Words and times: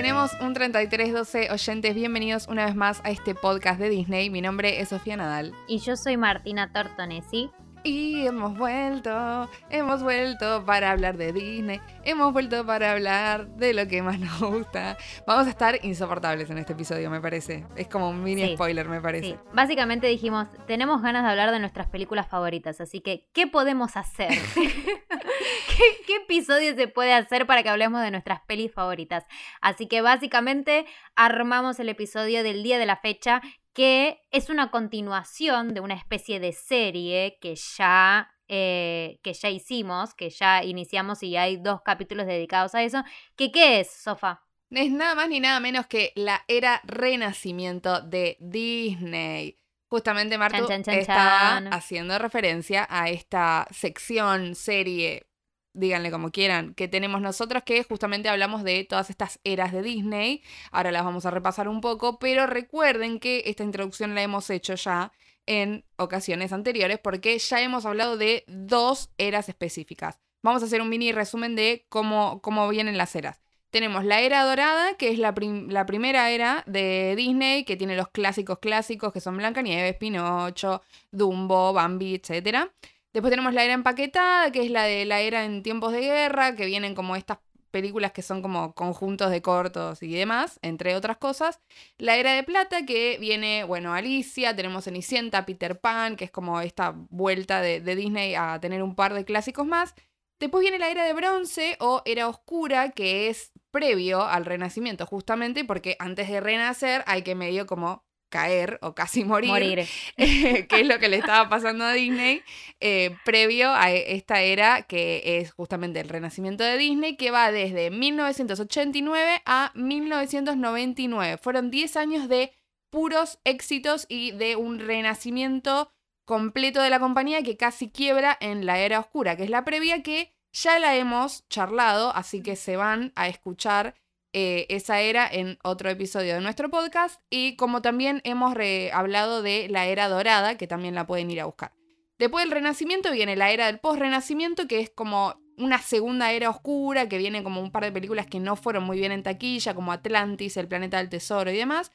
Tenemos 0.00 0.32
un 0.40 0.54
3312 0.54 1.50
oyentes, 1.52 1.94
bienvenidos 1.94 2.48
una 2.48 2.64
vez 2.64 2.74
más 2.74 3.02
a 3.04 3.10
este 3.10 3.34
podcast 3.34 3.78
de 3.78 3.90
Disney. 3.90 4.30
Mi 4.30 4.40
nombre 4.40 4.80
es 4.80 4.88
Sofía 4.88 5.14
Nadal. 5.14 5.52
Y 5.68 5.80
yo 5.80 5.94
soy 5.94 6.16
Martina 6.16 6.72
Tortonesi. 6.72 7.50
Y 7.82 8.26
hemos 8.26 8.58
vuelto, 8.58 9.48
hemos 9.70 10.02
vuelto 10.02 10.64
para 10.66 10.90
hablar 10.90 11.16
de 11.16 11.32
Disney, 11.32 11.80
hemos 12.04 12.30
vuelto 12.32 12.66
para 12.66 12.92
hablar 12.92 13.46
de 13.56 13.72
lo 13.72 13.88
que 13.88 14.02
más 14.02 14.18
nos 14.18 14.38
gusta. 14.38 14.98
Vamos 15.26 15.46
a 15.46 15.50
estar 15.50 15.82
insoportables 15.82 16.50
en 16.50 16.58
este 16.58 16.74
episodio, 16.74 17.08
me 17.08 17.22
parece. 17.22 17.66
Es 17.76 17.88
como 17.88 18.10
un 18.10 18.22
mini 18.22 18.54
spoiler, 18.54 18.86
me 18.86 19.00
parece. 19.00 19.38
Básicamente 19.54 20.08
dijimos, 20.08 20.48
tenemos 20.66 21.00
ganas 21.00 21.24
de 21.24 21.30
hablar 21.30 21.52
de 21.52 21.58
nuestras 21.58 21.88
películas 21.88 22.28
favoritas, 22.28 22.82
así 22.82 23.00
que, 23.00 23.28
¿qué 23.32 23.46
podemos 23.46 23.96
hacer? 23.96 24.28
¿Qué, 24.54 25.86
¿Qué, 26.06 26.16
episodio 26.16 26.74
se 26.74 26.86
puede 26.86 27.14
hacer 27.14 27.46
para 27.46 27.62
que 27.62 27.70
hablemos 27.70 28.02
de 28.02 28.10
nuestras 28.10 28.40
pelis 28.42 28.72
favoritas? 28.72 29.24
Así 29.62 29.86
que 29.86 30.02
básicamente 30.02 30.84
armamos 31.16 31.80
el 31.80 31.88
episodio 31.88 32.42
del 32.42 32.62
día 32.62 32.78
de 32.78 32.86
la 32.86 32.96
fecha 32.96 33.40
que 33.72 34.22
es 34.30 34.50
una 34.50 34.70
continuación 34.70 35.74
de 35.74 35.80
una 35.80 35.94
especie 35.94 36.40
de 36.40 36.52
serie 36.52 37.38
que 37.40 37.54
ya, 37.54 38.34
eh, 38.48 39.20
que 39.22 39.32
ya 39.32 39.48
hicimos, 39.48 40.14
que 40.14 40.30
ya 40.30 40.64
iniciamos 40.64 41.22
y 41.22 41.36
hay 41.36 41.56
dos 41.56 41.82
capítulos 41.82 42.26
dedicados 42.26 42.74
a 42.74 42.82
eso. 42.82 43.02
¿Qué, 43.36 43.52
¿Qué 43.52 43.80
es, 43.80 43.90
Sofa? 43.90 44.42
Es 44.70 44.90
nada 44.90 45.14
más 45.14 45.28
ni 45.28 45.40
nada 45.40 45.58
menos 45.60 45.86
que 45.86 46.12
la 46.14 46.44
era 46.46 46.80
renacimiento 46.84 48.00
de 48.00 48.36
Disney. 48.40 49.56
Justamente 49.88 50.38
Martu 50.38 50.68
estaba 50.70 51.56
haciendo 51.72 52.16
referencia 52.18 52.86
a 52.88 53.08
esta 53.08 53.66
sección, 53.72 54.54
serie, 54.54 55.26
díganle 55.72 56.10
como 56.10 56.30
quieran, 56.30 56.74
que 56.74 56.88
tenemos 56.88 57.20
nosotros, 57.20 57.62
que 57.64 57.82
justamente 57.84 58.28
hablamos 58.28 58.64
de 58.64 58.84
todas 58.84 59.10
estas 59.10 59.40
eras 59.44 59.72
de 59.72 59.82
Disney. 59.82 60.42
Ahora 60.72 60.90
las 60.90 61.04
vamos 61.04 61.26
a 61.26 61.30
repasar 61.30 61.68
un 61.68 61.80
poco, 61.80 62.18
pero 62.18 62.46
recuerden 62.46 63.20
que 63.20 63.42
esta 63.46 63.64
introducción 63.64 64.14
la 64.14 64.22
hemos 64.22 64.50
hecho 64.50 64.74
ya 64.74 65.12
en 65.46 65.84
ocasiones 65.96 66.52
anteriores 66.52 66.98
porque 66.98 67.38
ya 67.38 67.60
hemos 67.60 67.86
hablado 67.86 68.16
de 68.16 68.44
dos 68.46 69.10
eras 69.18 69.48
específicas. 69.48 70.20
Vamos 70.42 70.62
a 70.62 70.66
hacer 70.66 70.80
un 70.80 70.88
mini 70.88 71.12
resumen 71.12 71.56
de 71.56 71.86
cómo, 71.88 72.40
cómo 72.40 72.68
vienen 72.68 72.96
las 72.96 73.14
eras. 73.14 73.42
Tenemos 73.70 74.04
la 74.04 74.20
era 74.20 74.42
dorada, 74.44 74.94
que 74.94 75.10
es 75.10 75.18
la, 75.18 75.32
la, 75.68 75.86
primera 75.86 76.30
era 76.30 76.64
de 76.66 77.14
Disney, 77.16 77.64
que 77.64 77.76
tiene 77.76 77.94
los 77.96 78.08
clásicos 78.08 78.58
clásicos, 78.58 79.12
que 79.12 79.20
son 79.20 79.36
Blancanieves, 79.36 79.94
Pinocho, 79.96 80.82
Dumbo, 81.12 81.72
Bambi, 81.72 82.16
etcétera. 82.16 82.72
Después 83.12 83.30
tenemos 83.30 83.54
la 83.54 83.64
era 83.64 83.74
empaquetada, 83.74 84.52
que 84.52 84.62
es 84.64 84.70
la 84.70 84.84
de 84.84 85.04
la 85.04 85.20
era 85.20 85.44
en 85.44 85.62
tiempos 85.62 85.92
de 85.92 86.00
guerra, 86.00 86.54
que 86.54 86.66
vienen 86.66 86.94
como 86.94 87.16
estas 87.16 87.38
películas 87.70 88.12
que 88.12 88.22
son 88.22 88.42
como 88.42 88.74
conjuntos 88.74 89.30
de 89.30 89.42
cortos 89.42 90.02
y 90.02 90.12
demás, 90.12 90.58
entre 90.62 90.94
otras 90.96 91.16
cosas. 91.16 91.60
La 91.98 92.16
era 92.16 92.34
de 92.34 92.42
plata, 92.42 92.84
que 92.84 93.18
viene, 93.18 93.64
bueno, 93.64 93.94
Alicia, 93.94 94.54
tenemos 94.54 94.84
Cenicienta, 94.84 95.46
Peter 95.46 95.80
Pan, 95.80 96.16
que 96.16 96.24
es 96.24 96.30
como 96.30 96.60
esta 96.60 96.94
vuelta 97.10 97.60
de, 97.60 97.80
de 97.80 97.96
Disney 97.96 98.34
a 98.34 98.58
tener 98.60 98.82
un 98.82 98.94
par 98.94 99.14
de 99.14 99.24
clásicos 99.24 99.66
más. 99.66 99.94
Después 100.38 100.62
viene 100.62 100.78
la 100.78 100.88
era 100.88 101.04
de 101.04 101.12
bronce 101.12 101.76
o 101.80 102.02
era 102.04 102.28
oscura, 102.28 102.90
que 102.90 103.28
es 103.28 103.52
previo 103.70 104.22
al 104.24 104.44
renacimiento, 104.46 105.04
justamente 105.06 105.64
porque 105.64 105.96
antes 105.98 106.28
de 106.28 106.40
renacer 106.40 107.04
hay 107.06 107.22
que 107.22 107.34
medio 107.34 107.66
como 107.66 108.04
caer 108.30 108.78
o 108.80 108.94
casi 108.94 109.24
morir, 109.24 109.50
morir. 109.50 109.86
que 110.16 110.80
es 110.80 110.86
lo 110.86 110.98
que 110.98 111.08
le 111.08 111.18
estaba 111.18 111.48
pasando 111.48 111.84
a 111.84 111.92
Disney, 111.92 112.42
eh, 112.80 113.14
previo 113.24 113.70
a 113.74 113.90
esta 113.90 114.40
era 114.40 114.82
que 114.82 115.40
es 115.40 115.52
justamente 115.52 116.00
el 116.00 116.08
renacimiento 116.08 116.64
de 116.64 116.78
Disney, 116.78 117.16
que 117.16 117.30
va 117.30 117.52
desde 117.52 117.90
1989 117.90 119.42
a 119.44 119.72
1999. 119.74 121.36
Fueron 121.36 121.70
10 121.70 121.96
años 121.96 122.28
de 122.28 122.52
puros 122.90 123.38
éxitos 123.44 124.06
y 124.08 124.32
de 124.32 124.56
un 124.56 124.78
renacimiento 124.78 125.92
completo 126.24 126.80
de 126.80 126.90
la 126.90 127.00
compañía 127.00 127.42
que 127.42 127.56
casi 127.56 127.90
quiebra 127.90 128.36
en 128.40 128.64
la 128.64 128.78
era 128.78 129.00
oscura, 129.00 129.36
que 129.36 129.44
es 129.44 129.50
la 129.50 129.64
previa 129.64 130.02
que 130.02 130.32
ya 130.52 130.78
la 130.78 130.96
hemos 130.96 131.48
charlado, 131.48 132.14
así 132.14 132.42
que 132.42 132.56
se 132.56 132.76
van 132.76 133.12
a 133.16 133.28
escuchar 133.28 133.94
eh, 134.32 134.66
esa 134.68 135.00
era 135.00 135.28
en 135.30 135.58
otro 135.62 135.90
episodio 135.90 136.34
de 136.34 136.40
nuestro 136.40 136.70
podcast 136.70 137.20
y 137.30 137.56
como 137.56 137.82
también 137.82 138.20
hemos 138.24 138.54
hablado 138.92 139.42
de 139.42 139.68
la 139.68 139.86
era 139.86 140.08
dorada, 140.08 140.56
que 140.56 140.66
también 140.66 140.94
la 140.94 141.06
pueden 141.06 141.30
ir 141.30 141.40
a 141.40 141.46
buscar. 141.46 141.72
Después 142.18 142.44
del 142.44 142.52
Renacimiento 142.52 143.10
viene 143.12 143.34
la 143.34 143.50
era 143.50 143.66
del 143.66 143.80
post-Renacimiento, 143.80 144.68
que 144.68 144.80
es 144.80 144.90
como 144.90 145.40
una 145.56 145.78
segunda 145.78 146.32
era 146.32 146.50
oscura, 146.50 147.08
que 147.08 147.18
viene 147.18 147.42
como 147.42 147.60
un 147.60 147.70
par 147.70 147.84
de 147.84 147.92
películas 147.92 148.26
que 148.26 148.40
no 148.40 148.56
fueron 148.56 148.84
muy 148.84 148.98
bien 148.98 149.10
en 149.10 149.22
taquilla, 149.22 149.74
como 149.74 149.90
Atlantis, 149.90 150.56
El 150.56 150.68
Planeta 150.68 150.98
del 150.98 151.08
Tesoro 151.08 151.50
y 151.50 151.56
demás. 151.56 151.92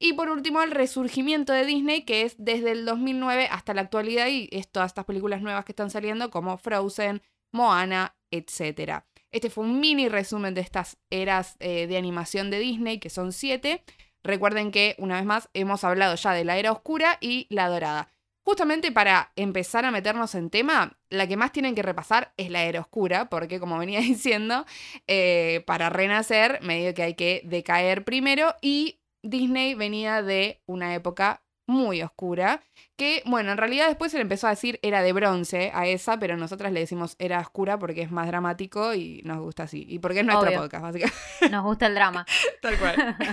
Y 0.00 0.12
por 0.12 0.30
último, 0.30 0.62
el 0.62 0.70
resurgimiento 0.70 1.52
de 1.52 1.64
Disney, 1.64 2.02
que 2.02 2.22
es 2.22 2.36
desde 2.38 2.72
el 2.72 2.84
2009 2.84 3.48
hasta 3.50 3.74
la 3.74 3.82
actualidad, 3.82 4.28
y 4.28 4.48
es 4.52 4.70
todas 4.70 4.90
estas 4.90 5.04
películas 5.04 5.42
nuevas 5.42 5.64
que 5.64 5.72
están 5.72 5.90
saliendo, 5.90 6.30
como 6.30 6.56
Frozen, 6.58 7.22
Moana, 7.52 8.16
etc. 8.30 9.04
Este 9.30 9.50
fue 9.50 9.64
un 9.64 9.80
mini 9.80 10.08
resumen 10.08 10.54
de 10.54 10.60
estas 10.60 10.98
eras 11.10 11.56
eh, 11.60 11.86
de 11.86 11.96
animación 11.96 12.50
de 12.50 12.58
Disney, 12.58 12.98
que 12.98 13.10
son 13.10 13.32
siete. 13.32 13.82
Recuerden 14.22 14.70
que, 14.70 14.94
una 14.98 15.16
vez 15.16 15.24
más, 15.24 15.48
hemos 15.54 15.84
hablado 15.84 16.14
ya 16.14 16.32
de 16.32 16.44
la 16.44 16.56
era 16.56 16.72
oscura 16.72 17.18
y 17.20 17.46
la 17.50 17.68
dorada. 17.68 18.08
Justamente 18.44 18.92
para 18.92 19.32
empezar 19.36 19.84
a 19.84 19.90
meternos 19.90 20.34
en 20.34 20.48
tema, 20.48 20.98
la 21.10 21.26
que 21.26 21.36
más 21.36 21.52
tienen 21.52 21.74
que 21.74 21.82
repasar 21.82 22.32
es 22.38 22.50
la 22.50 22.64
era 22.64 22.80
oscura, 22.80 23.28
porque 23.28 23.60
como 23.60 23.78
venía 23.78 24.00
diciendo, 24.00 24.64
eh, 25.06 25.62
para 25.66 25.90
renacer, 25.90 26.58
medio 26.62 26.94
que 26.94 27.02
hay 27.02 27.14
que 27.14 27.42
decaer 27.44 28.04
primero 28.04 28.54
y 28.62 29.00
Disney 29.22 29.74
venía 29.74 30.22
de 30.22 30.62
una 30.66 30.94
época 30.94 31.42
muy 31.68 32.02
oscura, 32.02 32.62
que 32.96 33.22
bueno, 33.26 33.52
en 33.52 33.58
realidad 33.58 33.88
después 33.88 34.10
se 34.10 34.16
le 34.16 34.22
empezó 34.22 34.46
a 34.46 34.50
decir 34.50 34.80
era 34.82 35.02
de 35.02 35.12
bronce 35.12 35.70
a 35.74 35.86
esa, 35.86 36.18
pero 36.18 36.36
nosotras 36.36 36.72
le 36.72 36.80
decimos 36.80 37.14
era 37.18 37.38
oscura 37.40 37.78
porque 37.78 38.00
es 38.02 38.10
más 38.10 38.26
dramático 38.26 38.94
y 38.94 39.20
nos 39.24 39.38
gusta 39.38 39.64
así. 39.64 39.84
Y 39.86 39.98
porque 39.98 40.20
es 40.20 40.26
nuestro 40.26 40.50
podcast, 40.52 40.82
básicamente. 40.82 41.18
Nos 41.50 41.64
gusta 41.64 41.86
el 41.86 41.94
drama. 41.94 42.26
Tal 42.62 42.78
cual. 42.78 43.16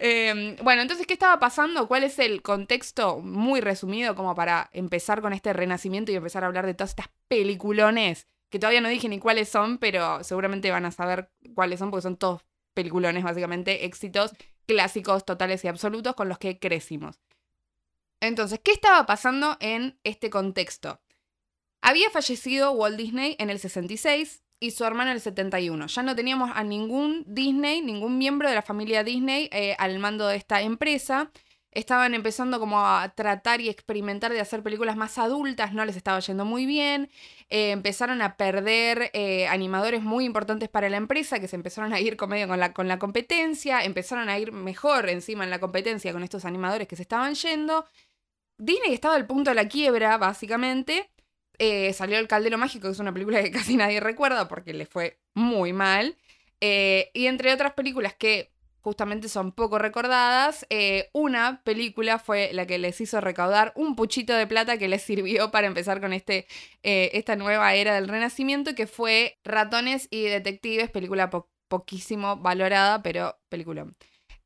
Em, 0.00 0.54
bueno, 0.62 0.82
entonces, 0.82 1.08
¿qué 1.08 1.14
estaba 1.14 1.40
pasando? 1.40 1.88
¿Cuál 1.88 2.04
es 2.04 2.20
el 2.20 2.40
contexto 2.40 3.18
muy 3.18 3.60
resumido 3.60 4.14
como 4.14 4.32
para 4.36 4.70
empezar 4.72 5.20
con 5.20 5.32
este 5.32 5.52
renacimiento 5.52 6.12
y 6.12 6.14
empezar 6.14 6.44
a 6.44 6.46
hablar 6.46 6.66
de 6.66 6.74
todas 6.74 6.90
estas 6.90 7.08
peliculones? 7.26 8.28
Que 8.48 8.60
todavía 8.60 8.80
no 8.80 8.88
dije 8.88 9.08
ni 9.08 9.18
cuáles 9.18 9.48
son, 9.48 9.78
pero 9.78 10.22
seguramente 10.22 10.70
van 10.70 10.84
a 10.84 10.92
saber 10.92 11.32
cuáles 11.52 11.80
son 11.80 11.90
porque 11.90 12.02
son 12.02 12.16
todos 12.16 12.42
peliculones, 12.74 13.24
básicamente, 13.24 13.86
éxitos 13.86 14.34
clásicos 14.68 15.24
totales 15.24 15.64
y 15.64 15.68
absolutos 15.68 16.14
con 16.14 16.28
los 16.28 16.38
que 16.38 16.58
crecimos. 16.58 17.18
Entonces, 18.20 18.60
¿qué 18.62 18.72
estaba 18.72 19.06
pasando 19.06 19.56
en 19.60 19.98
este 20.04 20.28
contexto? 20.28 21.00
Había 21.80 22.10
fallecido 22.10 22.72
Walt 22.72 22.98
Disney 22.98 23.34
en 23.38 23.48
el 23.48 23.58
66 23.58 24.42
y 24.60 24.72
su 24.72 24.84
hermano 24.84 25.10
en 25.10 25.16
el 25.16 25.22
71. 25.22 25.86
Ya 25.86 26.02
no 26.02 26.14
teníamos 26.14 26.50
a 26.54 26.64
ningún 26.64 27.24
Disney, 27.26 27.80
ningún 27.80 28.18
miembro 28.18 28.48
de 28.48 28.56
la 28.56 28.62
familia 28.62 29.04
Disney 29.04 29.48
eh, 29.52 29.74
al 29.78 29.98
mando 29.98 30.26
de 30.26 30.36
esta 30.36 30.60
empresa 30.60 31.30
estaban 31.72 32.14
empezando 32.14 32.58
como 32.58 32.80
a 32.80 33.10
tratar 33.14 33.60
y 33.60 33.68
experimentar 33.68 34.32
de 34.32 34.40
hacer 34.40 34.62
películas 34.62 34.96
más 34.96 35.18
adultas, 35.18 35.74
no 35.74 35.84
les 35.84 35.96
estaba 35.96 36.18
yendo 36.20 36.44
muy 36.44 36.66
bien, 36.66 37.10
eh, 37.50 37.70
empezaron 37.70 38.22
a 38.22 38.36
perder 38.36 39.10
eh, 39.12 39.46
animadores 39.48 40.02
muy 40.02 40.24
importantes 40.24 40.68
para 40.68 40.88
la 40.88 40.96
empresa, 40.96 41.40
que 41.40 41.48
se 41.48 41.56
empezaron 41.56 41.92
a 41.92 42.00
ir 42.00 42.16
con, 42.16 42.30
con, 42.30 42.58
la, 42.60 42.72
con 42.72 42.88
la 42.88 42.98
competencia, 42.98 43.84
empezaron 43.84 44.28
a 44.28 44.38
ir 44.38 44.52
mejor 44.52 45.08
encima 45.08 45.44
en 45.44 45.50
la 45.50 45.60
competencia 45.60 46.12
con 46.12 46.22
estos 46.22 46.44
animadores 46.44 46.88
que 46.88 46.96
se 46.96 47.02
estaban 47.02 47.34
yendo. 47.34 47.86
Disney 48.58 48.94
estaba 48.94 49.14
al 49.14 49.26
punto 49.26 49.50
de 49.50 49.54
la 49.54 49.68
quiebra, 49.68 50.16
básicamente. 50.18 51.10
Eh, 51.58 51.92
salió 51.92 52.18
El 52.18 52.28
Caldero 52.28 52.58
Mágico, 52.58 52.88
que 52.88 52.92
es 52.92 52.98
una 52.98 53.12
película 53.12 53.42
que 53.42 53.50
casi 53.52 53.76
nadie 53.76 54.00
recuerda 54.00 54.48
porque 54.48 54.72
le 54.72 54.86
fue 54.86 55.20
muy 55.34 55.72
mal. 55.72 56.16
y 56.60 57.26
entre 57.26 57.52
otras 57.52 57.74
películas 57.74 58.14
que 58.14 58.50
justamente 58.88 59.28
son 59.28 59.52
poco 59.52 59.78
recordadas. 59.78 60.66
Eh, 60.70 61.10
una 61.12 61.62
película 61.62 62.18
fue 62.18 62.48
la 62.54 62.66
que 62.66 62.78
les 62.78 62.98
hizo 63.02 63.20
recaudar 63.20 63.74
un 63.76 63.96
puchito 63.96 64.32
de 64.32 64.46
plata 64.46 64.78
que 64.78 64.88
les 64.88 65.02
sirvió 65.02 65.50
para 65.50 65.66
empezar 65.66 66.00
con 66.00 66.14
este, 66.14 66.46
eh, 66.82 67.10
esta 67.12 67.36
nueva 67.36 67.74
era 67.74 67.94
del 67.94 68.08
Renacimiento, 68.08 68.74
que 68.74 68.86
fue 68.86 69.38
Ratones 69.44 70.08
y 70.10 70.22
Detectives, 70.22 70.90
película 70.90 71.28
poquísimo 71.68 72.38
valorada, 72.38 73.02
pero 73.02 73.38
película. 73.50 73.86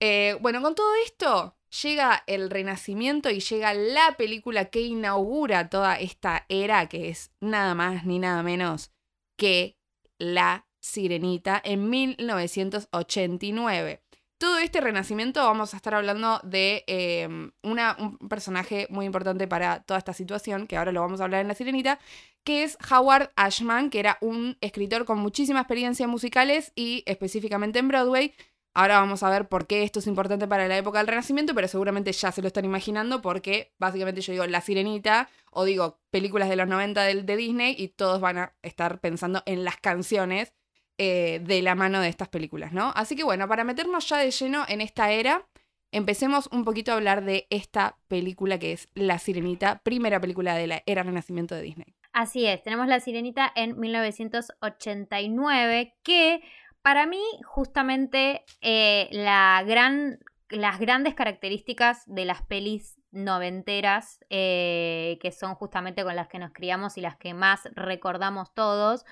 Eh, 0.00 0.36
bueno, 0.40 0.60
con 0.60 0.74
todo 0.74 0.92
esto 1.06 1.56
llega 1.82 2.24
el 2.26 2.50
Renacimiento 2.50 3.30
y 3.30 3.38
llega 3.38 3.74
la 3.74 4.16
película 4.18 4.70
que 4.70 4.80
inaugura 4.80 5.70
toda 5.70 6.00
esta 6.00 6.46
era, 6.48 6.88
que 6.88 7.10
es 7.10 7.30
nada 7.40 7.76
más 7.76 8.04
ni 8.04 8.18
nada 8.18 8.42
menos 8.42 8.90
que 9.38 9.78
La 10.18 10.66
Sirenita 10.80 11.62
en 11.64 11.88
1989 11.88 14.02
todo 14.42 14.58
este 14.58 14.80
renacimiento 14.80 15.40
vamos 15.44 15.72
a 15.72 15.76
estar 15.76 15.94
hablando 15.94 16.40
de 16.42 16.82
em, 16.88 17.52
una, 17.62 17.96
un 17.96 18.18
personaje 18.28 18.88
muy 18.90 19.06
importante 19.06 19.46
para 19.46 19.84
toda 19.84 19.98
esta 19.98 20.12
situación, 20.12 20.66
que 20.66 20.76
ahora 20.76 20.90
lo 20.90 21.00
vamos 21.00 21.20
a 21.20 21.24
hablar 21.24 21.42
en 21.42 21.46
La 21.46 21.54
Sirenita, 21.54 22.00
que 22.42 22.64
es 22.64 22.76
Howard 22.90 23.30
Ashman, 23.36 23.88
que 23.88 24.00
era 24.00 24.18
un 24.20 24.58
escritor 24.60 25.04
con 25.04 25.20
muchísima 25.20 25.60
experiencia 25.60 26.08
musicales 26.08 26.72
y 26.74 27.04
específicamente 27.06 27.78
en 27.78 27.86
Broadway. 27.86 28.34
Ahora 28.74 28.98
vamos 28.98 29.22
a 29.22 29.30
ver 29.30 29.48
por 29.48 29.68
qué 29.68 29.84
esto 29.84 30.00
es 30.00 30.08
importante 30.08 30.48
para 30.48 30.66
la 30.66 30.76
época 30.76 30.98
del 30.98 31.06
Renacimiento, 31.06 31.54
pero 31.54 31.68
seguramente 31.68 32.10
ya 32.10 32.32
se 32.32 32.42
lo 32.42 32.48
están 32.48 32.64
imaginando 32.64 33.22
porque 33.22 33.72
básicamente 33.78 34.22
yo 34.22 34.32
digo 34.32 34.46
La 34.48 34.60
Sirenita 34.60 35.30
o 35.52 35.62
digo 35.62 36.00
películas 36.10 36.48
de 36.48 36.56
los 36.56 36.66
90 36.66 37.00
de, 37.04 37.22
de 37.22 37.36
Disney 37.36 37.76
y 37.78 37.90
todos 37.90 38.20
van 38.20 38.38
a 38.38 38.56
estar 38.62 38.98
pensando 38.98 39.44
en 39.46 39.62
las 39.62 39.76
canciones 39.76 40.52
eh, 40.98 41.40
de 41.42 41.62
la 41.62 41.74
mano 41.74 42.00
de 42.00 42.08
estas 42.08 42.28
películas, 42.28 42.72
¿no? 42.72 42.92
Así 42.94 43.16
que 43.16 43.24
bueno, 43.24 43.48
para 43.48 43.64
meternos 43.64 44.08
ya 44.08 44.18
de 44.18 44.30
lleno 44.30 44.64
en 44.68 44.80
esta 44.80 45.10
era, 45.10 45.48
empecemos 45.90 46.48
un 46.52 46.64
poquito 46.64 46.92
a 46.92 46.96
hablar 46.96 47.24
de 47.24 47.48
esta 47.50 47.98
película 48.08 48.58
que 48.58 48.72
es 48.72 48.88
La 48.94 49.18
Sirenita, 49.18 49.80
primera 49.82 50.20
película 50.20 50.54
de 50.54 50.66
la 50.66 50.82
era 50.86 51.02
Renacimiento 51.02 51.54
de 51.54 51.62
Disney. 51.62 51.94
Así 52.12 52.44
es, 52.46 52.62
tenemos 52.62 52.86
La 52.88 53.00
Sirenita 53.00 53.50
en 53.54 53.80
1989 53.80 55.94
que 56.02 56.42
para 56.82 57.06
mí, 57.06 57.22
justamente, 57.44 58.44
eh, 58.60 59.08
la 59.12 59.62
gran, 59.64 60.18
las 60.48 60.80
grandes 60.80 61.14
características 61.14 62.02
de 62.06 62.24
las 62.24 62.42
pelis 62.42 62.98
noventeras, 63.12 64.18
eh, 64.30 65.18
que 65.22 65.30
son 65.30 65.54
justamente 65.54 66.02
con 66.02 66.16
las 66.16 66.26
que 66.26 66.40
nos 66.40 66.52
criamos 66.52 66.98
y 66.98 67.00
las 67.00 67.16
que 67.16 67.34
más 67.34 67.68
recordamos 67.74 68.52
todos, 68.52 69.04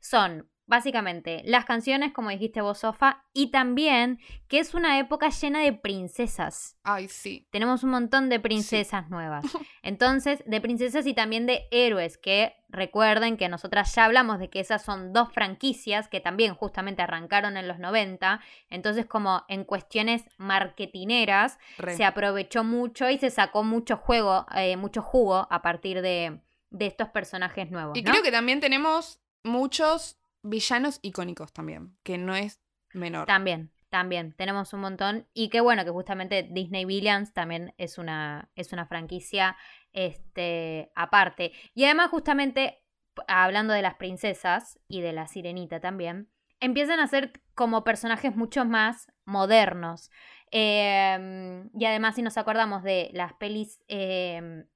son 0.00 0.50
Básicamente, 0.66 1.42
las 1.44 1.64
canciones, 1.64 2.12
como 2.12 2.30
dijiste 2.30 2.60
vos, 2.60 2.78
Sofa, 2.78 3.24
y 3.32 3.50
también 3.50 4.20
que 4.48 4.60
es 4.60 4.74
una 4.74 4.98
época 4.98 5.28
llena 5.28 5.60
de 5.60 5.72
princesas. 5.72 6.76
Ay, 6.84 7.08
sí. 7.08 7.48
Tenemos 7.50 7.82
un 7.82 7.90
montón 7.90 8.28
de 8.28 8.38
princesas 8.38 9.10
nuevas. 9.10 9.44
Entonces, 9.82 10.42
de 10.46 10.60
princesas 10.60 11.06
y 11.06 11.14
también 11.14 11.46
de 11.46 11.66
héroes, 11.72 12.16
que 12.16 12.54
recuerden 12.68 13.36
que 13.36 13.48
nosotras 13.48 13.94
ya 13.94 14.04
hablamos 14.04 14.38
de 14.38 14.50
que 14.50 14.60
esas 14.60 14.82
son 14.82 15.12
dos 15.12 15.32
franquicias 15.32 16.08
que 16.08 16.20
también 16.20 16.54
justamente 16.54 17.02
arrancaron 17.02 17.56
en 17.56 17.66
los 17.66 17.78
90. 17.78 18.40
Entonces, 18.70 19.06
como 19.06 19.44
en 19.48 19.64
cuestiones 19.64 20.24
marketineras, 20.38 21.58
se 21.88 22.04
aprovechó 22.04 22.62
mucho 22.62 23.10
y 23.10 23.18
se 23.18 23.30
sacó 23.30 23.64
mucho 23.64 23.96
juego, 23.96 24.46
eh, 24.54 24.76
mucho 24.76 25.02
jugo 25.02 25.46
a 25.50 25.60
partir 25.60 26.02
de, 26.02 26.40
estos 26.78 27.08
personajes 27.08 27.70
nuevos. 27.70 27.98
Y 27.98 28.04
creo 28.04 28.22
que 28.22 28.32
también 28.32 28.60
tenemos 28.60 29.20
muchos 29.44 30.21
villanos 30.42 30.98
icónicos 31.02 31.52
también, 31.52 31.96
que 32.02 32.18
no 32.18 32.34
es 32.34 32.60
menor. 32.92 33.26
También, 33.26 33.72
también. 33.88 34.32
Tenemos 34.32 34.72
un 34.72 34.80
montón. 34.80 35.26
Y 35.34 35.48
qué 35.48 35.60
bueno 35.60 35.84
que 35.84 35.90
justamente 35.90 36.42
Disney 36.50 36.84
Villains 36.84 37.32
también 37.32 37.74
es 37.78 37.98
una, 37.98 38.50
es 38.54 38.72
una 38.72 38.86
franquicia 38.86 39.56
este, 39.92 40.90
aparte. 40.94 41.52
Y 41.74 41.84
además, 41.84 42.10
justamente, 42.10 42.82
hablando 43.28 43.72
de 43.72 43.82
las 43.82 43.94
princesas 43.94 44.78
y 44.88 45.00
de 45.00 45.12
la 45.12 45.26
sirenita 45.26 45.80
también, 45.80 46.30
empiezan 46.60 47.00
a 47.00 47.06
ser 47.06 47.42
como 47.54 47.84
personajes 47.84 48.34
mucho 48.36 48.64
más 48.64 49.12
modernos. 49.24 50.10
Em, 50.50 51.70
y 51.74 51.84
además, 51.86 52.14
si 52.14 52.22
nos 52.22 52.36
acordamos 52.36 52.82
de 52.82 53.10
las 53.12 53.32
pelis 53.34 53.80
em, 53.88 54.66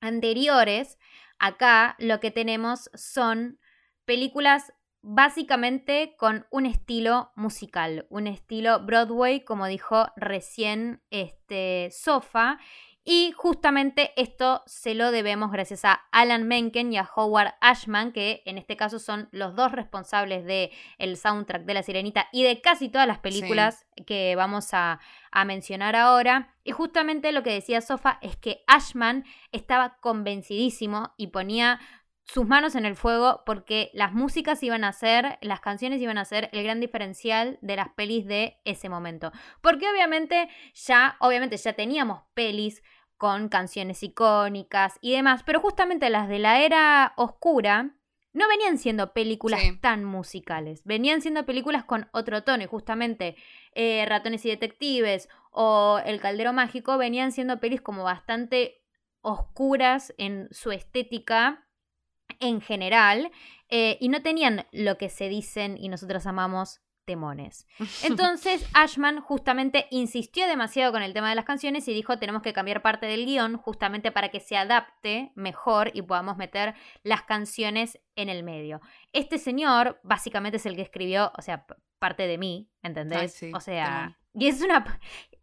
anteriores, 0.00 0.98
acá 1.38 1.96
lo 1.98 2.20
que 2.20 2.30
tenemos 2.30 2.90
son 2.94 3.58
películas 4.04 4.72
básicamente 5.08 6.16
con 6.18 6.46
un 6.50 6.66
estilo 6.66 7.30
musical, 7.36 8.06
un 8.10 8.26
estilo 8.26 8.80
Broadway, 8.80 9.44
como 9.44 9.66
dijo 9.68 10.08
recién 10.16 11.00
este 11.10 11.90
Sofa. 11.92 12.58
Y 13.04 13.30
justamente 13.36 14.10
esto 14.16 14.64
se 14.66 14.96
lo 14.96 15.12
debemos 15.12 15.52
gracias 15.52 15.84
a 15.84 15.92
Alan 16.10 16.48
Menken 16.48 16.92
y 16.92 16.98
a 16.98 17.08
Howard 17.14 17.54
Ashman, 17.60 18.10
que 18.10 18.42
en 18.46 18.58
este 18.58 18.76
caso 18.76 18.98
son 18.98 19.28
los 19.30 19.54
dos 19.54 19.70
responsables 19.70 20.44
del 20.44 20.70
el 20.98 21.16
soundtrack 21.16 21.62
de 21.62 21.74
La 21.74 21.84
Sirenita 21.84 22.26
y 22.32 22.42
de 22.42 22.60
casi 22.60 22.88
todas 22.88 23.06
las 23.06 23.20
películas 23.20 23.86
que 24.08 24.34
vamos 24.34 24.74
a, 24.74 24.98
a 25.30 25.44
mencionar 25.44 25.94
ahora. 25.94 26.52
Y 26.64 26.72
justamente 26.72 27.30
lo 27.30 27.44
que 27.44 27.52
decía 27.52 27.80
Sofa 27.80 28.18
es 28.22 28.36
que 28.36 28.64
Ashman 28.66 29.24
estaba 29.52 29.98
convencidísimo 30.00 31.14
y 31.16 31.28
ponía 31.28 31.78
sus 32.26 32.46
manos 32.46 32.74
en 32.74 32.84
el 32.84 32.96
fuego 32.96 33.42
porque 33.46 33.90
las 33.94 34.12
músicas 34.12 34.62
iban 34.62 34.84
a 34.84 34.92
ser, 34.92 35.38
las 35.40 35.60
canciones 35.60 36.00
iban 36.00 36.18
a 36.18 36.24
ser 36.24 36.50
el 36.52 36.64
gran 36.64 36.80
diferencial 36.80 37.58
de 37.62 37.76
las 37.76 37.90
pelis 37.90 38.26
de 38.26 38.58
ese 38.64 38.88
momento. 38.88 39.32
Porque 39.60 39.88
obviamente 39.88 40.48
ya, 40.74 41.16
obviamente 41.20 41.56
ya 41.56 41.72
teníamos 41.74 42.22
pelis 42.34 42.82
con 43.16 43.48
canciones 43.48 44.02
icónicas 44.02 44.98
y 45.00 45.12
demás, 45.12 45.42
pero 45.44 45.60
justamente 45.60 46.10
las 46.10 46.28
de 46.28 46.38
la 46.38 46.60
era 46.60 47.14
oscura 47.16 47.96
no 48.32 48.48
venían 48.48 48.76
siendo 48.76 49.14
películas 49.14 49.62
tan 49.80 50.04
musicales, 50.04 50.82
venían 50.84 51.22
siendo 51.22 51.46
películas 51.46 51.84
con 51.84 52.10
otro 52.12 52.42
tono 52.42 52.64
y 52.64 52.66
justamente 52.66 53.36
eh, 53.72 54.04
Ratones 54.06 54.44
y 54.44 54.50
Detectives 54.50 55.30
o 55.52 56.00
El 56.04 56.20
Caldero 56.20 56.52
Mágico 56.52 56.98
venían 56.98 57.32
siendo 57.32 57.60
pelis 57.60 57.80
como 57.80 58.04
bastante 58.04 58.82
oscuras 59.22 60.12
en 60.18 60.48
su 60.50 60.70
estética 60.70 61.65
en 62.40 62.60
general 62.60 63.30
eh, 63.68 63.98
y 64.00 64.08
no 64.08 64.22
tenían 64.22 64.66
lo 64.72 64.98
que 64.98 65.08
se 65.08 65.28
dicen 65.28 65.76
y 65.78 65.88
nosotros 65.88 66.26
amamos 66.26 66.80
temones. 67.06 67.66
Entonces 68.02 68.68
Ashman 68.74 69.20
justamente 69.20 69.86
insistió 69.90 70.46
demasiado 70.46 70.92
con 70.92 71.02
el 71.02 71.14
tema 71.14 71.30
de 71.30 71.36
las 71.36 71.46
canciones 71.46 71.88
y 71.88 71.94
dijo 71.94 72.18
tenemos 72.18 72.42
que 72.42 72.52
cambiar 72.52 72.82
parte 72.82 73.06
del 73.06 73.24
guion 73.24 73.56
justamente 73.56 74.12
para 74.12 74.28
que 74.28 74.40
se 74.40 74.56
adapte 74.56 75.32
mejor 75.34 75.90
y 75.94 76.02
podamos 76.02 76.36
meter 76.36 76.74
las 77.02 77.22
canciones 77.22 77.98
en 78.16 78.28
el 78.28 78.42
medio. 78.42 78.80
Este 79.12 79.38
señor 79.38 80.00
básicamente 80.02 80.58
es 80.58 80.66
el 80.66 80.76
que 80.76 80.82
escribió, 80.82 81.32
o 81.38 81.42
sea, 81.42 81.64
parte 81.98 82.26
de 82.26 82.36
mí, 82.36 82.68
¿entendés? 82.82 83.42
o 83.54 83.60
sea, 83.60 84.18
y 84.34 84.48
es 84.48 84.60
una... 84.60 85.00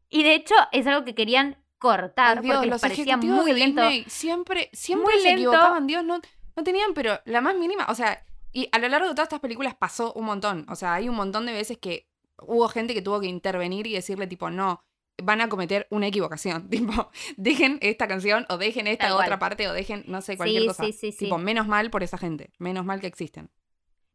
Y 0.10 0.22
de 0.22 0.36
hecho 0.36 0.54
es 0.72 0.86
algo 0.86 1.04
que 1.04 1.16
querían 1.16 1.58
cortar 1.80 2.42
porque 2.42 2.68
les 2.68 2.82
parecía 2.82 3.18
muy 3.18 3.52
lento. 3.52 3.82
siempre, 4.08 4.70
siempre 4.74 5.20
se 5.20 5.32
equivocaban, 5.32 5.88
Dios, 5.88 6.04
no 6.04 6.22
no 6.56 6.64
tenían, 6.64 6.94
pero 6.94 7.20
la 7.26 7.42
más 7.42 7.56
mínima, 7.56 7.86
o 7.90 7.96
sea, 7.96 8.26
y 8.52 8.70
a 8.72 8.80
lo 8.80 8.88
largo 8.88 9.08
de 9.08 9.14
todas 9.14 9.28
estas 9.28 9.40
películas 9.40 9.76
pasó 9.76 10.14
un 10.14 10.26
montón. 10.26 10.66
O 10.70 10.76
sea, 10.76 10.94
hay 10.94 11.10
un 11.10 11.16
montón 11.16 11.46
de 11.46 11.54
veces 11.54 11.78
que 11.80 12.08
hubo 12.40 12.68
gente 12.68 12.94
que 12.94 13.02
tuvo 13.02 13.20
que 13.20 13.28
intervenir 13.28 13.88
y 13.88 13.94
decirle, 13.94 14.28
tipo, 14.28 14.50
no, 14.52 14.84
van 15.22 15.42
a 15.42 15.50
cometer 15.50 15.88
una 15.90 16.08
equivocación. 16.08 16.70
Tipo, 16.70 17.12
dejen 17.38 17.80
esta 17.82 18.08
canción 18.08 18.46
o 18.50 18.58
dejen 18.58 18.88
esta 18.88 19.16
otra 19.16 19.40
parte 19.40 19.68
o 19.68 19.74
dejen, 19.74 20.04
no 20.08 20.22
sé, 20.22 20.38
cualquier 20.38 20.68
cosa. 20.68 20.84
Sí, 20.84 20.94
sí, 20.94 21.12
tipo, 21.12 21.38
menos 21.38 21.68
mal 21.68 21.90
por 21.90 22.04
esa 22.04 22.18
gente. 22.18 22.52
Menos 22.60 22.86
mal 22.86 23.02
que 23.02 23.08
existen. 23.08 23.50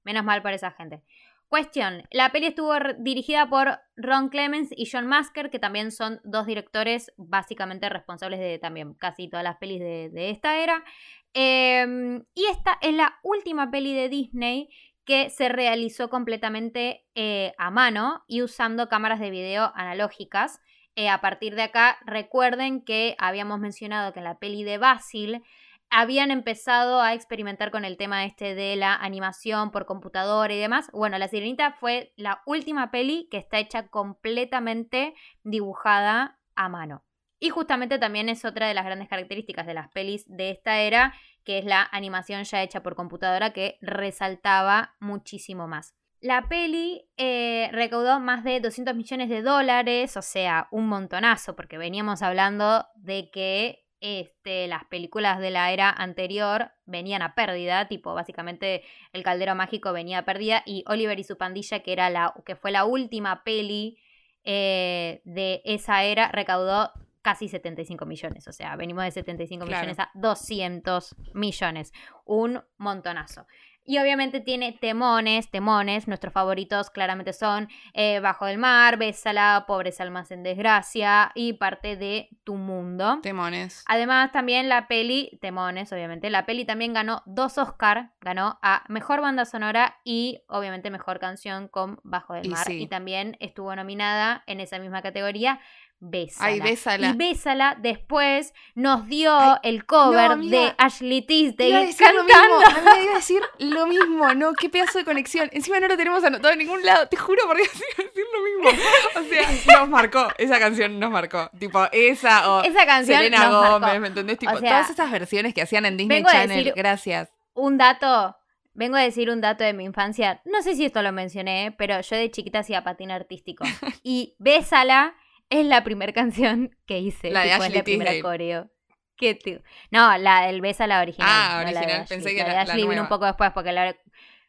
Menos 0.05 0.25
mal 0.25 0.41
por 0.43 0.53
esa 0.53 0.71
gente. 0.71 1.03
Cuestión, 1.49 2.03
la 2.11 2.31
peli 2.31 2.49
estuvo 2.49 2.75
dirigida 2.99 3.49
por 3.49 3.81
Ron 3.97 4.29
Clemens 4.29 4.69
y 4.71 4.87
John 4.91 5.07
Masker, 5.07 5.49
que 5.49 5.59
también 5.59 5.93
son 5.93 6.21
dos 6.23 6.45
directores 6.45 7.11
básicamente 7.17 7.89
responsables 7.89 8.39
de 8.39 8.59
también 8.59 8.93
casi 8.93 9.29
todas 9.31 9.45
las 9.45 9.57
pelis 9.57 9.81
de, 9.81 10.31
esta 10.31 10.59
era. 10.59 10.85
Em, 11.33 12.23
y 12.35 12.45
esta 12.51 12.79
es 12.83 12.93
la 12.93 13.19
última 13.23 13.71
peli 13.71 13.95
de 13.95 14.11
Disney 14.11 14.69
que 15.07 15.31
se 15.31 15.49
realizó 15.49 16.11
completamente 16.11 17.07
eh, 17.15 17.55
a 17.57 17.71
mano 17.71 18.25
y 18.27 18.43
usando 18.43 18.91
cámaras 18.91 19.19
de 19.19 19.31
video 19.31 19.73
analógicas. 19.75 20.61
Eh, 20.97 21.09
a 21.09 21.23
partir 21.23 21.55
de 21.55 21.63
acá, 21.63 21.97
recuerden 22.05 22.85
que 22.85 23.17
habíamos 23.19 23.59
mencionado 23.59 24.13
que 24.13 24.21
la 24.21 24.39
peli 24.39 24.65
de 24.65 24.77
Basil 24.77 25.43
habían 25.91 26.31
empezado 26.31 27.01
a 27.01 27.15
experimentar 27.15 27.71
con 27.71 27.85
el 27.85 27.97
tema 27.97 28.25
este 28.25 28.55
de 28.55 28.77
la 28.77 28.95
animación 28.95 29.71
por 29.71 29.87
computadora 29.87 30.53
y 30.53 30.59
demás. 30.59 30.91
Bueno, 30.93 31.19
La 31.19 31.29
Sirenita 31.29 31.73
fue 31.73 32.13
la 32.17 32.43
última 32.47 32.91
peli 32.91 33.29
que 33.31 33.39
está 33.39 33.59
hecha 33.59 33.89
completamente 33.89 35.15
dibujada 35.43 36.39
a 36.55 36.69
mano. 36.69 37.05
Y 37.41 37.51
justamente 37.51 37.99
también 37.99 38.29
es 38.29 38.45
otra 38.45 38.67
de 38.67 38.75
las 38.75 38.85
grandes 38.85 39.09
características 39.09 39.67
de 39.67 39.75
las 39.75 39.89
pelis 39.89 40.25
de 40.27 40.51
esta 40.51 40.81
era, 40.81 41.15
que 41.45 41.59
es 41.59 41.65
la 41.65 41.89
animación 41.93 42.43
ya 42.45 42.63
hecha 42.63 42.83
por 42.83 42.97
computadora 42.97 43.53
que 43.53 43.79
resaltaba 43.81 44.97
muchísimo 44.99 45.69
más. 45.69 45.95
La 46.21 46.49
peli 46.49 47.09
eh, 47.17 47.69
recaudó 47.71 48.19
más 48.19 48.43
de 48.43 48.59
200 48.59 48.97
millones 48.97 49.29
de 49.29 49.43
dólares, 49.43 50.17
o 50.17 50.23
sea, 50.23 50.67
un 50.73 50.89
montonazo, 50.89 51.55
porque 51.55 51.79
veníamos 51.79 52.23
hablando 52.23 52.87
de 52.97 53.31
que 53.31 53.88
este, 54.01 54.69
las 54.69 54.85
películas 54.85 55.41
de 55.41 55.51
la 55.51 55.73
era 55.73 55.91
anterior 55.91 56.71
venían 56.87 57.23
a 57.23 57.35
pérdida, 57.35 57.89
tipo 57.89 58.15
básicamente 58.15 58.83
El 59.13 59.23
Caldero 59.23 59.55
Mágico 59.55 59.93
venía 59.93 60.19
a 60.19 60.25
pérdida 60.25 60.63
y 60.65 60.85
Oliver 60.87 61.19
y 61.19 61.25
su 61.25 61.37
pandilla, 61.37 61.81
que, 61.81 61.93
era 61.93 62.11
la, 62.11 62.35
que 62.45 62.57
fue 62.57 62.71
la 62.71 62.85
última 62.85 63.43
peli 63.45 63.99
eh, 64.45 65.21
de 65.25 65.63
esa 65.65 66.05
era, 66.05 66.29
recaudó 66.29 66.93
casi 67.23 67.49
75 67.49 68.07
millones. 68.07 68.49
O 68.49 68.53
sea, 68.53 68.77
venimos 68.77 69.05
de 69.05 69.11
75 69.11 69.67
millones 69.67 69.99
a 69.99 70.11
200 70.15 71.17
millones. 71.35 71.93
Un 72.25 72.63
montonazo. 72.79 73.47
Y 73.89 73.97
obviamente 74.01 74.41
tiene 74.41 74.73
temones, 74.73 75.51
temones. 75.51 76.09
Nuestros 76.09 76.35
favoritos 76.35 76.91
claramente 76.91 77.33
son 77.33 77.71
eh, 77.95 78.21
Bajo 78.21 78.45
del 78.45 78.59
Mar, 78.59 78.99
Bésala, 78.99 79.65
Pobres 79.67 79.99
Almas 80.03 80.31
en 80.31 80.43
Desgracia 80.43 81.33
y 81.35 81.55
parte 81.55 81.97
de 81.97 82.29
Tu 82.45 82.57
Mundo. 82.57 83.21
Temones. 83.23 83.85
Además, 83.87 84.31
también 84.31 84.69
la 84.69 84.89
peli, 84.89 85.39
temones, 85.41 85.91
obviamente. 85.91 86.29
La 86.29 86.45
peli 86.45 86.67
también 86.67 86.93
ganó 86.93 87.23
dos 87.25 87.57
Oscar. 87.57 88.11
Ganó 88.21 88.59
a 88.61 88.85
Mejor 88.89 89.23
Banda 89.23 89.47
Sonora 89.47 89.97
y, 90.05 90.43
obviamente, 90.49 90.91
Mejor 90.91 91.19
Canción 91.19 91.67
con 91.69 91.99
Bajo 92.03 92.35
del 92.35 92.45
Y 92.45 92.51
Mar. 92.51 92.67
sí. 92.67 92.83
Y 92.83 92.89
también 92.89 93.39
estuvo 93.41 93.75
nominada 93.75 94.45
en 94.47 94.61
esa 94.61 94.79
misma 94.79 95.01
categoría. 95.01 95.61
Bésala. 96.01 96.47
Ay, 96.49 96.61
Bésala. 96.61 97.09
Y 97.09 97.13
Bésala 97.17 97.77
después 97.81 98.55
nos 98.75 99.07
dio 99.09 99.37
el 99.65 99.85
cover 99.85 100.37
no, 100.37 100.45
de 100.45 100.73
Ashley 100.79 101.23
Tisdale 101.23 101.75
a 101.77 101.81
mismo, 101.81 102.21
amiga, 102.21 103.03
iba 103.03 103.13
a 103.13 103.15
decir 103.17 103.43
lo 103.59 103.87
mismo, 103.87 104.33
no, 104.35 104.53
qué 104.53 104.69
pedazo 104.69 104.99
de 104.99 105.05
conexión. 105.05 105.49
Encima 105.53 105.81
no 105.81 105.89
lo 105.89 105.97
tenemos 105.97 106.23
anotado 106.23 106.53
en 106.53 106.61
ningún 106.61 106.85
lado, 106.85 107.09
te 107.09 107.17
juro 107.17 107.43
porque 107.47 107.63
iba 107.65 107.73
a 107.73 108.03
decir 108.05 108.25
lo 108.33 108.43
mismo. 108.71 108.83
O 109.17 109.23
sea, 109.65 109.79
nos 109.81 109.89
marcó, 109.89 110.29
esa 110.39 110.59
canción 110.61 111.01
nos 111.01 111.11
marcó. 111.11 111.51
Tipo, 111.59 111.87
esa 111.91 112.49
o 112.53 112.63
Esa 112.63 112.87
canción 112.87 113.19
Selena 113.19 113.49
nos 113.49 113.63
marcó. 113.63 113.81
Gómez, 113.81 114.01
¿me 114.01 114.07
entendés? 114.09 114.39
Tipo, 114.39 114.53
O 114.53 114.59
sea, 114.61 114.71
todas 114.71 114.91
esas 114.91 115.11
versiones 115.11 115.53
que 115.55 115.63
hacían 115.63 115.85
en 115.85 115.97
Disney 115.97 116.23
Channel, 116.23 116.65
decir- 116.65 116.73
gracias. 116.77 117.31
Un 117.55 117.77
dato, 117.77 118.37
vengo 118.73 118.97
a 118.97 119.01
decir 119.01 119.31
un 119.31 119.41
dato 119.41 119.65
de 119.65 119.73
mi 119.73 119.83
infancia. 119.85 120.41
No 120.45 120.63
sé 120.63 120.77
si 120.77 120.85
esto 120.85 121.03
lo 121.03 121.11
mencioné, 121.11 121.75
pero 121.77 122.01
yo 122.01 122.17
de 122.17 122.31
chiquita 122.31 122.61
hacía 122.61 122.85
patín 122.85 123.11
artístico. 123.11 123.65
Y 124.05 124.37
Bésala 124.39 125.17
es 125.51 125.67
la 125.67 125.85
primera 125.85 126.13
canción 126.13 126.77
que 126.87 126.99
hice. 126.99 127.31
La 127.31 127.41
de 127.41 127.47
tipo, 127.51 127.57
es 127.57 127.63
Ashley 127.63 127.79
la 127.79 127.85
primera 127.85 128.11
Tisdale. 128.13 128.23
coreo. 128.23 128.71
¿Qué 129.17 129.35
tío? 129.35 129.61
No, 129.91 130.17
la 130.19 130.47
del 130.47 130.61
Bésala 130.61 131.01
original. 131.01 131.29
Ah, 131.31 131.49
no 131.49 131.65
la 131.65 131.71
de 131.73 131.77
original, 131.79 132.01
Ashley. 132.03 132.19
pensé 132.19 132.31
que 132.35 132.39
la 132.43 132.45
de 132.45 132.51
la- 132.51 132.65
la 132.65 132.73
Ashley 132.73 132.87
vino 132.89 133.03
un 133.03 133.09
poco 133.09 133.25
después 133.27 133.51
porque 133.53 133.73
la 133.73 133.97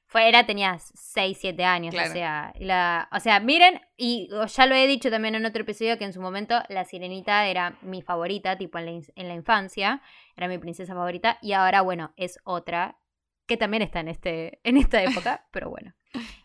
fue, 0.05 0.27
era, 0.27 0.45
tenía 0.47 0.75
6, 0.79 1.37
7 1.39 1.63
años, 1.65 1.93
Claro. 1.93 2.09
o 2.09 2.13
sea, 2.13 2.53
la, 2.59 3.07
o 3.11 3.19
sea, 3.19 3.39
miren, 3.39 3.79
y 3.95 4.27
ya 4.47 4.65
lo 4.65 4.73
he 4.73 4.87
dicho 4.87 5.11
también 5.11 5.35
en 5.35 5.45
otro 5.45 5.61
episodio 5.61 5.99
que 5.99 6.05
en 6.05 6.13
su 6.13 6.19
momento 6.21 6.63
la 6.67 6.83
sirenita 6.83 7.45
era 7.45 7.77
mi 7.83 8.01
favorita, 8.01 8.57
tipo 8.57 8.79
en 8.79 8.85
la, 8.87 8.91
en 9.15 9.27
la 9.27 9.35
infancia, 9.35 10.01
era 10.35 10.47
mi 10.47 10.57
princesa 10.57 10.95
favorita, 10.95 11.37
y 11.43 11.53
ahora, 11.53 11.81
bueno, 11.81 12.11
es 12.15 12.39
otra 12.43 12.97
que 13.47 13.55
también 13.55 13.83
está 13.83 13.99
en, 13.99 14.07
este, 14.07 14.59
en 14.63 14.77
esta 14.77 15.01
época, 15.03 15.45
pero 15.51 15.69
bueno. 15.69 15.93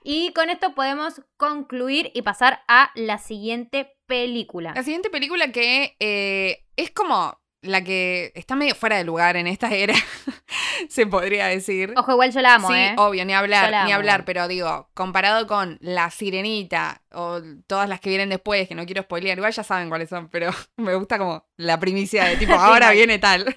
Y 0.02 0.34
con 0.34 0.50
esto 0.50 0.75
podemos 0.75 1.23
concluir 1.38 2.11
y 2.14 2.20
pasar 2.20 2.61
a 2.68 2.90
la 2.94 3.16
siguiente 3.16 3.93
película. 4.06 4.73
La 4.75 4.82
siguiente 4.82 5.11
película 5.11 5.50
que 5.52 5.96
eh, 6.00 6.64
es 6.76 6.90
como 6.90 7.38
la 7.64 7.83
que 7.83 8.33
está 8.35 8.54
medio 8.54 8.75
fuera 8.75 8.97
de 8.97 9.04
lugar 9.04 9.37
en 9.37 9.47
esta 9.47 9.73
era, 9.75 9.94
se 10.88 11.06
podría 11.06 11.47
decir. 11.47 11.92
Ojo, 11.97 12.12
igual 12.12 12.33
yo 12.33 12.40
la 12.40 12.54
amo, 12.54 12.68
sí, 12.68 12.75
¿eh? 12.75 12.94
obvio, 12.97 13.25
ni 13.25 13.33
hablar, 13.33 13.87
ni 13.87 13.92
hablar, 13.92 14.25
pero 14.25 14.47
digo, 14.49 14.88
comparado 14.94 15.47
con 15.47 15.78
La 15.80 16.11
Sirenita 16.11 17.02
o 17.12 17.40
todas 17.66 17.88
las 17.88 18.00
que 18.00 18.11
vienen 18.11 18.28
después, 18.28 18.68
que 18.68 18.75
no 18.75 18.87
quiero 18.87 19.02
spoilear, 19.02 19.38
igual 19.38 19.52
ya 19.52 19.64
saben 19.64 19.88
cuáles 19.88 20.09
son, 20.09 20.28
pero 20.28 20.50
me 20.76 20.94
gusta 20.94 21.18
como 21.18 21.47
la 21.56 21.80
primicia 21.80 22.25
de 22.25 22.37
tipo, 22.37 22.52
Sí, 22.54 22.59
ahora 22.61 22.90
viene 22.90 23.18
tal. 23.18 23.56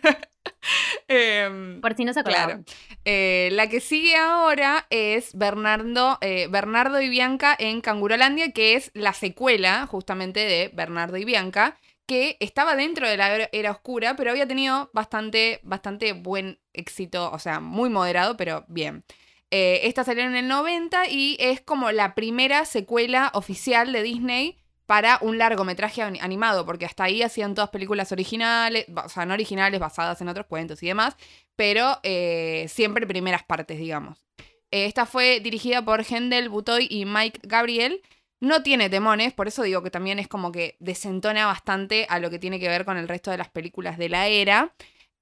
Em, 1.07 1.81
Por 1.81 1.95
si 1.95 2.05
no 2.05 2.13
se 2.13 2.21
acordaban. 2.21 2.63
Claro. 2.63 2.79
Eh, 3.05 3.49
la 3.53 3.67
que 3.69 3.79
sigue 3.79 4.15
ahora 4.15 4.85
es 4.89 5.35
Bernardo, 5.35 6.17
eh, 6.21 6.47
Bernardo 6.49 7.01
y 7.01 7.09
Bianca 7.09 7.55
en 7.57 7.81
Cangurolandia, 7.81 8.51
que 8.51 8.75
es 8.75 8.91
la 8.93 9.13
secuela 9.13 9.87
justamente 9.87 10.39
de 10.41 10.69
Bernardo 10.73 11.17
y 11.17 11.25
Bianca, 11.25 11.77
que 12.07 12.37
estaba 12.39 12.75
dentro 12.75 13.07
de 13.07 13.17
la 13.17 13.49
era, 13.51 13.71
oscura, 13.71 14.15
pero 14.15 14.31
había 14.31 14.47
tenido 14.47 14.89
bastante, 14.93 15.59
bastante 15.63 16.13
buen 16.13 16.59
éxito, 16.73 17.31
o 17.31 17.39
sea, 17.39 17.59
muy 17.59 17.89
moderado, 17.89 18.37
pero 18.37 18.65
bien. 18.67 19.03
Eh, 19.51 19.81
esta 19.83 20.03
salió 20.03 20.23
en 20.23 20.35
el 20.35 20.47
90 20.47 21.07
y 21.09 21.37
es 21.39 21.61
como 21.61 21.91
la 21.91 22.15
primera 22.15 22.65
secuela 22.65 23.31
oficial 23.33 23.93
de 23.93 24.01
Disney 24.03 24.57
para 24.85 25.19
un 25.21 25.37
largometraje 25.37 26.01
ani- 26.01 26.19
animado, 26.21 26.65
porque 26.65 26.85
hasta 26.85 27.05
ahí 27.05 27.21
hacían 27.21 27.55
todas 27.55 27.69
películas 27.69 28.11
originales, 28.11 28.85
o 29.03 29.09
sea, 29.09 29.25
no 29.25 29.33
originales, 29.33 29.79
basadas 29.79 30.21
en 30.21 30.29
otros 30.29 30.47
cuentos 30.47 30.81
y 30.83 30.87
demás, 30.87 31.15
pero 31.55 31.99
eh, 32.03 32.65
siempre 32.69 33.05
primeras 33.07 33.43
partes, 33.43 33.77
digamos. 33.79 34.25
Eh, 34.71 34.85
esta 34.85 35.05
fue 35.05 35.39
dirigida 35.39 35.83
por 35.83 36.03
Hendel 36.09 36.49
Butoy 36.49 36.87
y 36.89 37.05
Mike 37.05 37.39
Gabriel. 37.43 38.01
No 38.39 38.61
tiene 38.61 38.89
temones, 38.89 39.33
por 39.33 39.47
eso 39.47 39.63
digo 39.63 39.81
que 39.81 39.89
también 39.89 40.19
es 40.19 40.27
como 40.27 40.51
que 40.51 40.75
desentona 40.79 41.45
bastante 41.47 42.05
a 42.09 42.19
lo 42.19 42.29
que 42.29 42.39
tiene 42.39 42.59
que 42.59 42.69
ver 42.69 42.85
con 42.85 42.97
el 42.97 43.07
resto 43.07 43.31
de 43.31 43.37
las 43.37 43.49
películas 43.49 43.97
de 43.97 44.09
la 44.09 44.27
era. 44.27 44.73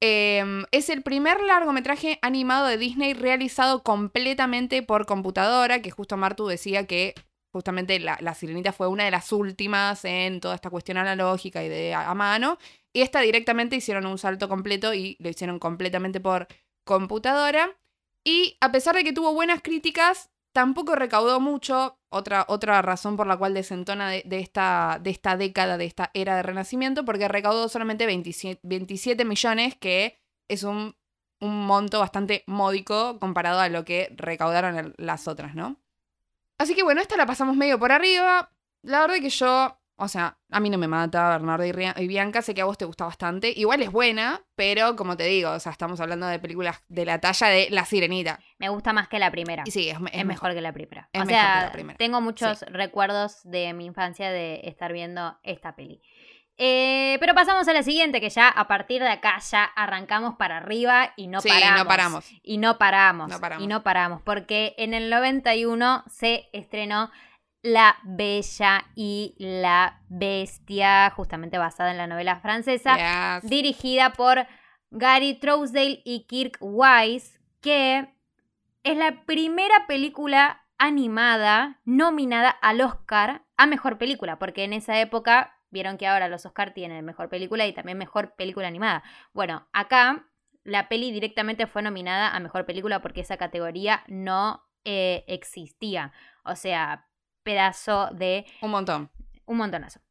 Eh, 0.01 0.43
es 0.71 0.89
el 0.89 1.01
primer 1.01 1.41
largometraje 1.41 2.19
animado 2.21 2.67
de 2.67 2.77
Disney 2.77 3.13
realizado 3.13 3.83
completamente 3.83 4.83
por 4.83 5.05
computadora, 5.05 5.81
que 5.81 5.91
justo 5.91 6.17
Martu 6.17 6.47
decía 6.47 6.85
que 6.85 7.15
justamente 7.51 7.99
la, 8.01 8.17
la 8.19 8.33
Sirenita 8.33 8.73
fue 8.73 8.87
una 8.87 9.05
de 9.05 9.11
las 9.11 9.31
últimas 9.31 10.03
en 10.03 10.41
toda 10.41 10.55
esta 10.55 10.69
cuestión 10.69 10.97
analógica 10.97 11.63
y 11.63 11.69
de 11.69 11.93
a, 11.93 12.09
a 12.09 12.13
mano. 12.13 12.57
Y 12.91 13.01
esta 13.01 13.21
directamente 13.21 13.77
hicieron 13.77 14.05
un 14.05 14.17
salto 14.17 14.49
completo 14.49 14.93
y 14.93 15.15
lo 15.19 15.29
hicieron 15.29 15.59
completamente 15.59 16.19
por 16.19 16.47
computadora. 16.83 17.77
Y 18.25 18.57
a 18.59 18.73
pesar 18.73 18.95
de 18.95 19.05
que 19.05 19.13
tuvo 19.13 19.33
buenas 19.33 19.61
críticas, 19.61 20.29
tampoco 20.55 20.95
recaudó 20.95 21.41
mucho. 21.41 21.99
Otra, 22.09 22.45
otra 22.47 22.81
razón 22.81 23.17
por 23.17 23.27
la 23.27 23.35
cual 23.35 23.53
desentona 23.53 24.09
de, 24.09 24.39
esta, 24.39 24.99
de 25.03 25.09
esta 25.09 25.35
década, 25.35 25.77
de 25.77 25.83
esta 25.83 26.11
era 26.13 26.37
de 26.37 26.43
renacimiento, 26.43 27.03
porque 27.03 27.27
recaudó 27.27 27.67
solamente 27.67 28.05
27, 28.05 28.61
27 28.63 29.25
millones, 29.25 29.75
que 29.75 30.17
es 30.47 30.63
un, 30.63 30.95
un 31.41 31.65
monto 31.67 31.99
bastante 31.99 32.45
módico 32.47 33.19
comparado 33.19 33.59
a 33.59 33.67
lo 33.67 33.83
que 33.83 34.13
recaudaron 34.15 34.93
las 34.97 35.27
otras, 35.27 35.55
¿no? 35.55 35.75
Así 36.57 36.73
que 36.73 36.83
bueno, 36.83 37.01
esta 37.01 37.17
la 37.17 37.25
pasamos 37.25 37.57
medio 37.57 37.77
por 37.77 37.91
arriba. 37.91 38.49
La 38.81 39.01
verdad 39.01 39.17
que 39.17 39.29
yo, 39.29 39.77
o 39.97 40.07
sea, 40.07 40.37
a 40.51 40.59
mí 40.59 40.69
no 40.69 40.77
me 40.77 40.87
mata 40.87 41.29
Bernardo 41.29 41.65
y, 41.65 41.71
Ria- 41.71 41.95
y 41.97 42.07
Bianca, 42.07 42.41
sé 42.41 42.53
que 42.53 42.61
a 42.61 42.65
vos 42.65 42.77
te 42.77 42.85
gusta 42.85 43.05
bastante. 43.05 43.53
Igual 43.55 43.81
es 43.81 43.91
buena, 43.91 44.41
pero 44.55 44.95
como 44.95 45.15
te 45.15 45.23
digo, 45.23 45.51
o 45.51 45.59
sea, 45.59 45.71
estamos 45.71 45.99
hablando 46.01 46.27
de 46.27 46.37
películas 46.39 46.81
de 46.89 47.05
la 47.05 47.19
talla 47.21 47.47
de 47.47 47.67
La 47.71 47.85
Sirenita. 47.85 48.39
Me 48.59 48.69
gusta 48.69 48.91
más 48.93 49.07
que 49.07 49.19
la 49.19 49.31
primera. 49.31 49.63
Y 49.65 49.71
sí, 49.71 49.89
es, 49.89 49.97
es, 50.11 50.25
mejor 50.25 50.53
que 50.53 50.61
la 50.61 50.73
primera. 50.73 51.09
Es 51.13 51.21
o 51.21 51.25
mejor 51.25 51.41
sea, 51.41 51.59
que 51.59 51.65
la 51.67 51.71
primera. 51.71 51.97
tengo 51.97 52.19
muchos 52.21 52.61
recuerdos 52.63 53.39
de 53.43 53.73
mi 53.73 53.85
infancia 53.85 54.29
de 54.31 54.61
estar 54.65 54.91
viendo 54.91 55.37
esta 55.43 55.75
peli. 55.75 56.01
Eh, 56.57 57.17
pero 57.19 57.33
pasamos 57.33 57.67
a 57.67 57.73
la 57.73 57.83
siguiente, 57.83 58.21
que 58.21 58.29
ya 58.29 58.47
a 58.47 58.67
partir 58.67 59.01
de 59.01 59.09
acá 59.09 59.39
ya 59.39 59.63
arrancamos 59.63 60.35
para 60.35 60.57
arriba 60.57 61.11
y 61.17 61.27
no 61.27 61.41
sí, 61.41 61.49
paramos. 61.49 61.79
no 61.79 61.87
paramos. 61.87 62.31
Y 62.43 62.57
no 62.57 62.77
paramos. 62.77 63.29
No 63.29 63.39
paramos. 63.39 63.63
Y 63.63 63.67
no 63.67 63.83
paramos. 63.83 64.21
Porque 64.21 64.73
en 64.77 64.93
el 64.93 65.09
91 65.09 66.03
se 66.09 66.47
estrenó 66.53 67.11
La 67.65 67.97
Bella 68.03 68.85
y 68.93 69.33
la 69.39 69.99
Bestia, 70.07 71.09
justamente 71.15 71.57
basada 71.57 71.89
en 71.89 71.97
la 71.97 72.05
novela 72.05 72.35
francesa 72.35 73.39
Yes. 73.41 73.49
dirigida 73.49 74.13
por 74.13 74.45
Gary 74.91 75.33
Trousdale 75.39 75.99
y 76.05 76.27
Kirk 76.27 76.57
Wise, 76.61 77.39
que 77.61 78.13
es 78.83 78.97
la 78.97 79.25
primera 79.25 79.87
película 79.87 80.63
animada 80.77 81.81
nominada 81.85 82.49
al 82.49 82.81
Oscar 82.81 83.41
a 83.57 83.65
Mejor 83.65 83.97
Película, 83.97 84.37
porque 84.37 84.63
en 84.63 84.73
esa 84.73 84.99
época 84.99 85.57
vieron 85.71 85.97
que 85.97 86.05
ahora 86.05 86.27
los 86.27 86.45
Oscar 86.45 86.71
tienen 86.71 87.03
Mejor 87.03 87.29
Película 87.29 87.65
y 87.65 87.73
también 87.73 87.97
Mejor 87.97 88.35
Película 88.35 88.67
Animada. 88.67 89.01
Bueno, 89.33 89.67
acá 89.73 90.27
la 90.63 90.87
peli 90.87 91.11
directamente 91.11 91.65
fue 91.65 91.81
nominada 91.81 92.29
a 92.29 92.39
Mejor 92.39 92.67
Película 92.67 93.01
porque 93.01 93.21
esa 93.21 93.37
categoría 93.37 94.03
no 94.07 94.63
eh, 94.83 95.23
existía. 95.27 96.13
O 96.43 96.55
sea, 96.55 97.07
pedazo 97.45 98.09
de 98.11 98.45
Un 98.61 98.71
montón. 98.71 99.09
un 99.45 99.55
montonazo. 99.57 100.01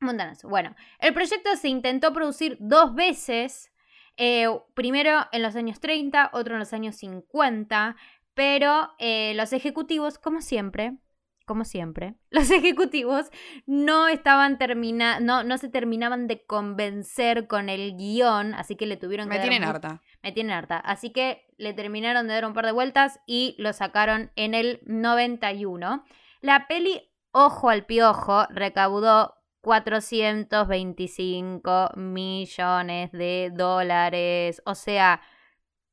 Un 0.00 0.06
montonazo. 0.08 0.48
Bueno, 0.48 0.74
el 0.98 1.14
proyecto 1.14 1.54
se 1.54 1.68
intentó 1.68 2.12
producir 2.12 2.56
dos 2.58 2.92
veces. 2.96 3.70
eh, 4.16 4.48
primero 4.74 5.26
en 5.30 5.42
los 5.42 5.54
años 5.54 5.78
30, 5.78 6.30
otro 6.32 6.54
en 6.54 6.58
los 6.60 6.72
años 6.72 6.96
50. 6.96 7.94
Pero 8.34 8.90
eh, 8.98 9.32
los 9.36 9.52
ejecutivos, 9.52 10.18
como 10.18 10.40
siempre, 10.40 10.94
como 11.46 11.64
siempre, 11.64 12.14
los 12.30 12.50
ejecutivos 12.50 13.30
no 13.66 14.08
estaban 14.08 14.58
termina 14.58 15.20
no, 15.20 15.44
no 15.44 15.58
se 15.58 15.68
terminaban 15.68 16.26
de 16.28 16.44
convencer 16.46 17.46
con 17.46 17.68
el 17.68 17.96
guion, 17.96 18.54
así 18.54 18.74
que 18.76 18.86
le 18.86 18.96
tuvieron 18.96 19.26
que 19.26 19.34
Me 19.34 19.38
dar 19.38 19.48
tienen 19.48 19.68
harta. 19.68 20.00
me 20.22 20.32
tienen 20.32 20.52
harta. 20.56 20.78
Así 20.78 21.10
que 21.10 21.44
le 21.58 21.74
terminaron 21.74 22.26
de 22.26 22.34
dar 22.34 22.44
un 22.46 22.54
par 22.54 22.64
de 22.66 22.72
vueltas 22.72 23.20
y 23.26 23.54
lo 23.58 23.72
sacaron 23.72 24.30
en 24.36 24.54
el 24.54 24.80
91. 24.86 26.04
La 26.42 26.68
peli 26.68 27.12
Ojo 27.34 27.70
al 27.70 27.86
Piojo 27.86 28.46
recaudó 28.50 29.34
425 29.62 31.92
millones 31.96 33.10
de 33.12 33.50
dólares. 33.54 34.60
O 34.66 34.74
sea, 34.74 35.22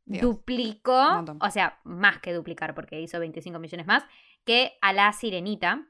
Dios. 0.05 0.21
duplicó, 0.21 1.23
o 1.39 1.49
sea, 1.49 1.79
más 1.85 2.19
que 2.19 2.33
duplicar 2.33 2.75
porque 2.75 2.99
hizo 2.99 3.19
25 3.19 3.57
millones 3.59 3.87
más 3.87 4.03
que 4.43 4.77
a 4.81 4.91
La 4.91 5.13
Sirenita. 5.13 5.87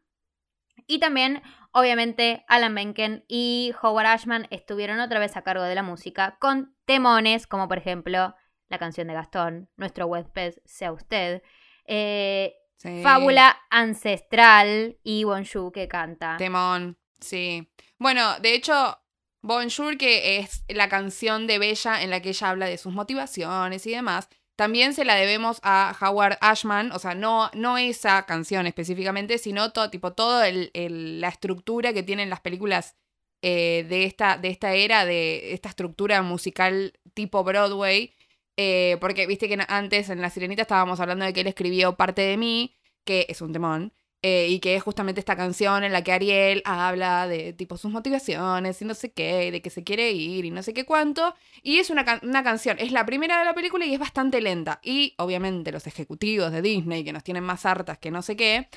Y 0.86 1.00
también, 1.00 1.42
obviamente, 1.72 2.46
Alan 2.48 2.74
Menken 2.74 3.26
y 3.28 3.74
Howard 3.82 4.08
Ashman 4.08 4.48
estuvieron 4.50 5.00
otra 5.00 5.20
vez 5.20 5.36
a 5.36 5.42
cargo 5.42 5.64
de 5.64 5.76
la 5.76 5.84
música 5.84 6.38
con 6.40 6.76
temones 6.86 7.48
como 7.48 7.68
por 7.68 7.80
ejemplo 7.80 8.36
la 8.68 8.78
canción 8.78 9.08
de 9.08 9.16
Gastón, 9.16 9.70
Nuestro 9.78 10.06
huésped 10.06 10.54
sea 10.66 10.92
usted. 10.92 11.42
Eh, 11.86 12.59
Fábula 13.04 13.58
ancestral 13.70 14.98
y 15.04 15.24
Bonjour 15.26 15.72
que 15.72 15.88
canta. 15.88 16.38
Temón, 16.38 16.98
sí. 17.20 17.70
Bueno, 17.98 18.40
de 18.40 18.54
hecho, 18.56 18.98
Bonjour, 19.42 19.98
que 19.98 20.40
es 20.40 20.64
la 20.68 20.90
canción 20.90 21.48
de 21.48 21.60
Bella 21.60 22.02
en 22.04 22.10
la 22.10 22.22
que 22.22 22.30
ella 22.30 22.50
habla 22.50 22.66
de 22.66 22.78
sus 22.78 22.94
motivaciones 22.94 23.88
y 23.88 23.92
demás, 23.92 24.28
también 24.58 24.94
se 24.94 25.06
la 25.06 25.16
debemos 25.16 25.62
a 25.64 25.96
Howard 26.02 26.38
Ashman, 26.42 26.92
o 26.92 27.00
sea, 27.00 27.16
no, 27.16 27.50
no 27.54 27.78
esa 27.78 28.26
canción 28.26 28.68
específicamente, 28.68 29.38
sino 29.38 29.72
todo, 29.72 29.90
tipo, 29.90 30.12
toda 30.12 30.50
la 30.52 31.28
estructura 31.30 31.94
que 31.94 32.04
tienen 32.04 32.30
las 32.30 32.42
películas 32.42 32.98
eh, 33.42 33.86
de, 33.88 34.04
esta, 34.04 34.38
de 34.38 34.50
esta 34.50 34.74
era, 34.74 35.06
de 35.06 35.54
esta 35.54 35.70
estructura 35.70 36.22
musical 36.22 37.00
tipo 37.14 37.42
Broadway. 37.46 38.14
Eh, 38.62 38.98
porque 39.00 39.26
viste 39.26 39.48
que 39.48 39.58
antes 39.70 40.10
en 40.10 40.22
La 40.22 40.30
Sirenita 40.30 40.64
estábamos 40.64 41.00
hablando 41.00 41.24
de 41.24 41.32
que 41.32 41.40
él 41.40 41.48
escribió 41.48 41.96
Parte 41.96 42.24
de 42.24 42.36
mí, 42.36 42.76
que 43.06 43.26
es 43.30 43.42
un 43.42 43.54
temón. 43.54 43.94
Eh, 44.22 44.48
y 44.50 44.60
que 44.60 44.76
es 44.76 44.84
justamente 44.84 45.22
esta 45.22 45.38
canción 45.38 45.86
en 45.86 45.94
la 45.94 46.04
que 46.04 46.12
Ariel 46.12 46.62
habla 46.66 47.26
de 47.26 47.54
tipo 47.54 47.78
sus 47.78 47.90
motivaciones 47.90 48.82
y 48.82 48.84
no 48.84 48.94
sé 48.96 49.14
qué, 49.14 49.50
de 49.50 49.62
que 49.62 49.70
se 49.70 49.86
quiere 49.86 50.12
ir 50.12 50.44
y 50.44 50.52
no 50.52 50.62
sé 50.62 50.74
qué 50.74 50.84
cuánto. 50.84 51.36
Y 51.64 51.78
es 51.80 51.90
una, 51.90 52.04
canción, 52.04 52.76
es 52.80 52.92
la 52.92 53.06
primera 53.06 53.40
de 53.40 53.46
la 53.46 53.54
película 53.54 53.86
y 53.86 53.94
es 53.94 54.00
bastante 54.00 54.42
lenta. 54.42 54.82
Y 54.84 55.14
obviamente 55.20 55.72
los 55.72 55.88
ejecutivos 55.88 56.52
de 56.52 56.62
Disney, 56.62 57.06
que 57.06 57.14
nos 57.14 57.24
tienen 57.24 57.46
más 57.46 57.66
hartas 57.66 57.98
que 57.98 58.12
no 58.12 58.22
sé 58.22 58.36
qué, 58.36 58.68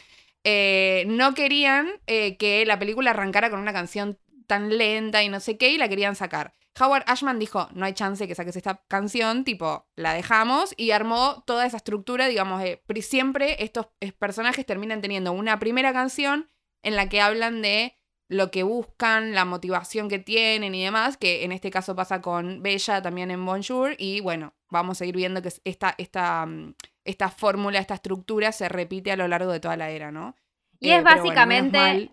eh, 0.44 1.04
no 1.08 1.34
querían 1.34 1.90
que 2.06 2.62
la 2.68 2.78
película 2.78 3.10
arrancara 3.10 3.50
con 3.50 3.58
una 3.58 3.72
canción 3.72 4.16
tan 4.46 4.78
lenta 4.78 5.24
y 5.24 5.28
no 5.28 5.40
sé 5.40 5.56
qué 5.56 5.72
y 5.72 5.78
la 5.78 5.88
querían 5.88 6.14
sacar. 6.14 6.54
Howard 6.80 7.04
Ashman 7.06 7.38
dijo, 7.38 7.68
no 7.74 7.84
hay 7.84 7.92
chance 7.92 8.26
que 8.26 8.34
saques 8.34 8.56
esta 8.56 8.82
canción, 8.88 9.44
tipo, 9.44 9.86
la 9.94 10.14
dejamos 10.14 10.74
y 10.76 10.92
armó 10.92 11.42
toda 11.46 11.66
esa 11.66 11.76
estructura, 11.76 12.28
digamos, 12.28 12.62
siempre 13.02 13.62
estos 13.62 13.88
personajes 14.18 14.64
terminan 14.64 15.02
teniendo 15.02 15.32
una 15.32 15.58
primera 15.58 15.92
canción 15.92 16.50
en 16.82 16.96
la 16.96 17.08
que 17.08 17.20
hablan 17.20 17.62
de 17.62 17.98
lo 18.28 18.50
que 18.50 18.62
buscan, 18.62 19.34
la 19.34 19.44
motivación 19.44 20.08
que 20.08 20.18
tienen 20.18 20.74
y 20.74 20.82
demás, 20.82 21.18
que 21.18 21.44
en 21.44 21.52
este 21.52 21.70
caso 21.70 21.94
pasa 21.94 22.22
con 22.22 22.62
Bella 22.62 23.02
también 23.02 23.30
en 23.30 23.44
Bonjour, 23.44 23.94
y 23.98 24.20
bueno, 24.20 24.54
vamos 24.70 25.00
a 25.02 25.04
ir 25.04 25.14
viendo 25.14 25.42
que 25.42 25.52
esta, 25.64 25.94
esta, 25.98 26.46
mm, 26.46 26.74
esta 27.04 27.28
fórmula, 27.28 27.78
esta 27.78 27.94
estructura 27.94 28.50
se 28.52 28.70
repite 28.70 29.12
a 29.12 29.16
lo 29.16 29.28
largo 29.28 29.52
de 29.52 29.60
toda 29.60 29.76
la 29.76 29.90
era, 29.90 30.10
¿no? 30.10 30.34
Y 30.80 30.90
es 30.90 31.00
eh, 31.00 31.02
básicamente 31.02 32.10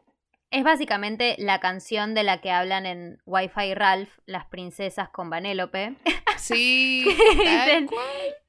es 0.51 0.63
básicamente 0.63 1.35
la 1.37 1.59
canción 1.59 2.13
de 2.13 2.23
la 2.23 2.41
que 2.41 2.51
hablan 2.51 2.85
en 2.85 3.21
Wi-Fi 3.25 3.75
Ralph, 3.75 4.09
las 4.25 4.45
princesas 4.45 5.09
con 5.09 5.29
Vanellope. 5.29 5.95
Sí. 6.39 7.05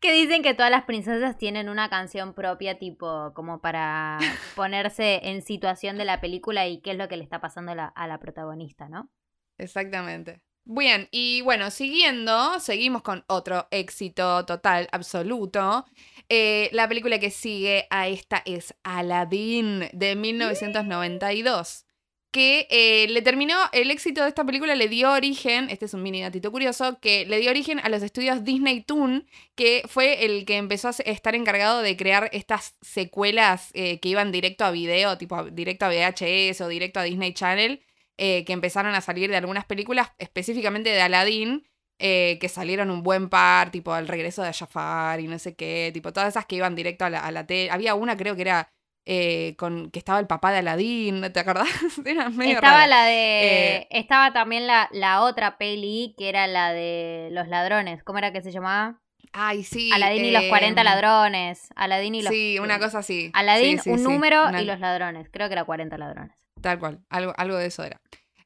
que, 0.01 0.13
dicen, 0.13 0.45
que 0.45 0.55
todas 0.55 0.71
las 0.71 0.85
princesas 0.85 1.37
tienen 1.37 1.69
una 1.69 1.91
canción 1.91 2.35
propia, 2.35 2.79
tipo, 2.79 3.33
como 3.35 3.61
para 3.61 4.19
ponerse 4.55 5.19
en 5.25 5.43
situación 5.43 5.99
de 5.99 6.05
la 6.05 6.21
película 6.21 6.69
y 6.69 6.81
qué 6.83 6.93
es 6.93 6.97
lo 6.97 7.09
que 7.09 7.17
le 7.17 7.25
está 7.25 7.41
pasando 7.41 7.73
a 7.73 8.07
la, 8.07 8.19
protagonista, 8.21 8.89
¿no? 8.89 9.11
Exactamente. 9.59 10.41
Bien, 10.65 11.09
y 11.11 11.41
bueno, 11.41 11.73
siguiendo, 11.73 12.61
seguimos 12.61 13.03
con 13.03 13.25
otro 13.27 13.67
éxito 13.73 14.47
total, 14.47 14.87
absoluto. 14.93 15.85
Eh, 16.29 16.71
la 16.73 16.87
película 16.87 17.19
que 17.19 17.33
sigue 17.33 17.89
a 17.91 18.07
esta 18.07 18.41
es 18.45 18.73
Aladdin 18.85 19.89
de 19.93 20.15
1992 20.15 21.87
que 22.31 22.69
eh, 22.71 23.09
le 23.09 23.23
terminó, 23.23 23.57
el 23.73 23.91
éxito 23.91 24.23
de 24.23 24.29
esta 24.29 24.45
película 24.45 24.75
le 24.77 24.89
dio 24.89 25.13
origen, 25.13 25.69
este 25.69 25.87
es 25.87 25.95
un 25.95 26.03
mini 26.03 26.23
datito 26.23 26.53
curioso, 26.53 26.99
que 27.01 27.27
le 27.27 27.39
dio 27.39 27.51
origen 27.51 27.81
a 27.81 27.89
los 27.89 28.03
estudios 28.03 28.45
Disney 28.45 28.83
Toon, 28.83 29.27
que 29.57 29.83
fue 29.89 30.25
el 30.25 30.45
que 30.45 30.57
empezó 30.57 30.89
a 30.89 30.95
estar 31.05 31.35
encargado 31.35 31.83
de 31.83 31.97
crear 31.97 32.31
estas 32.33 32.77
secuelas 32.83 33.71
eh, 33.75 33.99
que 33.99 34.09
iban 34.09 34.31
directo 34.31 34.65
a 34.65 34.71
video, 34.71 35.19
tipo 35.19 35.45
directo 35.51 35.87
a 35.87 35.89
VHS 35.89 36.61
o 36.61 36.69
directo 36.69 37.01
a 37.01 37.05
Disney 37.05 37.35
Channel, 37.35 37.83
eh, 38.17 38.45
que 38.45 38.53
empezaron 38.53 38.95
a 38.95 39.01
salir 39.01 39.31
de 39.31 39.37
algunas 39.37 39.65
películas, 39.65 40.13
específicamente 40.19 40.91
de 40.91 41.01
Aladdin, 41.01 41.67
que 41.99 42.49
salieron 42.49 42.91
un 42.91 43.03
buen 43.03 43.29
par, 43.29 43.71
tipo 43.71 43.95
El 43.95 44.09
regreso 44.09 44.43
de 44.43 44.55
Jafar 44.55 45.21
y 45.21 45.29
no 45.29 45.39
sé 45.39 45.55
qué, 45.55 45.91
tipo 45.93 46.15
todas 46.15 46.31
esas 46.31 46.47
que 46.47 46.57
iban 46.57 46.75
directo 46.75 47.05
a 47.05 47.11
la, 47.11 47.21
a 47.21 47.31
la 47.31 47.47
tele. 47.47 47.71
Había 47.71 47.95
una 47.95 48.17
creo 48.17 48.35
que 48.37 48.41
era 48.41 48.73
eh, 49.13 49.57
con 49.57 49.91
que 49.91 49.99
estaba 49.99 50.21
el 50.21 50.29
papá 50.29 50.53
de 50.53 50.59
Aladín, 50.59 51.33
¿te 51.33 51.41
acordás? 51.41 51.67
estaba 52.45 52.87
la 52.87 53.07
de. 53.07 53.79
Eh, 53.79 53.89
estaba 53.91 54.33
también 54.33 54.69
la, 54.69 54.89
la, 54.93 55.23
otra 55.23 55.59
peli 55.59 56.15
que 56.17 56.29
era 56.29 56.47
la 56.47 56.73
de 56.73 57.29
los 57.33 57.49
ladrones. 57.49 58.05
¿Cómo 58.05 58.19
era 58.19 58.33
que 58.33 58.41
se 58.41 58.53
llamaba? 58.53 59.01
Ay, 59.33 59.65
sí. 59.65 59.91
Aladín 59.93 60.27
y 60.27 60.31
los 60.31 60.45
40 60.45 60.81
em, 60.81 60.85
ladrones. 60.85 61.71
Aladín 61.75 62.15
y 62.15 62.23
los. 62.23 62.33
Sí, 62.33 62.61
una 62.61 62.79
cosa 62.79 63.01
así. 63.01 63.33
Aladín, 63.35 63.81
un 63.87 64.01
número 64.05 64.49
y 64.57 64.65
los 64.65 64.79
ladrones. 64.79 65.29
Creo 65.33 65.49
que 65.49 65.55
era 65.55 65.65
40 65.65 65.99
ladrones. 65.99 66.37
Tal 66.61 66.79
cual, 66.79 67.01
algo, 67.09 67.35
algo 67.37 67.57
de 67.57 67.67
eso 67.67 67.83
era. 67.83 68.01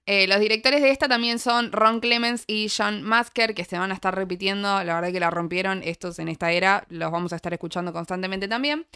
Eh, 0.07 0.27
los 0.27 0.41
directores 0.41 0.81
de 0.81 0.91
esta 0.91 1.09
también 1.09 1.39
son 1.41 1.73
Ron 1.73 2.01
Clemens 2.01 2.45
y 2.47 2.69
John 2.75 3.03
Masker, 3.03 3.55
que 3.55 3.65
se 3.65 3.79
van 3.79 3.91
a 3.91 3.95
estar 3.95 4.15
repitiendo. 4.15 4.83
La 4.83 4.95
verdad 4.95 5.13
que 5.13 5.21
la 5.21 5.29
rompieron 5.29 5.83
estos 5.85 6.19
en 6.19 6.29
esta 6.29 6.53
era. 6.53 6.87
Los 6.89 7.11
vamos 7.11 7.35
a 7.35 7.37
estar 7.37 7.53
escuchando 7.53 7.93
constantemente 7.93 8.49
también. 8.49 8.87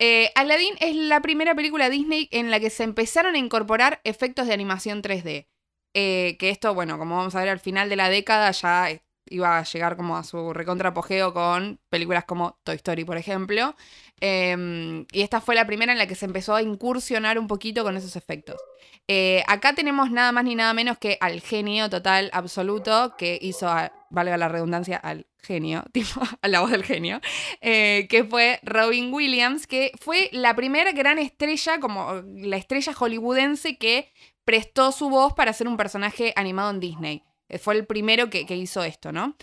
Eh, 0.00 0.30
Aladdin 0.36 0.76
es 0.80 0.94
la 0.94 1.20
primera 1.20 1.54
película 1.54 1.90
Disney 1.90 2.28
en 2.30 2.50
la 2.50 2.60
que 2.60 2.70
se 2.70 2.84
empezaron 2.84 3.34
a 3.34 3.38
incorporar 3.38 4.00
efectos 4.04 4.46
de 4.46 4.54
animación 4.54 5.02
3D. 5.02 5.48
Eh, 5.94 6.36
que 6.38 6.50
esto, 6.50 6.74
bueno, 6.74 6.98
como 6.98 7.16
vamos 7.16 7.34
a 7.34 7.40
ver 7.40 7.48
al 7.48 7.60
final 7.60 7.88
de 7.88 7.96
la 7.96 8.08
década, 8.08 8.50
ya 8.52 8.88
iba 9.30 9.58
a 9.58 9.64
llegar 9.64 9.96
como 9.96 10.16
a 10.16 10.24
su 10.24 10.52
recontrapogeo 10.52 11.32
con 11.32 11.78
películas 11.88 12.24
como 12.24 12.58
Toy 12.64 12.76
Story, 12.76 13.04
por 13.04 13.16
ejemplo. 13.16 13.74
Em, 14.20 15.06
y 15.12 15.22
esta 15.22 15.40
fue 15.40 15.54
la 15.54 15.66
primera 15.66 15.92
en 15.92 15.98
la 15.98 16.06
que 16.06 16.14
se 16.14 16.26
empezó 16.26 16.54
a 16.54 16.62
incursionar 16.62 17.38
un 17.38 17.46
poquito 17.46 17.84
con 17.84 17.96
esos 17.96 18.16
efectos. 18.16 18.60
Eh, 19.06 19.42
acá 19.46 19.74
tenemos 19.74 20.10
nada 20.10 20.32
más 20.32 20.44
ni 20.44 20.54
nada 20.54 20.74
menos 20.74 20.98
que 20.98 21.16
al 21.20 21.40
genio 21.40 21.88
total 21.88 22.30
absoluto 22.32 23.14
que 23.16 23.38
hizo, 23.40 23.68
valga 24.10 24.36
la 24.36 24.48
redundancia, 24.48 24.98
al 24.98 25.26
genio, 25.42 25.84
tipo 25.92 26.20
a 26.42 26.48
la 26.48 26.60
voz 26.60 26.70
del 26.70 26.84
genio, 26.84 27.20
eh, 27.60 28.06
que 28.10 28.24
fue 28.24 28.60
Robin 28.62 29.12
Williams, 29.12 29.66
que 29.66 29.92
fue 30.00 30.28
la 30.32 30.54
primera 30.54 30.92
gran 30.92 31.18
estrella, 31.18 31.80
como 31.80 32.22
la 32.36 32.56
estrella 32.56 32.92
hollywoodense 32.92 33.78
que 33.78 34.12
prestó 34.44 34.92
su 34.92 35.10
voz 35.10 35.34
para 35.34 35.52
ser 35.52 35.68
un 35.68 35.76
personaje 35.76 36.32
animado 36.36 36.70
en 36.70 36.80
Disney. 36.80 37.22
Eh, 37.48 37.58
fue 37.58 37.74
el 37.74 37.86
primero 37.86 38.30
que, 38.30 38.46
hizo 38.54 38.82
esto, 38.84 39.12
¿no? 39.12 39.36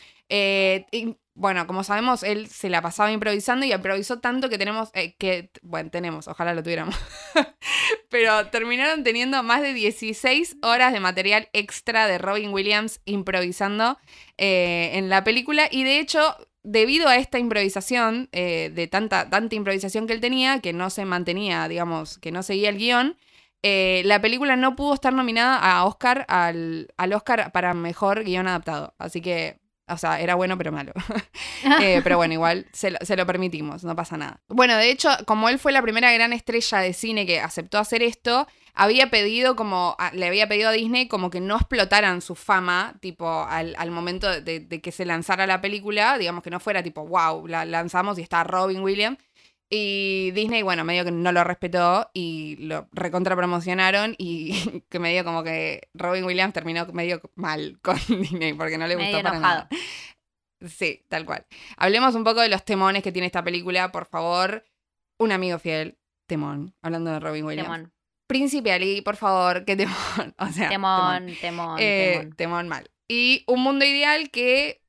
bueno, 1.36 1.68
como 1.68 1.84
sabemos, 1.84 2.24
él 2.24 2.48
se 2.48 2.70
la 2.70 2.82
pasaba 2.82 3.12
improvisando 3.12 3.66
y 3.66 3.74
improvisó 3.74 4.20
tanto 4.20 4.48
que 4.50 4.58
tenemos, 4.58 4.90
eh, 4.94 5.16
que, 5.18 5.52
bueno, 5.62 5.90
tenemos, 5.92 6.30
ojalá 6.30 6.54
lo 6.54 6.64
tuviéramos, 6.64 6.96
pero 8.10 8.48
terminaron 8.48 9.04
teniendo 9.04 9.44
más 9.44 9.62
de 9.62 9.74
16 9.74 10.58
horas 10.62 10.94
de 10.94 11.02
material 11.02 11.50
extra 11.52 12.08
de 12.08 12.18
Robin 12.20 12.54
Williams 12.54 13.02
improvisando 13.04 13.98
eh, 14.38 14.92
en 14.94 15.10
la 15.10 15.26
película 15.26 15.68
y 15.70 15.84
de 15.84 16.00
hecho, 16.00 16.38
debido 16.64 17.10
a 17.10 17.18
esta 17.18 17.38
improvisación, 17.38 18.30
eh, 18.32 18.72
de 18.74 18.88
tanta, 18.88 19.30
tanta 19.30 19.56
improvisación 19.56 20.08
que 20.08 20.14
él 20.14 20.22
tenía, 20.22 20.62
que 20.62 20.72
no 20.72 20.90
se 20.90 21.04
mantenía, 21.04 21.68
digamos, 21.68 22.18
que 22.18 22.32
no 22.32 22.44
seguía 22.44 22.70
el 22.70 22.78
guion, 22.78 23.18
la 24.06 24.22
película 24.22 24.56
no 24.56 24.76
pudo 24.76 24.94
estar 24.94 25.14
nominada 25.14 25.58
a 25.58 25.86
Oscar, 25.86 26.26
al, 26.28 26.88
al 26.98 27.14
Oscar 27.14 27.52
para 27.52 27.74
mejor 27.74 28.24
guion 28.24 28.48
adaptado. 28.48 28.94
Así 29.00 29.22
que 29.22 29.60
o 29.88 29.98
sea, 29.98 30.20
era 30.20 30.36
bueno 30.36 30.58
pero 30.58 30.72
malo. 30.72 30.94
Eh, 31.82 32.02
pero 32.04 32.18
bueno, 32.18 32.34
igual 32.34 32.68
se 32.74 32.92
lo, 32.92 33.26
permitimos, 33.26 33.84
no 33.84 33.96
pasa 33.96 34.18
nada. 34.18 34.40
Bueno, 34.48 34.78
de 34.78 34.92
hecho, 34.92 35.10
como 35.26 35.50
él 35.50 35.58
fue 35.58 35.72
la 35.72 35.82
primera 35.82 36.12
gran 36.12 36.32
estrella 36.32 36.78
de 36.78 36.94
cine 36.94 37.26
que 37.26 37.40
aceptó 37.40 37.80
hacer 37.80 38.04
esto, 38.04 38.48
había 38.76 39.10
pedido 39.10 39.56
como, 39.56 39.98
le 40.14 40.28
había 40.28 40.48
pedido 40.48 40.70
a 40.70 40.74
Disney 40.74 41.08
como 41.08 41.32
que 41.32 41.42
no 41.42 41.56
explotaran 41.56 42.22
su 42.22 42.36
fama, 42.36 42.94
tipo, 43.00 43.48
al, 43.50 43.76
momento 43.90 44.30
de, 44.42 44.60
de, 44.60 44.80
que 44.82 44.92
se 44.92 45.06
lanzara 45.06 45.48
la 45.48 45.60
película, 45.60 46.20
digamos 46.20 46.44
que 46.44 46.52
no 46.52 46.60
fuera 46.60 46.84
tipo, 46.84 47.08
wow, 47.08 47.48
la 47.48 47.66
lanzamos 47.66 48.20
y 48.20 48.22
está 48.22 48.44
Robin 48.44 48.82
Williams, 48.82 49.18
y 49.70 50.32
Disney, 50.32 50.62
bueno, 50.62 50.84
medio 50.84 51.04
que 51.04 51.12
no 51.12 51.32
lo 51.32 51.44
respetó 51.44 52.10
y 52.14 52.56
lo 52.58 52.88
recontra 52.92 53.36
promocionaron 53.36 54.16
y 54.18 54.84
que 54.90 55.00
medio 55.00 55.24
como 55.24 55.44
que 55.44 55.90
Robin 55.94 56.24
Williams 56.24 56.54
terminó 56.54 56.86
medio 56.88 57.22
mal 57.36 57.80
con 57.82 57.98
Disney 58.08 58.54
porque 58.54 58.78
no 58.78 58.88
le 58.88 58.96
gustó 58.96 59.22
para 59.24 59.40
nada. 59.40 59.70
Sí, 60.68 61.04
tal 61.10 61.26
cual. 61.26 61.46
Hablemos 61.78 62.16
un 62.16 62.24
poco 62.24 62.42
de 62.42 62.50
los 62.50 62.64
temones 62.64 63.04
que 63.04 63.12
tiene 63.12 63.26
esta 63.26 63.44
película, 63.44 63.92
por 63.92 64.06
favor. 64.06 64.66
Un 65.18 65.32
amigo 65.32 65.60
fiel, 65.60 65.98
temón, 66.28 66.74
hablando 66.82 67.12
de 67.12 67.20
Robin 67.20 67.46
Williams. 67.46 67.68
Temón. 67.68 67.94
Príncipe 68.28 68.72
Ali, 68.72 69.02
por 69.02 69.16
favor, 69.16 69.66
qué 69.66 69.76
temón. 69.76 69.96
O 70.40 70.48
sea, 70.48 70.70
temón, 70.70 71.28
temón, 71.42 71.78
eh, 71.80 72.18
temón. 72.18 72.36
temón 72.36 72.68
mal. 72.68 72.92
Y 73.08 73.44
un 73.48 73.62
mundo 73.62 73.86
ideal 73.86 74.32
que, 74.32 74.82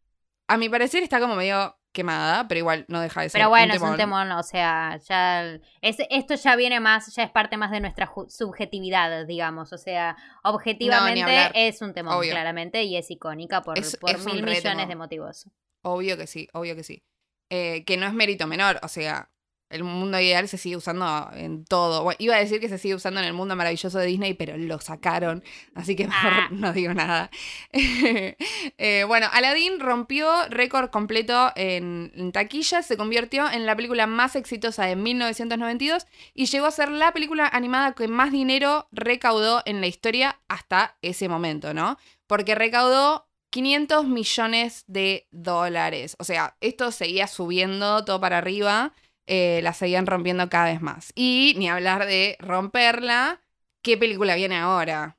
a 0.48 0.56
mi 0.56 0.68
parecer, 0.68 1.02
está 1.02 1.20
como 1.20 1.36
medio 1.36 1.75
quemada, 1.96 2.46
pero 2.46 2.59
igual 2.59 2.85
no 2.88 3.00
deja 3.00 3.22
de 3.22 3.30
ser. 3.30 3.38
Pero 3.40 3.48
bueno, 3.48 3.74
es 3.74 3.80
un 3.80 3.96
temón, 3.96 4.30
o 4.32 4.42
sea, 4.42 4.98
ya 4.98 5.59
esto 5.80 6.35
ya 6.35 6.54
viene 6.54 6.78
más, 6.78 7.12
ya 7.14 7.24
es 7.24 7.30
parte 7.30 7.56
más 7.56 7.70
de 7.70 7.80
nuestra 7.80 8.12
subjetividad, 8.28 9.26
digamos, 9.26 9.72
o 9.72 9.78
sea, 9.78 10.16
objetivamente 10.44 11.50
es 11.54 11.80
un 11.80 11.94
temón, 11.94 12.20
claramente, 12.20 12.85
y 12.85 12.96
es 12.96 13.11
icónica 13.11 13.62
por, 13.62 13.78
mil 14.26 14.44
millones 14.44 14.88
de 14.88 14.94
motivos. 14.94 15.50
Obvio 15.82 16.16
que 16.16 16.26
sí, 16.26 16.48
obvio 16.52 16.76
que 16.76 16.85
sí. 16.85 17.02
Eh, 17.48 17.85
que 17.85 17.96
no 17.96 18.06
es 18.06 18.12
mérito 18.12 18.46
menor, 18.46 18.78
o 18.82 18.88
sea, 18.88 19.30
el 19.68 19.83
mundo 19.85 20.20
ideal 20.20 20.48
se 20.48 20.59
sigue 20.59 20.76
usando 20.76 21.31
en 21.35 21.64
todo. 21.64 22.02
Bueno, 22.05 22.16
iba 22.20 22.37
a 22.37 22.38
decir 22.38 22.61
que 22.61 22.68
se 22.68 22.79
sigue 22.79 22.94
usando 22.94 23.20
en 23.20 23.26
el 23.26 23.33
mundo 23.33 23.57
maravilloso 23.57 23.98
de 23.98 24.07
Disney, 24.07 24.35
pero 24.35 24.57
lo 24.57 24.81
sacaron, 24.81 25.42
así 25.74 25.96
que 25.96 26.07
mejor 26.07 26.33
Ah. 26.35 26.48
no 26.50 26.72
digo 26.72 26.94
nada. 26.94 27.31
Eh, 28.79 29.05
bueno, 29.07 29.29
Aladdin 29.33 29.81
rompió 29.81 30.29
récord 30.48 30.90
completo 30.90 31.52
en, 31.57 32.12
en 32.14 32.33
taquilla, 32.33 32.83
se 32.83 32.96
convirtió 32.96 33.50
en 33.50 33.66
la 33.66 33.74
película 33.76 34.07
más 34.07 34.37
exitosa 34.37 34.85
de 34.85 34.96
1992 34.96 36.07
y 36.35 36.46
llegó 36.46 36.66
a 36.66 36.70
ser 36.70 36.90
la 36.90 37.12
película 37.12 37.48
animada 37.48 37.94
que 37.94 38.09
más 38.09 38.33
dinero 38.33 38.88
recaudó 38.92 39.62
en 39.66 39.81
la 39.81 39.87
historia 39.87 40.40
hasta 40.48 40.96
ese 41.02 41.29
momento, 41.29 41.74
¿no? 41.74 41.98
Porque 42.26 42.55
recaudó 42.55 43.29
500 43.50 44.07
millones 44.07 44.85
de 44.87 45.26
dólares. 45.31 46.16
O 46.18 46.24
sea, 46.24 46.57
esto 46.61 46.90
seguía 46.90 47.26
subiendo 47.26 48.05
todo 48.05 48.20
para 48.20 48.38
arriba 48.38 48.92
eh, 49.26 49.60
la 49.62 49.72
seguían 49.72 50.06
rompiendo 50.06 50.48
cada 50.48 50.66
vez 50.66 50.80
más. 50.80 51.12
Y 51.14 51.54
ni 51.58 51.68
hablar 51.68 52.06
de 52.06 52.36
romperla, 52.40 53.40
¿qué 53.82 53.96
película 53.96 54.34
viene 54.34 54.56
ahora? 54.56 55.16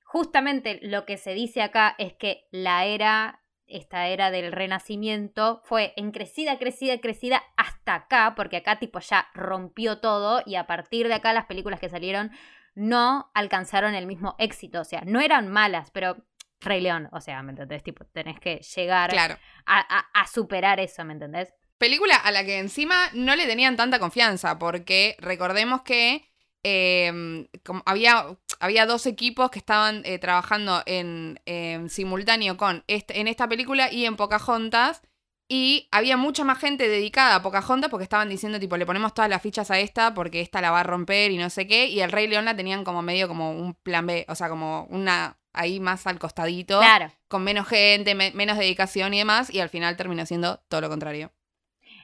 Justamente 0.05 0.81
lo 0.83 1.07
que 1.07 1.17
se 1.17 1.33
dice 1.35 1.63
acá 1.63 1.95
es 1.99 2.15
que 2.15 2.49
la 2.51 2.87
era, 2.87 3.44
esta 3.67 4.09
era 4.09 4.31
del 4.31 4.53
renacimiento, 4.53 5.61
fue 5.65 5.93
en 5.97 6.11
crecida, 6.13 6.59
crecida, 6.59 6.99
crecida 7.01 7.43
hasta 7.57 7.95
acá, 7.95 8.35
porque 8.37 8.59
acá 8.59 8.79
tipo 8.79 9.01
ya 9.01 9.29
rompió 9.35 9.99
todo 10.01 10.43
y 10.45 10.57
a 10.57 10.67
partir 10.67 11.09
de 11.09 11.15
acá 11.15 11.33
las 11.33 11.47
películas 11.47 11.81
que 11.81 11.89
salieron 11.89 12.31
no 12.75 13.31
alcanzaron 13.35 13.95
el 13.95 14.07
mismo 14.07 14.35
éxito. 14.39 14.81
O 14.81 14.85
sea, 14.85 15.03
no 15.07 15.21
eran 15.21 15.49
malas, 15.49 15.91
pero 15.91 16.17
Rey 16.61 16.81
León, 16.81 17.09
o 17.13 17.21
sea, 17.21 17.43
¿me 17.43 17.51
entendés? 17.53 17.83
Tipo, 17.83 18.05
tenés 18.07 18.39
que 18.41 18.57
llegar 18.75 19.11
Claro. 19.11 19.37
a, 19.67 19.81
a- 19.81 20.07
a 20.23 20.27
superar 20.27 20.81
eso, 20.81 21.05
¿me 21.05 21.13
entendés? 21.13 21.53
Película 21.79 22.17
a 22.17 22.31
la 22.33 22.45
que 22.45 22.59
encima 22.59 22.95
no 23.15 23.35
le 23.37 23.47
tenían 23.47 23.77
tanta 23.77 23.99
confianza, 23.99 24.59
porque 24.59 25.17
recordemos 25.21 25.83
que 25.83 26.31
eh, 26.63 27.47
como 27.65 27.83
había, 27.85 28.25
había 28.61 28.87
dos 28.87 29.07
equipos 29.07 29.51
que 29.51 29.59
estaban 29.59 30.03
eh, 30.05 30.19
trabajando 30.19 30.83
en, 30.87 31.41
en 31.47 31.89
simultáneo 31.91 32.57
con 32.57 32.85
este, 32.87 33.21
en 33.21 33.29
esta 33.29 33.49
película 33.49 33.93
y 33.93 34.05
en 34.07 34.17
Pocahontas. 34.17 35.03
Y 35.47 35.89
había 35.91 36.17
mucha 36.17 36.43
más 36.43 36.59
gente 36.59 36.89
dedicada 36.89 37.35
a 37.35 37.43
Pocahontas 37.43 37.91
porque 37.91 38.05
estaban 38.05 38.31
diciendo, 38.31 38.59
tipo, 38.59 38.79
le 38.79 38.87
ponemos 38.87 39.13
todas 39.13 39.29
las 39.29 39.43
fichas 39.43 39.71
a 39.71 39.79
esta 39.79 40.15
porque 40.15 40.41
esta 40.41 40.63
la 40.63 40.71
va 40.71 40.81
a 40.81 40.85
romper 40.85 41.31
y 41.33 41.37
no 41.37 41.51
sé 41.51 41.67
qué. 41.67 41.87
Y 41.87 42.01
el 42.01 42.11
Rey 42.13 42.27
León 42.27 42.47
la 42.47 42.57
tenían 42.57 42.83
como 42.83 43.03
medio 43.03 43.29
como 43.29 43.51
un 43.53 43.75
plan 43.75 44.07
B, 44.07 44.25
o 44.29 44.35
sea, 44.35 44.49
como 44.49 44.85
una 44.89 45.37
ahí 45.53 45.81
más 45.81 46.07
al 46.07 46.19
costadito, 46.19 46.79
Claro. 46.81 47.13
con 47.29 47.45
menos 47.45 47.69
gente, 47.69 48.15
me- 48.15 48.33
menos 48.33 48.57
dedicación 48.57 49.13
y 49.13 49.19
demás. 49.19 49.53
Y 49.53 49.61
al 49.61 49.69
final 49.69 49.97
terminó 49.97 50.25
siendo 50.25 50.61
todo 50.69 50.81
lo 50.81 50.89
contrario. 50.89 51.31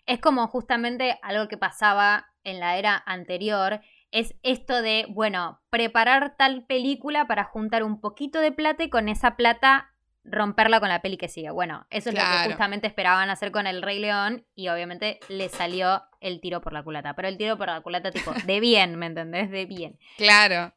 Es 0.06 0.20
como 0.20 0.46
justamente 0.46 1.18
algo 1.22 1.48
que 1.48 1.56
pasaba 1.56 2.26
en 2.44 2.60
la 2.60 2.76
era 2.78 3.02
anterior. 3.06 3.80
Es 4.10 4.34
esto 4.42 4.82
de, 4.82 5.06
bueno, 5.08 5.62
preparar 5.70 6.36
tal 6.36 6.66
película 6.66 7.26
para 7.26 7.44
juntar 7.44 7.84
un 7.84 8.00
poquito 8.00 8.40
de 8.40 8.52
plata 8.52 8.84
y 8.84 8.90
con 8.90 9.08
esa 9.08 9.36
plata 9.36 9.90
romperla 10.24 10.80
con 10.80 10.88
la 10.88 11.02
peli 11.02 11.16
que 11.16 11.28
sigue. 11.28 11.50
Bueno, 11.50 11.86
eso 11.90 12.10
es 12.10 12.14
lo 12.14 12.20
que 12.20 12.50
justamente 12.50 12.86
esperaban 12.86 13.30
hacer 13.30 13.50
con 13.52 13.66
el 13.66 13.82
Rey 13.82 13.98
León 13.98 14.46
y 14.54 14.68
obviamente 14.68 15.18
le 15.28 15.48
salió 15.48 16.02
el 16.20 16.40
tiro 16.40 16.60
por 16.60 16.72
la 16.72 16.82
culata. 16.82 17.14
Pero 17.14 17.28
el 17.28 17.38
tiro 17.38 17.56
por 17.56 17.68
la 17.68 17.80
culata 17.80 18.10
tipo 18.10 18.32
de 18.46 18.60
bien, 18.60 18.96
¿me 18.96 19.06
entendés? 19.06 19.50
De 19.50 19.66
bien. 19.66 19.98
Claro. 20.16 20.74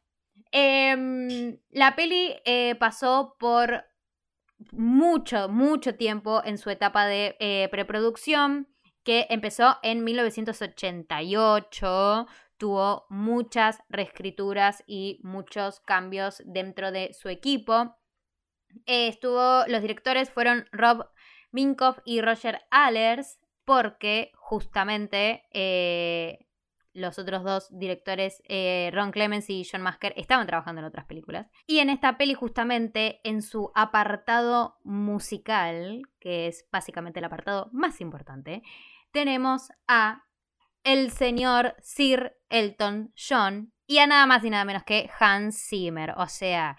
Em, 0.50 1.58
la 1.70 1.96
peli 1.96 2.34
eh, 2.44 2.74
pasó 2.76 3.36
por 3.38 3.84
mucho, 4.70 5.48
mucho 5.48 5.96
tiempo 5.96 6.42
en 6.44 6.58
su 6.58 6.70
etapa 6.70 7.06
de 7.06 7.36
eh, 7.40 7.68
preproducción, 7.70 8.68
que 9.02 9.26
empezó 9.30 9.78
en 9.82 10.04
1988. 10.04 12.26
Tuvo 12.56 13.06
muchas 13.10 13.82
reescrituras 13.88 14.84
y 14.86 15.20
muchos 15.22 15.80
cambios 15.80 16.42
dentro 16.46 16.92
de 16.92 17.12
su 17.12 17.28
equipo. 17.28 17.96
Eh, 18.86 19.08
estuvo, 19.08 19.64
los 19.66 19.82
directores 19.82 20.30
fueron 20.30 20.66
Rob 20.72 21.08
Minkoff 21.52 21.98
y 22.04 22.20
Roger 22.20 22.60
Allers, 22.70 23.38
porque 23.64 24.32
justamente 24.36 25.44
eh, 25.52 26.46
los 26.94 27.18
otros 27.18 27.42
dos 27.42 27.68
directores, 27.70 28.42
eh, 28.48 28.90
Ron 28.92 29.10
Clemens 29.10 29.50
y 29.50 29.66
John 29.70 29.82
Masker, 29.82 30.14
estaban 30.16 30.46
trabajando 30.46 30.80
en 30.80 30.86
otras 30.86 31.06
películas. 31.06 31.48
Y 31.66 31.80
en 31.80 31.90
esta 31.90 32.16
peli, 32.16 32.34
justamente, 32.34 33.20
en 33.24 33.42
su 33.42 33.72
apartado 33.74 34.78
musical, 34.84 36.02
que 36.20 36.46
es 36.46 36.66
básicamente 36.70 37.18
el 37.18 37.24
apartado 37.24 37.68
más 37.72 38.00
importante, 38.00 38.62
tenemos 39.10 39.70
a 39.86 40.23
el 40.84 41.10
señor 41.10 41.74
Sir 41.82 42.36
Elton 42.50 43.12
John 43.16 43.72
y 43.86 43.98
a 43.98 44.06
nada 44.06 44.26
más 44.26 44.44
y 44.44 44.50
nada 44.50 44.64
menos 44.64 44.84
que 44.84 45.10
Hans 45.18 45.66
Zimmer. 45.68 46.14
O 46.16 46.26
sea, 46.26 46.76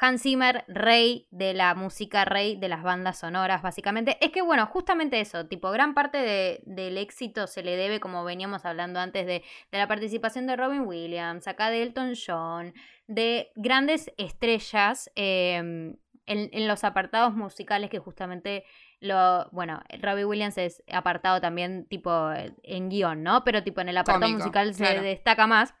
Hans 0.00 0.22
Zimmer, 0.22 0.64
rey 0.68 1.26
de 1.30 1.52
la 1.52 1.74
música, 1.74 2.24
rey 2.24 2.56
de 2.56 2.68
las 2.68 2.82
bandas 2.82 3.18
sonoras, 3.18 3.60
básicamente. 3.62 4.16
Es 4.24 4.30
que, 4.30 4.40
bueno, 4.42 4.66
justamente 4.66 5.20
eso, 5.20 5.46
tipo, 5.46 5.70
gran 5.70 5.92
parte 5.92 6.18
de- 6.18 6.60
del 6.64 6.96
éxito 6.96 7.46
se 7.46 7.62
le 7.62 7.76
debe, 7.76 8.00
como 8.00 8.24
veníamos 8.24 8.64
hablando 8.64 9.00
antes, 9.00 9.26
de, 9.26 9.42
de 9.72 9.78
la 9.78 9.86
participación 9.88 10.46
de 10.46 10.56
Robin 10.56 10.82
Williams, 10.86 11.46
acá 11.46 11.68
de 11.70 11.82
Elton 11.82 12.14
John, 12.14 12.72
de 13.06 13.50
grandes 13.54 14.10
estrellas 14.16 15.10
eh, 15.14 15.56
en, 15.56 15.96
en 16.26 16.68
los 16.68 16.82
apartados 16.84 17.34
musicales 17.34 17.90
que 17.90 17.98
justamente 17.98 18.64
lo. 19.00 19.48
Bueno, 19.50 19.82
Robin 20.00 20.26
Williams 20.26 20.58
es 20.58 20.82
apartado 20.92 21.40
también, 21.40 21.86
tipo, 21.86 22.30
en 22.62 22.88
guion, 22.88 23.22
¿no? 23.22 23.44
Pero, 23.44 23.62
tipo, 23.62 23.80
en 23.80 23.88
el 23.88 23.98
apartado 23.98 24.32
Cómico, 24.32 24.38
musical 24.38 24.74
se 24.74 24.84
claro. 24.84 25.02
destaca 25.02 25.46
más. 25.46 25.74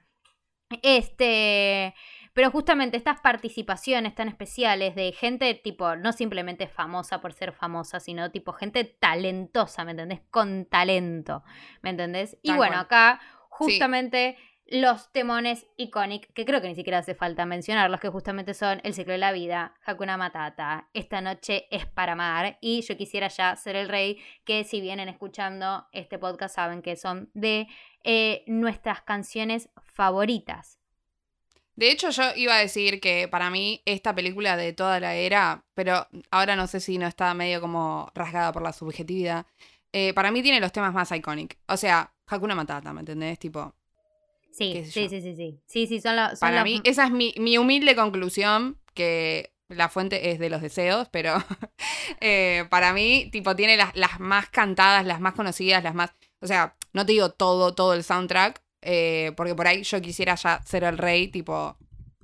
Este. 0.82 1.94
Pero 2.32 2.50
justamente 2.50 2.98
estas 2.98 3.20
participaciones 3.22 4.14
tan 4.14 4.28
especiales 4.28 4.94
de 4.94 5.10
gente 5.12 5.54
tipo, 5.54 5.96
no 5.96 6.12
simplemente 6.12 6.66
famosa 6.66 7.22
por 7.22 7.32
ser 7.32 7.52
famosa, 7.52 7.98
sino 7.98 8.30
tipo 8.30 8.52
gente 8.52 8.84
talentosa, 8.84 9.86
¿me 9.86 9.92
entendés? 9.92 10.20
Con 10.30 10.66
talento, 10.66 11.44
¿me 11.80 11.88
entendés? 11.88 12.36
Y 12.42 12.48
Tal 12.48 12.58
bueno, 12.58 12.72
cual. 12.74 12.84
acá 12.84 13.20
justamente 13.48 14.36
los 14.68 15.12
temones 15.12 15.66
icónicos, 15.76 16.30
que 16.34 16.44
creo 16.44 16.60
que 16.60 16.68
ni 16.68 16.74
siquiera 16.74 16.98
hace 16.98 17.14
falta 17.14 17.46
mencionarlos, 17.46 18.00
que 18.00 18.08
justamente 18.08 18.52
son 18.52 18.80
El 18.82 18.94
ciclo 18.94 19.12
de 19.12 19.18
la 19.18 19.32
vida, 19.32 19.74
Hakuna 19.84 20.16
Matata, 20.16 20.88
Esta 20.92 21.20
noche 21.20 21.66
es 21.70 21.86
para 21.86 22.12
amar 22.12 22.58
y 22.60 22.82
Yo 22.82 22.96
quisiera 22.96 23.28
ya 23.28 23.54
ser 23.56 23.76
el 23.76 23.88
rey, 23.88 24.18
que 24.44 24.64
si 24.64 24.80
vienen 24.80 25.08
escuchando 25.08 25.86
este 25.92 26.18
podcast 26.18 26.56
saben 26.56 26.82
que 26.82 26.96
son 26.96 27.30
de 27.34 27.68
eh, 28.02 28.42
nuestras 28.46 29.02
canciones 29.02 29.68
favoritas. 29.82 30.80
De 31.76 31.90
hecho, 31.90 32.10
yo 32.10 32.22
iba 32.36 32.56
a 32.56 32.60
decir 32.60 33.00
que 33.00 33.28
para 33.28 33.50
mí 33.50 33.82
esta 33.84 34.14
película 34.14 34.56
de 34.56 34.72
toda 34.72 34.98
la 34.98 35.14
era, 35.14 35.64
pero 35.74 36.08
ahora 36.30 36.56
no 36.56 36.66
sé 36.66 36.80
si 36.80 36.96
no 36.96 37.06
está 37.06 37.34
medio 37.34 37.60
como 37.60 38.10
rasgada 38.14 38.50
por 38.52 38.62
la 38.62 38.72
subjetividad, 38.72 39.46
eh, 39.92 40.14
para 40.14 40.30
mí 40.30 40.42
tiene 40.42 40.60
los 40.60 40.72
temas 40.72 40.94
más 40.94 41.12
icónicos. 41.12 41.58
O 41.68 41.76
sea, 41.76 42.12
Hakuna 42.26 42.54
Matata, 42.54 42.92
¿me 42.92 43.00
entendés? 43.00 43.38
Tipo, 43.38 43.74
Sí, 44.56 44.84
sí, 44.90 45.08
sí, 45.08 45.20
sí, 45.20 45.34
sí. 45.36 45.60
Sí, 45.66 45.86
sí, 45.86 46.00
son, 46.00 46.16
la- 46.16 46.30
son 46.30 46.48
para 46.48 46.64
mí, 46.64 46.80
esa 46.84 47.04
es 47.04 47.10
mi, 47.10 47.34
mi 47.38 47.58
humilde 47.58 47.94
conclusión, 47.94 48.78
que 48.94 49.52
la 49.68 49.88
fuente 49.88 50.30
es 50.30 50.38
de 50.38 50.48
los 50.48 50.62
deseos, 50.62 51.08
pero 51.10 51.34
eh, 52.20 52.66
para 52.70 52.92
mí, 52.92 53.28
tipo, 53.30 53.54
tiene 53.56 53.76
las, 53.76 53.94
las 53.96 54.20
más 54.20 54.48
cantadas, 54.48 55.04
las 55.04 55.20
más 55.20 55.34
conocidas, 55.34 55.82
las 55.84 55.94
más... 55.94 56.10
O 56.40 56.46
sea, 56.46 56.76
no 56.92 57.04
te 57.04 57.12
digo 57.12 57.30
todo, 57.30 57.74
todo 57.74 57.94
el 57.94 58.04
soundtrack, 58.04 58.62
eh, 58.82 59.32
porque 59.36 59.54
por 59.54 59.66
ahí 59.66 59.82
yo 59.82 60.00
quisiera 60.00 60.34
ya 60.36 60.62
ser 60.62 60.84
el 60.84 60.98
rey, 60.98 61.28
tipo, 61.28 61.76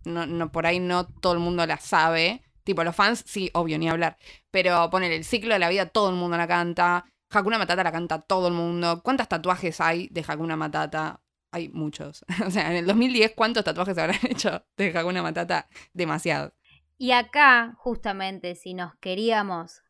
no, 0.05 0.27
no, 0.27 0.51
por 0.53 0.67
ahí 0.67 0.79
no 0.81 1.07
todo 1.07 1.33
el 1.35 1.39
mundo 1.41 1.67
la 1.67 1.79
sabe. 1.79 2.43
Tipo, 2.65 2.85
los 2.85 2.95
fans, 2.95 3.25
sí, 3.27 3.51
obvio, 3.55 3.79
ni 3.79 3.89
hablar. 3.89 4.17
Pero 4.51 4.89
poner 4.91 5.11
el 5.13 5.25
ciclo 5.25 5.53
de 5.55 5.59
la 5.59 5.69
vida, 5.69 5.87
todo 5.87 6.11
el 6.11 6.17
mundo 6.17 6.37
la 6.37 6.47
canta. 6.47 7.05
Hakuna 7.31 7.59
Matata 7.59 7.83
la 7.83 7.91
canta 7.93 8.21
todo 8.21 8.47
el 8.49 8.55
mundo. 8.55 9.01
¿Cuántos 9.03 9.27
tatuajes 9.29 9.81
hay 9.81 10.09
de 10.13 10.25
Hakuna 10.27 10.55
Matata? 10.57 11.22
Hay 11.53 11.69
muchos. 11.69 12.25
o 12.47 12.51
sea, 12.51 12.71
en 12.71 12.77
el 12.77 12.87
2010, 12.87 13.33
¿cuántos 13.37 13.65
tatuajes 13.65 13.97
habrán 13.99 14.19
hecho 14.29 14.65
de 14.77 14.97
Hakuna 14.97 15.23
Matata? 15.23 15.69
Demasiado. 15.93 16.53
Y 16.99 17.13
acá, 17.13 17.75
justamente, 17.79 18.55
si 18.55 18.75
nos 18.75 18.95
queríamos 18.97 19.83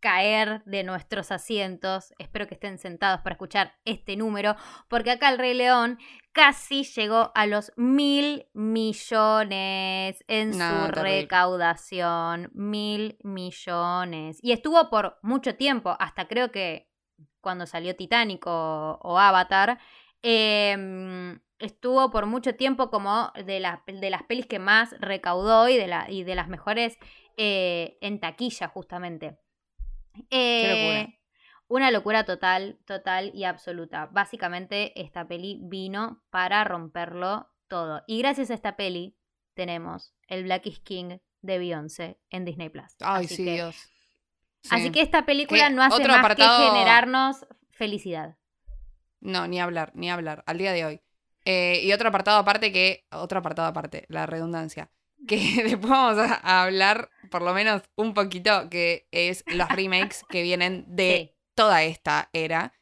caer 0.00 0.64
de 0.64 0.82
nuestros 0.82 1.30
asientos, 1.30 2.12
espero 2.18 2.48
que 2.48 2.54
estén 2.54 2.76
sentados 2.78 3.20
para 3.20 3.34
escuchar 3.34 3.74
este 3.84 4.16
número, 4.16 4.56
porque 4.88 5.12
acá 5.12 5.28
el 5.28 5.38
Rey 5.38 5.54
León 5.54 5.98
casi 6.32 6.82
llegó 6.82 7.30
a 7.36 7.46
los 7.46 7.72
mil 7.76 8.46
millones 8.52 10.24
en 10.26 10.54
su 10.54 10.90
recaudación. 10.90 12.50
Mil 12.52 13.16
millones. 13.22 14.38
Y 14.42 14.50
estuvo 14.50 14.90
por 14.90 15.18
mucho 15.22 15.54
tiempo, 15.54 15.96
hasta 16.00 16.26
creo 16.26 16.50
que 16.50 16.90
cuando 17.40 17.66
salió 17.66 17.94
Titanic 17.94 18.44
o, 18.46 19.18
Avatar, 19.18 19.78
em, 20.22 21.40
estuvo 21.58 22.10
por 22.10 22.26
mucho 22.26 22.54
tiempo 22.54 22.90
como 22.90 23.32
de, 23.34 23.62
de, 23.86 24.10
las 24.10 24.22
pelis 24.24 24.46
que 24.46 24.58
más 24.58 24.94
recaudó 25.00 25.68
y 25.68 25.76
de, 25.76 25.86
la, 25.86 26.10
y 26.10 26.24
de 26.24 26.34
las 26.34 26.48
mejores 26.48 26.98
eh, 27.36 27.98
en 28.00 28.20
taquilla, 28.20 28.68
justamente. 28.68 29.38
Eh, 30.30 31.18
una 31.68 31.90
locura 31.90 32.24
total, 32.24 32.78
total 32.84 33.30
y 33.34 33.44
absoluta. 33.44 34.06
Básicamente, 34.12 35.00
esta 35.00 35.26
peli 35.26 35.58
vino 35.62 36.22
para 36.30 36.64
romperlo 36.64 37.48
todo. 37.68 38.02
Y 38.06 38.18
gracias 38.18 38.50
a 38.50 38.54
esta 38.54 38.76
peli 38.76 39.16
tenemos 39.54 40.14
el 40.26 40.44
Black 40.44 40.66
is 40.66 40.80
King 40.80 41.18
de 41.40 41.58
Beyoncé 41.58 42.20
en 42.30 42.44
Disney 42.44 42.68
Plus. 42.68 42.94
Ay, 43.00 43.26
sí, 43.26 43.44
Dios. 43.44 43.76
Así 44.70 44.92
que 44.92 45.00
esta 45.00 45.24
película 45.24 45.70
no 45.70 45.82
hace 45.82 46.06
más 46.06 46.36
que 46.36 46.42
generarnos 46.42 47.46
felicidad. 47.70 48.36
No, 49.22 49.46
ni 49.46 49.60
hablar, 49.60 49.92
ni 49.94 50.10
hablar, 50.10 50.42
al 50.46 50.58
día 50.58 50.72
de 50.72 50.84
hoy. 50.84 51.00
Eh, 51.44 51.80
y 51.82 51.92
otro 51.92 52.08
apartado 52.08 52.38
aparte 52.38 52.72
que, 52.72 53.06
otro 53.10 53.38
apartado 53.38 53.68
aparte, 53.68 54.04
la 54.08 54.26
redundancia, 54.26 54.90
que 55.26 55.36
después 55.64 55.90
vamos 55.90 56.18
a, 56.18 56.62
hablar 56.62 57.08
por 57.30 57.42
lo 57.42 57.54
menos 57.54 57.82
un 57.96 58.14
poquito, 58.14 58.68
que 58.68 59.06
es 59.12 59.44
los 59.46 59.68
remakes 59.68 60.24
que 60.28 60.42
vienen 60.42 60.84
de 60.88 61.34
toda 61.54 61.82
esta 61.84 62.30
era. 62.32 62.74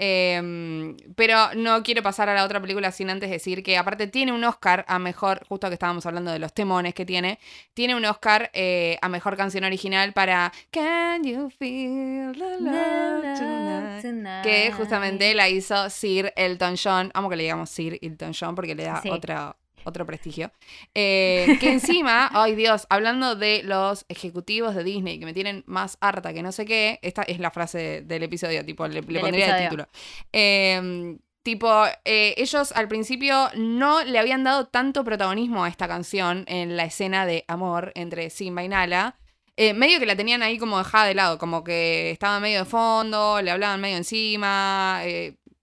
Em, 0.00 0.96
pero 1.16 1.52
no 1.56 1.82
quiero 1.82 2.04
pasar 2.04 2.28
a 2.28 2.34
la 2.34 2.44
otra 2.44 2.60
película 2.60 2.92
sin 2.92 3.10
antes 3.10 3.28
decir 3.28 3.64
que 3.64 3.76
aparte 3.76 4.06
tiene 4.06 4.32
un 4.32 4.44
Oscar 4.44 4.84
a 4.86 5.00
mejor, 5.00 5.44
justo 5.48 5.66
que 5.66 5.74
estábamos 5.74 6.06
hablando 6.06 6.30
de 6.30 6.38
los 6.38 6.52
temones 6.52 6.94
que 6.94 7.04
tiene, 7.04 7.40
tiene 7.74 7.96
un 7.96 8.04
Oscar 8.04 8.48
eh, 8.52 8.96
a 9.02 9.08
mejor 9.08 9.36
canción 9.36 9.64
original 9.64 10.12
para 10.12 10.52
Can 10.70 11.24
You 11.24 11.50
Feel 11.50 12.32
the 12.32 12.60
Love 12.60 14.02
Tonight? 14.02 14.44
Que 14.44 14.70
justamente 14.70 15.34
la 15.34 15.48
hizo 15.48 15.90
Sir 15.90 16.32
Elton 16.36 16.76
John. 16.82 17.10
Vamos 17.12 17.30
que 17.30 17.36
le 17.36 17.42
digamos 17.42 17.68
Sir 17.68 17.98
Elton 18.00 18.32
John 18.38 18.54
porque 18.54 18.76
le 18.76 18.84
da 18.84 19.02
otra 19.10 19.56
otro 19.88 20.06
prestigio. 20.06 20.52
Eh, 20.94 21.56
que 21.60 21.72
encima, 21.72 22.30
ay 22.32 22.54
Dios, 22.54 22.86
hablando 22.90 23.34
de 23.34 23.62
los 23.64 24.04
ejecutivos 24.08 24.74
de 24.74 24.84
Disney 24.84 25.18
que 25.18 25.26
me 25.26 25.34
tienen 25.34 25.64
más 25.66 25.98
harta 26.00 26.32
que 26.32 26.42
no 26.42 26.52
sé 26.52 26.64
qué, 26.64 26.98
esta 27.02 27.22
es 27.22 27.38
la 27.40 27.50
frase 27.50 28.02
del 28.02 28.22
episodio, 28.22 28.64
tipo, 28.64 28.86
le, 28.86 29.02
pondría 29.02 29.58
el 29.58 29.64
título. 29.64 29.88
Em, 30.32 31.18
tipo, 31.42 31.84
eh, 32.04 32.34
ellos 32.36 32.72
al 32.72 32.88
principio 32.88 33.48
no 33.56 34.04
le 34.04 34.18
habían 34.18 34.44
dado 34.44 34.66
tanto 34.66 35.04
protagonismo 35.04 35.64
a 35.64 35.68
esta 35.68 35.88
canción 35.88 36.44
en 36.46 36.76
la 36.76 36.84
escena 36.84 37.26
de 37.26 37.44
amor 37.48 37.92
entre 37.94 38.30
Simba 38.30 38.62
y 38.62 38.68
Nala. 38.68 39.16
Eh, 39.56 39.74
medio 39.74 39.98
que 39.98 40.06
la 40.06 40.14
tenían 40.14 40.42
ahí 40.42 40.56
como 40.56 40.78
dejada 40.78 41.06
de 41.06 41.14
lado, 41.14 41.38
como 41.38 41.64
que 41.64 42.12
estaba 42.12 42.38
medio 42.38 42.60
de 42.60 42.64
fondo, 42.64 43.42
le 43.42 43.50
hablaban 43.50 43.80
medio 43.80 43.96
encima, 43.96 45.02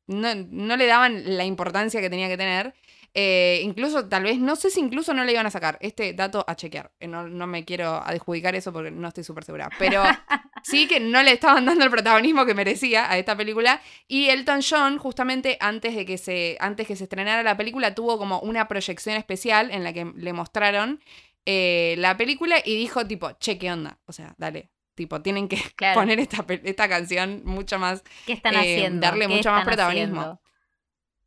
no, 0.08 0.36
no, 0.36 0.78
le 0.78 0.86
daban 0.86 1.38
la 1.38 1.46
importancia 1.46 2.02
que 2.02 2.10
tenía 2.10 2.28
que 2.28 2.38
tener. 2.38 2.74
Eh, 3.18 3.62
incluso, 3.64 4.10
tal 4.10 4.24
vez, 4.24 4.40
no 4.40 4.58
sé 4.58 4.70
si 4.70 4.82
incluso 4.82 5.14
no 5.14 5.24
le 5.24 5.32
iban 5.32 5.46
a 5.46 5.50
sacar 5.50 5.78
este 5.80 6.12
dato 6.12 6.44
a 6.46 6.56
chequear. 6.58 6.92
Eh, 7.00 7.08
no, 7.08 7.26
no 7.30 7.48
me 7.48 7.64
quiero 7.64 7.96
adjudicar 7.96 8.56
eso 8.56 8.74
porque 8.74 8.92
no 8.92 9.08
estoy 9.08 9.24
súper 9.24 9.46
segura. 9.46 9.70
Pero 9.80 10.04
sí 10.64 10.86
que 10.86 11.00
no 11.00 11.24
le 11.24 11.32
estaban 11.32 11.66
dando 11.66 11.86
el 11.86 11.90
protagonismo 11.90 12.46
que 12.46 12.54
merecía 12.54 13.10
a 13.10 13.18
esta 13.18 13.38
película. 13.38 13.82
Y 14.10 14.28
Elton 14.28 14.60
John, 14.70 14.98
justamente 14.98 15.58
antes 15.62 15.96
de 15.96 16.06
que 16.06 16.18
se, 16.18 16.58
antes 16.60 16.88
que 16.88 16.98
se 16.98 17.06
estrenara 17.06 17.42
la 17.42 17.56
película, 17.56 17.96
tuvo 17.96 18.18
como 18.18 18.42
una 18.42 18.68
proyección 18.68 19.16
especial 19.16 19.72
en 19.72 19.86
la 19.86 19.94
que 19.94 20.12
le 20.14 20.34
mostraron 20.34 21.00
eh, 21.46 21.96
la 22.00 22.18
película 22.18 22.58
y 22.66 22.76
dijo 22.76 23.08
tipo, 23.08 23.32
che, 23.40 23.58
¿qué 23.58 23.72
onda? 23.72 23.98
O 24.08 24.12
sea, 24.12 24.36
dale, 24.38 24.72
tipo, 24.94 25.22
tienen 25.22 25.48
que 25.48 25.58
poner 25.94 26.20
esta, 26.20 26.46
esta 26.50 26.90
canción 26.90 27.44
mucho 27.46 27.80
más. 27.80 28.04
¿Qué 28.26 28.34
están 28.34 28.58
haciendo? 28.58 29.00
Darle 29.00 29.30
mucho 29.30 29.52
más 29.52 29.64
protagonismo. 29.64 30.42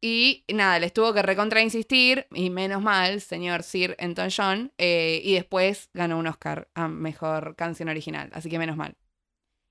Y 0.00 0.44
nada, 0.48 0.78
les 0.78 0.92
tuvo 0.92 1.12
que 1.12 1.22
recontra 1.22 1.60
insistir, 1.60 2.26
y 2.30 2.50
menos 2.50 2.82
mal, 2.82 3.20
señor 3.20 3.64
Sir 3.64 3.96
Anton 3.98 4.28
John, 4.34 4.72
eh, 4.78 5.20
y 5.24 5.34
después 5.34 5.90
ganó 5.92 6.18
un 6.18 6.28
Oscar 6.28 6.68
a 6.74 6.86
Mejor 6.86 7.56
Canción 7.56 7.88
Original, 7.88 8.30
así 8.32 8.48
que 8.48 8.58
menos 8.58 8.76
mal. 8.76 8.96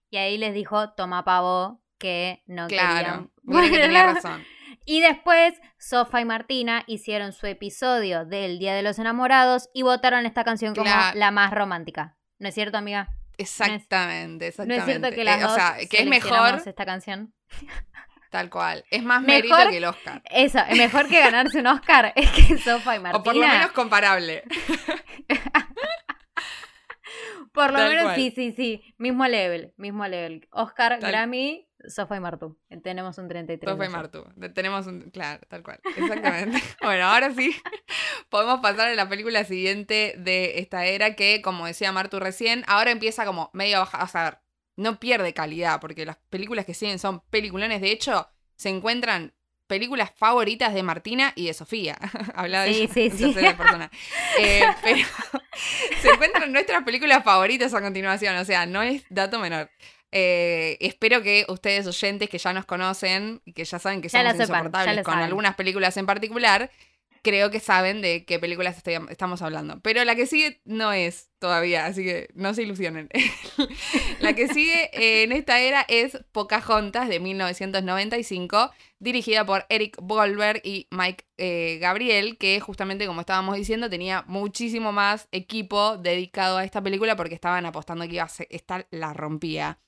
Y 0.10 0.18
ahí 0.18 0.38
les 0.38 0.54
dijo, 0.54 0.92
toma 0.94 1.24
pavo, 1.24 1.82
que 1.98 2.44
no 2.46 2.68
claro, 2.68 3.30
querían. 3.46 3.72
que 3.72 3.80
tenía 3.82 4.14
razón. 4.14 4.44
Y 4.84 5.02
después, 5.02 5.54
Sofa 5.78 6.22
y 6.22 6.26
Martina 6.26 6.84
hicieron 6.88 7.34
su 7.34 7.46
episodio 7.46 8.26
del 8.26 8.60
Día 8.60 8.74
de 8.74 8.84
los 8.84 9.00
Enamorados 9.00 9.70
y 9.74 9.82
votaron 9.82 10.26
esta 10.26 10.44
canción 10.44 10.76
como 10.76 10.90
la 11.14 11.32
más 11.32 11.52
romántica. 11.52 12.18
¿No 12.40 12.50
es 12.50 12.54
cierto, 12.54 12.78
amiga? 12.78 13.10
Exactamente, 13.38 14.48
exactamente. 14.48 14.78
No 14.78 14.92
es 14.92 15.00
cierto 15.00 15.16
que 15.16 15.24
las 15.24 15.42
eh, 15.42 15.46
o 15.46 15.50
sea, 15.50 15.78
que 15.90 16.02
es 16.02 16.08
mejor 16.08 16.62
esta 16.66 16.86
canción. 16.86 17.34
Tal 18.30 18.50
cual. 18.50 18.84
Es 18.90 19.04
más 19.04 19.22
mérito 19.22 19.56
que 19.70 19.78
el 19.78 19.86
Oscar. 19.86 20.22
Eso, 20.30 20.60
es 20.70 20.78
mejor 20.78 21.08
que 21.08 21.20
ganarse 21.20 21.60
un 21.60 21.68
Oscar 21.68 22.14
es 22.16 22.30
que 22.48 22.58
Sofa 22.58 22.96
y 22.96 23.00
Martina. 23.00 23.20
O 23.20 23.24
por 23.24 23.36
lo 23.36 23.48
menos 23.48 23.72
comparable. 23.72 24.44
por 27.54 27.72
lo 27.72 27.80
menos 27.80 28.16
sí, 28.16 28.32
sí, 28.36 28.54
sí. 28.56 28.96
Mismo 28.98 29.26
level, 29.28 29.74
mismo 29.78 30.06
level. 30.08 30.48
Oscar, 30.52 31.00
Grammy, 31.00 31.68
Sofa 31.88 32.18
y 32.18 32.20
Martu. 32.20 32.58
Tenemos 32.84 33.18
un 33.18 33.28
33. 33.28 33.72
Sofa 33.72 33.86
y 33.86 33.90
Martu. 33.90 34.26
Tenemos 34.54 34.88
un. 34.88 35.10
Claro, 35.12 35.42
tal 35.48 35.64
cual. 35.64 35.80
Exactamente. 35.96 36.62
bueno, 36.82 37.06
ahora 37.06 37.34
sí. 37.34 37.56
Podemos 38.30 38.60
pasar 38.60 38.90
a 38.90 38.96
la 38.96 39.08
película 39.08 39.44
siguiente 39.46 40.16
de 40.18 40.60
esta 40.60 40.86
era 40.86 41.16
que, 41.16 41.42
como 41.42 41.66
decía 41.66 41.92
Martu 41.92 42.20
recién, 42.20 42.64
ahora 42.68 42.92
empieza 42.92 43.26
como 43.26 43.50
medio 43.54 43.80
baja. 43.80 44.04
O 44.04 44.08
sea, 44.08 44.42
no 44.78 45.00
pierde 45.00 45.34
calidad, 45.34 45.82
porque 45.82 46.06
las 46.06 46.18
películas 46.30 46.66
que 46.66 46.74
siguen 46.74 47.00
son 47.00 47.22
peliculones. 47.30 47.82
De 47.82 47.92
hecho, 47.92 48.30
se 48.56 48.70
encuentran 48.70 49.34
películas 49.68 50.12
favoritas 50.16 50.74
de 50.74 50.84
Martina 50.84 51.34
y 51.36 51.48
de 51.48 51.54
Sofía. 51.54 51.98
Hablaba 52.36 52.66
de 52.66 52.74
sí, 52.74 52.90
sí, 52.94 53.10
sí. 53.10 53.36
Eh, 54.40 54.64
pero 54.82 55.00
se 56.02 56.10
encuentran 56.10 56.52
nuestras 56.52 56.84
películas 56.84 57.24
favoritas 57.24 57.74
a 57.74 57.82
continuación, 57.82 58.36
o 58.38 58.46
sea, 58.46 58.66
no 58.66 58.82
es 58.82 59.04
dato 59.10 59.40
menor. 59.40 59.70
Eh, 60.12 60.78
espero 60.80 61.22
que 61.22 61.46
ustedes 61.50 61.86
oyentes 61.86 62.30
que 62.30 62.38
ya 62.38 62.54
nos 62.54 62.66
conocen 62.66 63.42
y 63.44 63.52
que 63.52 63.66
ya 63.66 63.78
saben 63.78 64.02
que 64.02 64.08
somos 64.10 64.36
insoportables 64.36 65.04
con 65.04 65.20
algunas 65.20 65.56
películas 65.56 65.98
en 65.98 66.06
particular, 66.06 66.72
creo 67.22 67.52
que 67.52 67.60
saben 67.60 68.02
de 68.02 68.26
qué 68.26 68.40
películas 68.40 68.82
estamos 69.10 69.42
hablando. 69.42 69.80
Pero 69.82 70.04
la 70.04 70.16
que 70.16 70.26
sigue 70.26 70.62
no 70.66 70.92
es 70.94 71.30
todavía, 71.40 71.86
así 71.86 72.04
que 72.04 72.30
no 72.34 72.54
se 72.54 72.64
ilusionen. 72.64 73.10
la 74.20 74.34
que 74.34 74.48
sigue 74.48 75.24
en 75.24 75.32
esta 75.32 75.60
era 75.60 75.86
es 75.88 76.18
Pocahontas 76.32 77.10
de 77.10 77.20
1995, 77.20 78.72
dirigida 79.00 79.46
por 79.46 79.66
Eric 79.70 79.98
Goldberg 80.02 80.62
y 80.64 80.88
Mike 80.92 81.26
eh, 81.38 81.78
Gabriel, 81.80 82.38
que 82.38 82.60
justamente 82.60 83.08
como 83.08 83.22
estábamos 83.22 83.56
diciendo 83.56 83.90
tenía 83.90 84.24
muchísimo 84.28 84.92
más 84.92 85.28
equipo 85.32 85.98
dedicado 85.98 86.58
a 86.58 86.64
esta 86.64 86.82
película 86.82 87.16
porque 87.16 87.36
estaban 87.36 87.66
apostando 87.66 88.08
que 88.08 88.16
iba 88.16 88.24
a 88.24 88.44
estar 88.50 88.88
la 88.92 89.14
rompía. 89.14 89.80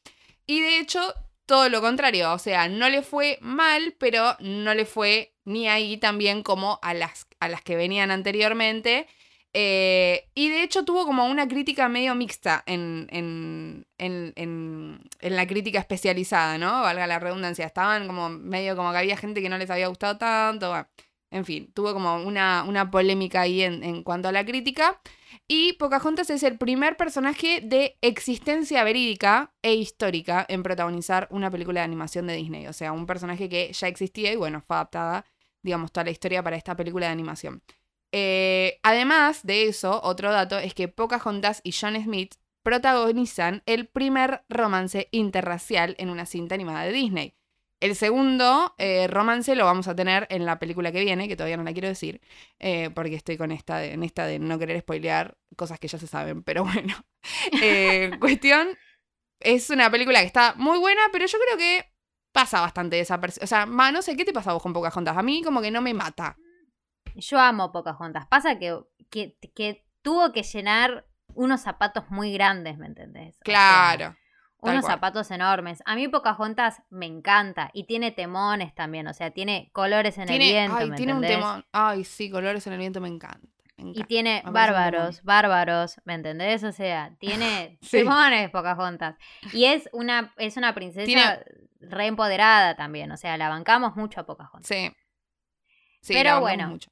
Y 0.46 0.62
de 0.62 0.80
hecho, 0.80 1.14
todo 1.50 1.68
lo 1.68 1.82
contrario, 1.82 2.32
o 2.32 2.38
sea, 2.38 2.70
no 2.70 2.90
le 2.90 3.02
fue 3.02 3.40
mal, 3.42 3.96
pero 3.98 4.36
no 4.40 4.76
le 4.76 4.86
fue 4.86 5.34
ni 5.50 5.68
ahí 5.68 5.98
también 5.98 6.44
como 6.44 6.80
a 6.82 6.94
las 6.94 7.28
a 7.40 7.48
las 7.50 7.62
que 7.62 7.76
venían 7.76 8.12
anteriormente. 8.12 9.08
Eh, 9.54 10.30
y 10.36 10.50
de 10.50 10.62
hecho 10.62 10.86
tuvo 10.86 11.06
como 11.06 11.26
una 11.26 11.48
crítica 11.48 11.90
medio 11.90 12.14
mixta 12.14 12.64
en, 12.68 13.08
en, 13.10 13.88
en, 13.98 14.34
en, 14.36 15.36
la 15.36 15.48
crítica 15.48 15.80
especializada, 15.80 16.60
¿no? 16.60 16.82
Valga 16.82 17.08
la 17.08 17.18
redundancia. 17.20 17.66
Estaban 17.66 18.06
como 18.06 18.30
medio 18.30 18.76
como 18.76 18.92
que 18.92 19.00
había 19.00 19.18
gente 19.18 19.42
que 19.42 19.50
no 19.50 19.58
les 19.58 19.70
había 19.72 19.88
gustado 19.88 20.18
tanto. 20.18 20.76
en 21.32 21.46
fin, 21.46 21.72
tuvo 21.74 21.94
como 21.94 22.18
una, 22.18 22.64
una 22.68 22.92
polémica 22.92 23.42
ahí 23.42 23.64
en, 23.64 24.04
cuanto 24.04 24.28
a 24.28 24.32
la 24.32 24.46
crítica. 24.46 25.02
Y 25.48 25.74
Pocahontas 25.74 26.30
es 26.30 26.44
el 26.44 26.58
primer 26.60 26.96
personaje 26.96 27.62
de 27.62 27.98
existencia 28.02 28.84
verídica 28.84 29.52
e 29.64 29.74
histórica 29.74 30.46
en 30.48 30.62
protagonizar 30.62 31.28
una 31.32 31.50
película 31.50 31.82
de 31.82 31.86
animación 31.86 32.28
de 32.28 32.36
Disney. 32.36 32.68
O 32.68 32.74
sea, 32.74 32.92
un 32.94 33.08
personaje 33.08 33.50
que 33.50 33.74
ya 33.74 33.88
existía 33.88 34.32
y 34.32 34.36
bueno, 34.36 34.62
fue 34.68 34.76
adaptada 34.76 35.26
digamos, 35.62 35.92
toda 35.92 36.06
la 36.06 36.12
historia 36.12 36.44
para 36.44 36.56
esta 36.56 36.76
película 36.76 37.08
de 37.08 37.12
animación. 37.12 37.62
Eh, 38.12 38.80
además 38.84 39.46
de 39.46 39.68
eso, 39.68 40.02
otro 40.04 40.32
dato 40.32 40.58
es 40.58 40.74
que 40.74 40.88
Pocahontas 40.88 41.62
y 41.64 41.74
John 41.74 42.02
Smith 42.02 42.36
protagonizan 42.64 43.64
el 43.66 43.88
primer 43.88 44.44
romance 44.50 45.08
interracial 45.12 45.96
en 46.00 46.10
una 46.10 46.26
cinta 46.26 46.56
animada 46.56 46.84
de 46.84 46.92
Disney. 46.92 47.36
El 47.80 47.96
segundo 47.96 48.76
eh, 48.78 49.08
romance 49.08 49.56
lo 49.56 49.64
vamos 49.64 49.88
a 49.88 49.96
tener 49.96 50.28
en 50.30 50.46
la 50.46 50.60
película 50.60 50.92
que 50.92 51.00
viene, 51.00 51.30
que 51.30 51.38
todavía 51.38 51.56
no 51.56 51.64
la 51.64 51.72
quiero 51.72 51.88
decir, 51.88 52.20
eh, 52.60 52.90
porque 52.94 53.16
estoy 53.16 53.38
con 53.38 53.54
esta 53.54 53.78
de, 53.78 53.98
esta 54.04 54.26
de 54.26 54.38
no 54.38 54.60
querer 54.60 54.82
spoilear 54.82 55.38
cosas 55.56 55.80
que 55.80 55.88
ya 55.88 55.98
se 55.98 56.08
saben, 56.08 56.44
pero 56.44 56.66
bueno. 56.66 56.94
Cuestión, 58.20 58.78
es 59.40 59.70
una 59.70 59.90
película 59.90 60.20
que 60.20 60.28
está 60.28 60.54
muy 60.56 60.78
buena, 60.78 61.02
pero 61.14 61.26
yo 61.26 61.38
creo 61.40 61.58
que 61.58 61.89
pasa 62.40 62.62
bastante 62.62 62.96
desapercibida. 62.96 63.44
O 63.44 63.48
sea, 63.48 63.66
ma, 63.66 63.92
no 63.92 64.02
sé, 64.02 64.16
¿qué 64.16 64.26
te 64.26 64.34
pasa 64.34 64.52
a 64.52 64.54
vos 64.54 64.64
con 64.64 64.74
Pocahontas? 64.74 65.18
A 65.18 65.24
mí 65.24 65.42
como 65.44 65.62
que 65.62 65.72
no 65.72 65.82
me 65.82 65.94
mata. 65.94 66.38
Yo 67.16 67.40
amo 67.40 67.72
Pocahontas. 67.72 68.28
Pasa 68.28 68.58
que, 68.60 68.80
que, 69.10 69.38
que 69.56 69.86
tuvo 70.02 70.32
que 70.32 70.44
llenar 70.44 71.06
unos 71.34 71.62
zapatos 71.62 72.10
muy 72.10 72.32
grandes, 72.34 72.78
¿me 72.78 72.88
entendés? 72.88 73.36
O 73.36 73.44
sea, 73.44 73.44
Claro. 73.44 74.16
Unos 74.62 74.82
cual. 74.82 74.94
zapatos 74.94 75.32
enormes. 75.32 75.82
A 75.86 75.96
mí 75.96 76.08
Pocahontas 76.10 76.82
me 76.90 77.06
encanta. 77.06 77.70
Y 77.74 77.86
tiene 77.86 78.12
temones 78.12 78.76
también. 78.76 79.08
O 79.08 79.14
sea, 79.14 79.32
tiene 79.32 79.70
colores 79.74 80.18
en 80.18 80.28
tiene, 80.28 80.46
el 80.46 80.52
viento, 80.52 80.78
ay, 80.78 80.90
¿me 80.90 80.98
tiene 80.98 81.14
un 81.14 81.22
temón. 81.22 81.66
Ay, 81.72 82.04
sí, 82.04 82.30
colores 82.30 82.68
en 82.68 82.74
el 82.74 82.80
viento 82.80 83.00
me 83.00 83.08
encanta. 83.08 83.48
Y 83.84 84.04
tiene 84.04 84.44
bárbaros, 84.46 85.24
bárbaros, 85.24 86.00
¿me 86.06 86.14
entendés? 86.16 86.64
O 86.64 86.72
sea, 86.72 87.16
tiene 87.20 87.78
Sí. 87.82 88.04
Pocahontas. 88.52 89.16
Y 89.54 89.66
es 89.66 89.90
una, 89.94 90.34
es 90.38 90.58
una 90.58 90.74
princesa 90.74 91.06
Tiene- 91.06 91.44
re 91.82 92.08
empoderada 92.08 92.76
también. 92.76 93.12
O 93.12 93.18
sea, 93.18 93.38
la 93.38 93.50
bancamos 93.50 93.96
mucho 93.96 94.20
a 94.22 94.26
Pocahontas. 94.26 94.68
Sí. 94.68 94.92
Sí, 96.02 96.14
Pero 96.14 96.32
la 96.36 96.40
bueno. 96.40 96.68
mucho. 96.70 96.92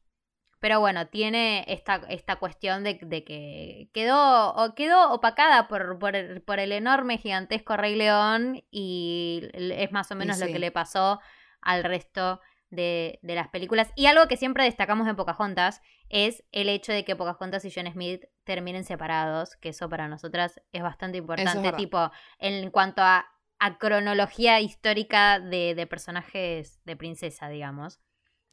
Pero 0.59 0.79
bueno, 0.79 1.07
tiene 1.07 1.63
esta, 1.67 2.01
esta 2.09 2.37
cuestión 2.37 2.83
de, 2.83 2.97
de 3.01 3.23
que 3.23 3.89
quedó, 3.93 4.53
o 4.55 4.73
quedó 4.73 5.11
opacada 5.13 5.67
por, 5.67 5.99
por, 5.99 6.15
el, 6.15 6.41
por 6.41 6.59
el 6.59 6.71
enorme, 6.71 7.19
gigantesco 7.19 7.77
Rey 7.77 7.95
León 7.95 8.63
y 8.71 9.47
es 9.53 9.91
más 9.91 10.09
o 10.11 10.15
menos 10.15 10.39
lo 10.39 10.47
que 10.47 10.57
le 10.57 10.71
pasó 10.71 11.19
al 11.61 11.83
resto 11.83 12.41
de, 12.71 13.19
de 13.21 13.35
las 13.35 13.49
películas. 13.49 13.91
Y 13.95 14.07
algo 14.07 14.27
que 14.27 14.35
siempre 14.35 14.63
destacamos 14.63 15.07
en 15.07 15.15
Pocahontas 15.15 15.81
es 16.09 16.43
el 16.51 16.69
hecho 16.69 16.91
de 16.91 17.03
que 17.05 17.15
Pocahontas 17.15 17.65
y 17.65 17.71
John 17.71 17.91
Smith 17.91 18.25
terminen 18.43 18.83
separados, 18.83 19.55
que 19.57 19.69
eso 19.69 19.89
para 19.89 20.07
nosotras 20.07 20.61
es 20.71 20.81
bastante 20.81 21.17
importante, 21.17 21.71
tipo, 21.73 22.11
en 22.39 22.71
cuanto 22.71 23.01
a, 23.01 23.25
a 23.59 23.77
cronología 23.77 24.61
histórica 24.61 25.39
de, 25.39 25.75
de 25.75 25.87
personajes 25.87 26.79
de 26.85 26.95
princesa, 26.95 27.49
digamos. 27.49 27.99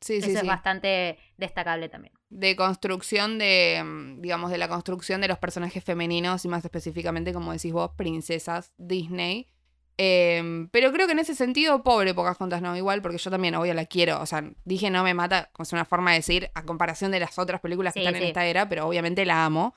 Sí, 0.00 0.20
sí, 0.20 0.30
Eso 0.30 0.38
es 0.38 0.40
sí. 0.40 0.46
bastante 0.46 1.18
destacable 1.38 1.88
también. 1.88 2.12
de 2.28 2.56
construcción 2.56 3.38
de, 3.38 3.80
mm, 3.82 4.20
digamos, 4.20 4.50
de 4.50 4.58
la 4.58 4.68
construcción 4.68 5.20
de 5.22 5.28
los 5.28 5.38
personajes 5.38 5.82
femeninos 5.82 6.44
y 6.44 6.48
más 6.48 6.62
específicamente, 6.64 7.32
como 7.32 7.52
decís 7.52 7.72
vos, 7.72 7.92
princesas 7.96 8.72
Disney. 8.76 9.48
Em, 9.96 10.68
pero 10.70 10.92
creo 10.92 11.06
que 11.06 11.12
en 11.12 11.20
ese 11.20 11.34
sentido, 11.36 11.82
pobre 11.84 12.14
Pocahontas, 12.14 12.60
no, 12.62 12.76
igual, 12.76 13.00
porque 13.02 13.18
yo 13.18 13.30
también, 13.30 13.54
obvio, 13.54 13.74
la 13.74 13.86
quiero. 13.86 14.20
O 14.20 14.26
sea, 14.26 14.44
dije 14.64 14.90
no 14.90 15.04
me 15.04 15.14
mata, 15.14 15.50
como 15.52 15.62
es 15.64 15.72
una 15.72 15.84
forma 15.84 16.10
de 16.12 16.18
decir, 16.18 16.50
a 16.54 16.64
comparación 16.64 17.12
de 17.12 17.20
las 17.20 17.38
otras 17.38 17.60
películas 17.60 17.94
que 17.94 18.00
Sí, 18.00 18.04
están 18.06 18.14
sí. 18.14 18.22
en 18.22 18.24
esta 18.24 18.44
era, 18.46 18.68
pero 18.68 18.86
obviamente 18.86 19.24
la 19.24 19.44
amo. 19.44 19.74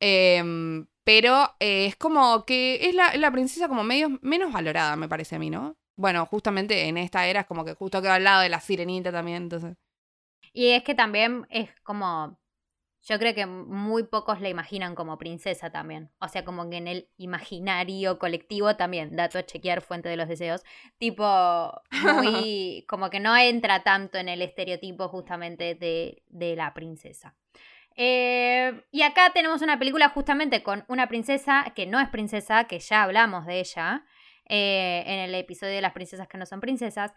Em, 0.00 0.86
pero 1.04 1.54
eh, 1.60 1.86
es 1.86 1.96
como 1.96 2.44
que 2.46 2.88
es 2.88 2.94
la, 2.94 3.16
la 3.16 3.30
princesa 3.32 3.68
como 3.68 3.84
medio 3.84 4.18
menos 4.22 4.52
valorada, 4.52 4.96
me 4.96 5.08
parece 5.08 5.36
a 5.36 5.38
mí, 5.38 5.50
¿no? 5.50 5.76
Bueno, 5.96 6.26
justamente 6.26 6.88
en 6.88 6.98
esta 6.98 7.26
era 7.28 7.40
es 7.42 7.46
como 7.46 7.64
que 7.64 7.74
justo 7.74 8.02
quedó 8.02 8.12
al 8.12 8.24
lado 8.24 8.42
de 8.42 8.48
la 8.50 8.60
sirenita 8.60 9.12
también, 9.12 9.44
entonces. 9.44 9.74
Y 10.52 10.68
es 10.68 10.82
que 10.84 10.94
también 10.94 11.46
es 11.50 11.70
como. 11.82 12.38
Yo 13.04 13.18
creo 13.18 13.34
que 13.34 13.44
muy 13.44 14.04
pocos 14.04 14.40
la 14.40 14.48
imaginan 14.48 14.94
como 14.94 15.18
princesa 15.18 15.70
también. 15.70 16.10
O 16.20 16.28
sea, 16.28 16.44
como 16.44 16.70
que 16.70 16.78
en 16.78 16.88
el 16.88 17.08
imaginario 17.18 18.18
colectivo 18.18 18.76
también, 18.76 19.14
dato 19.14 19.38
a 19.38 19.44
chequear, 19.44 19.82
fuente 19.82 20.08
de 20.08 20.16
los 20.16 20.26
deseos. 20.26 20.62
Tipo, 20.98 21.82
muy. 22.14 22.86
como 22.88 23.10
que 23.10 23.20
no 23.20 23.36
entra 23.36 23.82
tanto 23.82 24.16
en 24.18 24.28
el 24.28 24.40
estereotipo 24.40 25.08
justamente 25.08 25.74
de, 25.74 26.22
de 26.28 26.56
la 26.56 26.72
princesa. 26.72 27.34
Eh, 27.96 28.82
y 28.90 29.02
acá 29.02 29.30
tenemos 29.32 29.62
una 29.62 29.78
película 29.78 30.08
justamente 30.08 30.62
con 30.62 30.84
una 30.88 31.06
princesa 31.06 31.72
que 31.76 31.86
no 31.86 32.00
es 32.00 32.08
princesa, 32.08 32.64
que 32.64 32.78
ya 32.80 33.02
hablamos 33.02 33.46
de 33.46 33.60
ella 33.60 34.04
eh, 34.46 35.04
en 35.06 35.20
el 35.20 35.34
episodio 35.34 35.74
de 35.74 35.80
las 35.80 35.92
princesas 35.92 36.28
que 36.28 36.38
no 36.38 36.46
son 36.46 36.60
princesas. 36.60 37.12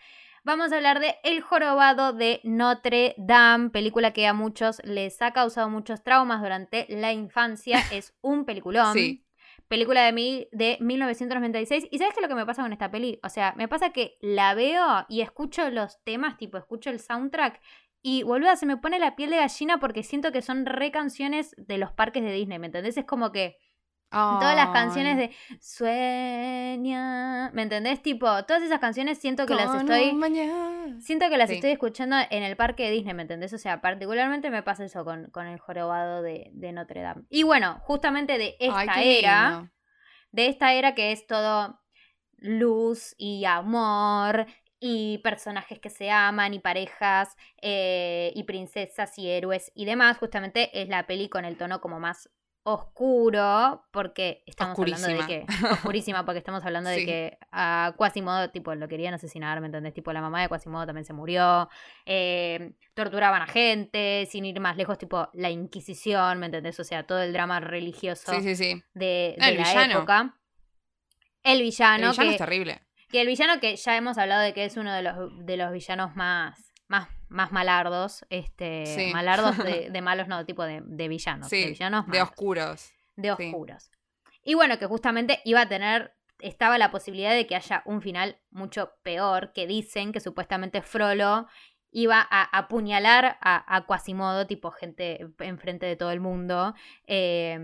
Vamos 0.48 0.72
a 0.72 0.78
hablar 0.78 1.02
de 1.02 1.18
El 1.24 1.42
jorobado 1.42 2.14
de 2.14 2.40
Notre 2.46 3.16
Dame, 3.18 3.70
película 3.70 4.14
que 4.14 4.26
a 4.28 4.34
muchos 4.34 4.82
les 4.86 5.22
ha 5.22 5.34
causado 5.34 5.70
muchos 5.70 6.06
traumas 6.06 6.42
durante 6.42 6.86
la 6.88 7.12
infancia. 7.12 7.80
Es 7.92 8.16
un 8.22 8.46
peliculón. 8.46 8.94
Sí. 8.94 9.26
Película 9.68 10.06
de, 10.06 10.14
mil, 10.14 10.48
de 10.54 10.78
1996. 10.80 11.90
¿Y 11.92 11.98
sabes 11.98 12.14
qué 12.14 12.22
es 12.22 12.24
lo 12.24 12.30
que 12.30 12.40
me 12.40 12.46
pasa 12.46 12.62
con 12.62 12.72
esta 12.72 12.90
peli? 12.90 13.20
O 13.24 13.30
sea, 13.30 13.56
me 13.58 13.68
pasa 13.68 13.90
que 13.90 14.18
la 14.22 14.54
veo 14.54 15.06
y 15.10 15.20
escucho 15.20 15.70
los 15.70 16.02
temas, 16.06 16.38
tipo, 16.38 16.58
escucho 16.58 16.92
el 16.92 17.02
soundtrack. 17.02 17.60
Y 18.02 18.24
boluda, 18.24 18.56
se 18.56 18.66
me 18.66 18.78
pone 18.78 19.00
la 19.00 19.18
piel 19.18 19.32
de 19.32 19.38
gallina 19.40 19.82
porque 19.82 20.02
siento 20.02 20.32
que 20.32 20.42
son 20.42 20.66
re 20.66 20.92
canciones 20.92 21.56
de 21.58 21.78
los 21.78 21.92
parques 21.92 22.24
de 22.24 22.32
Disney, 22.32 22.58
¿me 22.58 22.68
entendés? 22.68 22.96
Es 22.96 23.04
como 23.04 23.34
que 23.34 23.58
todas 24.10 24.56
las 24.56 24.70
canciones 24.70 25.18
de 25.18 25.32
Sueña, 25.60 27.52
¿me 27.52 27.64
entendés? 27.64 28.02
Tipo, 28.02 28.44
todas 28.46 28.64
esas 28.64 28.80
canciones 28.80 29.18
siento 29.18 29.46
que 29.46 29.56
las 29.56 29.74
estoy 29.76 30.14
mañana. 30.14 30.98
Siento 31.00 31.30
que 31.30 31.38
las 31.38 31.50
Sí. 31.50 31.56
estoy 31.56 31.72
escuchando 31.72 32.16
en 32.30 32.44
el 32.44 32.56
parque 32.56 32.84
de 32.86 32.92
Disney, 32.92 33.14
¿me 33.14 33.22
entendés? 33.24 33.54
O 33.54 33.58
sea, 33.58 33.82
particularmente 33.82 34.50
me 34.50 34.64
pasa 34.64 34.86
eso 34.86 35.04
con, 35.04 35.30
con 35.32 35.46
el 35.48 35.60
jorobado 35.60 36.22
de, 36.22 36.50
de 36.54 36.72
Notre 36.72 37.02
Dame. 37.02 37.24
Y 37.30 37.44
bueno, 37.44 37.80
justamente 37.82 38.38
de 38.38 38.56
esta 38.60 38.80
Ay, 38.94 39.18
era, 39.20 39.50
lindo. 39.50 39.70
de 40.32 40.48
esta 40.48 40.74
era 40.74 40.96
que 40.96 41.12
es 41.12 41.28
todo 41.28 41.80
luz 42.38 43.16
y 43.18 43.46
amor 43.46 44.46
y 44.80 45.18
personajes 45.20 45.80
que 45.80 45.90
se 45.90 46.12
aman 46.12 46.54
y 46.54 46.60
parejas 46.60 47.36
eh, 47.62 48.32
y 48.36 48.44
princesas 48.44 49.18
y 49.18 49.28
héroes 49.30 49.72
y 49.74 49.86
demás, 49.86 50.18
justamente 50.20 50.70
es 50.80 50.88
la 50.88 51.08
peli 51.08 51.30
con 51.30 51.46
el 51.46 51.58
tono 51.58 51.82
como 51.82 52.00
más 52.00 52.30
oscuro 52.70 53.86
porque 53.92 54.44
estamos 54.46 54.78
hablando 54.78 55.08
de 55.08 55.26
que 55.26 55.46
oscurísima 55.72 56.26
porque 56.26 56.40
estamos 56.40 56.66
hablando 56.66 56.90
de 56.90 57.06
que 57.06 57.38
a 57.52 57.94
Quasimodo 57.96 58.50
tipo 58.50 58.76
lo 58.76 58.90
querían 58.90 59.14
asesinar, 59.14 59.62
¿me 59.62 59.68
entendés? 59.68 59.94
Tipo 59.94 60.12
la 60.12 60.20
mamá 60.20 60.42
de 60.42 60.50
Quasimodo 60.50 60.86
también 60.86 61.06
se 61.06 61.14
murió, 61.14 61.70
eh, 62.06 62.74
torturaban 62.94 63.42
a 63.42 63.48
gente, 63.48 64.28
sin 64.30 64.44
ir 64.44 64.60
más 64.60 64.76
lejos, 64.76 64.98
tipo 64.98 65.30
la 65.34 65.50
Inquisición, 65.50 66.40
¿me 66.40 66.48
entendés? 66.48 66.78
O 66.80 66.84
sea, 66.84 67.04
todo 67.08 67.22
el 67.22 67.32
drama 67.32 67.62
religioso 67.62 68.34
Sí, 68.34 68.42
sí, 68.42 68.56
sí. 68.58 68.84
de, 68.94 69.36
de 69.40 69.50
el 69.50 69.58
la 69.58 69.64
villano. 69.64 69.94
época. 69.94 70.36
El 71.44 71.62
villano, 71.62 72.08
el 72.08 72.12
villano 72.12 72.30
que, 72.30 72.32
es 72.32 72.38
terrible. 72.38 72.82
que 73.10 73.22
el 73.22 73.28
villano 73.28 73.60
que 73.62 73.76
ya 73.78 73.96
hemos 73.96 74.18
hablado 74.18 74.42
de 74.42 74.54
que 74.54 74.66
es 74.66 74.76
uno 74.76 74.94
de 74.94 75.04
los, 75.04 75.16
de 75.46 75.56
los 75.56 75.72
villanos 75.72 76.16
más, 76.18 76.74
más, 76.90 77.08
más 77.30 77.52
malardos, 77.52 78.26
este, 78.30 78.86
Sí. 78.86 79.12
malardos 79.14 79.58
de, 79.58 79.90
de 79.92 80.02
malos, 80.02 80.28
no, 80.28 80.46
tipo 80.46 80.64
de, 80.64 80.82
de 80.86 81.08
villanos, 81.08 81.50
de 81.50 81.64
Sí, 81.64 81.70
villanos 81.72 82.08
de 82.08 82.22
oscuros. 82.22 82.92
de 83.16 83.36
sí. 83.36 83.46
oscuros. 83.46 83.92
Y 84.44 84.54
bueno, 84.54 84.78
que 84.80 84.86
justamente 84.86 85.42
iba 85.44 85.62
a 85.62 85.68
tener, 85.70 86.14
estaba 86.40 86.78
la 86.78 86.92
posibilidad 86.92 87.32
de 87.34 87.46
que 87.48 87.56
haya 87.56 87.82
un 87.86 88.02
final 88.02 88.40
mucho 88.50 88.94
peor, 89.04 89.52
que 89.54 89.68
dicen 89.68 90.12
que 90.14 90.20
supuestamente 90.20 90.82
Frollo 90.82 91.48
iba 91.92 92.26
a 92.30 92.44
apuñalar 92.58 93.38
a, 93.42 93.76
a 93.76 93.86
Quasimodo, 93.86 94.46
tipo 94.48 94.72
gente 94.72 95.26
enfrente 95.40 95.86
de 95.86 95.96
todo 95.96 96.12
el 96.12 96.20
mundo, 96.20 96.76
eh, 97.08 97.58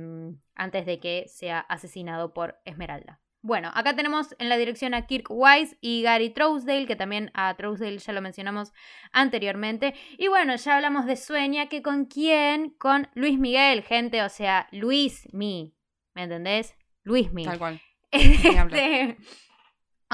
antes 0.56 0.86
de 0.86 1.00
que 1.00 1.26
sea 1.28 1.60
asesinado 1.60 2.34
por 2.34 2.60
Esmeralda. 2.66 3.20
Bueno, 3.46 3.72
acá 3.74 3.94
tenemos 3.94 4.34
en 4.40 4.48
la 4.48 4.56
dirección 4.56 4.94
a 4.94 5.06
Kirk 5.06 5.28
Wise 5.30 5.78
y 5.82 6.02
Gary 6.02 6.30
Trousdale, 6.30 6.88
que 6.88 6.96
también 6.96 7.30
a 7.34 7.54
Trousdale 7.56 7.98
ya 7.98 8.14
lo 8.14 8.22
mencionamos 8.22 8.72
anteriormente. 9.12 9.94
Y 10.18 10.30
bueno, 10.30 10.56
ya 10.56 10.78
hablamos 10.78 11.06
de 11.06 11.18
Sueña, 11.18 11.68
que 11.68 11.82
con 11.82 12.06
quién? 12.06 12.70
Con 12.70 13.10
Luis 13.16 13.38
Miguel, 13.38 13.84
gente, 13.84 14.24
o 14.24 14.30
sea, 14.30 14.70
Luis 14.72 15.28
Mi, 15.34 15.76
¿me 16.16 16.24
entendés? 16.24 16.78
Luis 17.04 17.34
Mi. 17.34 17.44
Tal 17.44 17.60
cual. 17.60 17.82
Este, 18.12 19.18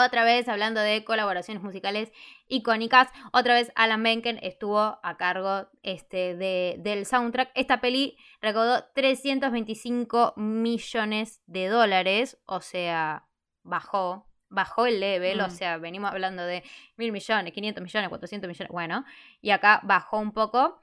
otra 0.06 0.24
vez 0.24 0.48
hablando 0.48 0.80
de 0.82 1.04
colaboraciones 1.04 1.64
musicales 1.64 2.12
icónicas, 2.48 3.10
otra 3.34 3.54
vez 3.54 3.72
Alan 3.76 4.02
Menken 4.02 4.40
estuvo 4.42 4.80
a 5.02 5.18
cargo 5.18 5.68
este, 5.84 6.36
de, 6.36 6.76
del 6.80 7.06
soundtrack. 7.06 7.52
Esta 7.56 7.82
peli 7.82 8.18
recaudó 8.42 8.86
325 8.96 10.34
millones 10.38 11.42
de 11.48 11.68
dólares, 11.68 12.38
o 12.46 12.62
sea, 12.62 13.28
bajó, 13.64 14.26
bajó 14.50 14.86
el 14.86 15.00
level, 15.00 15.42
o 15.42 15.48
Mm. 15.48 15.52
sea, 15.52 15.78
venimos 15.78 16.12
hablando 16.12 16.44
de 16.44 16.64
mil 16.98 17.12
millones, 17.12 17.54
500 17.54 17.84
millones, 17.84 18.10
400 18.10 18.48
millones, 18.48 18.72
bueno, 18.72 19.06
y 19.42 19.52
acá 19.52 19.80
bajó 19.84 20.18
un 20.20 20.32
poco. 20.32 20.82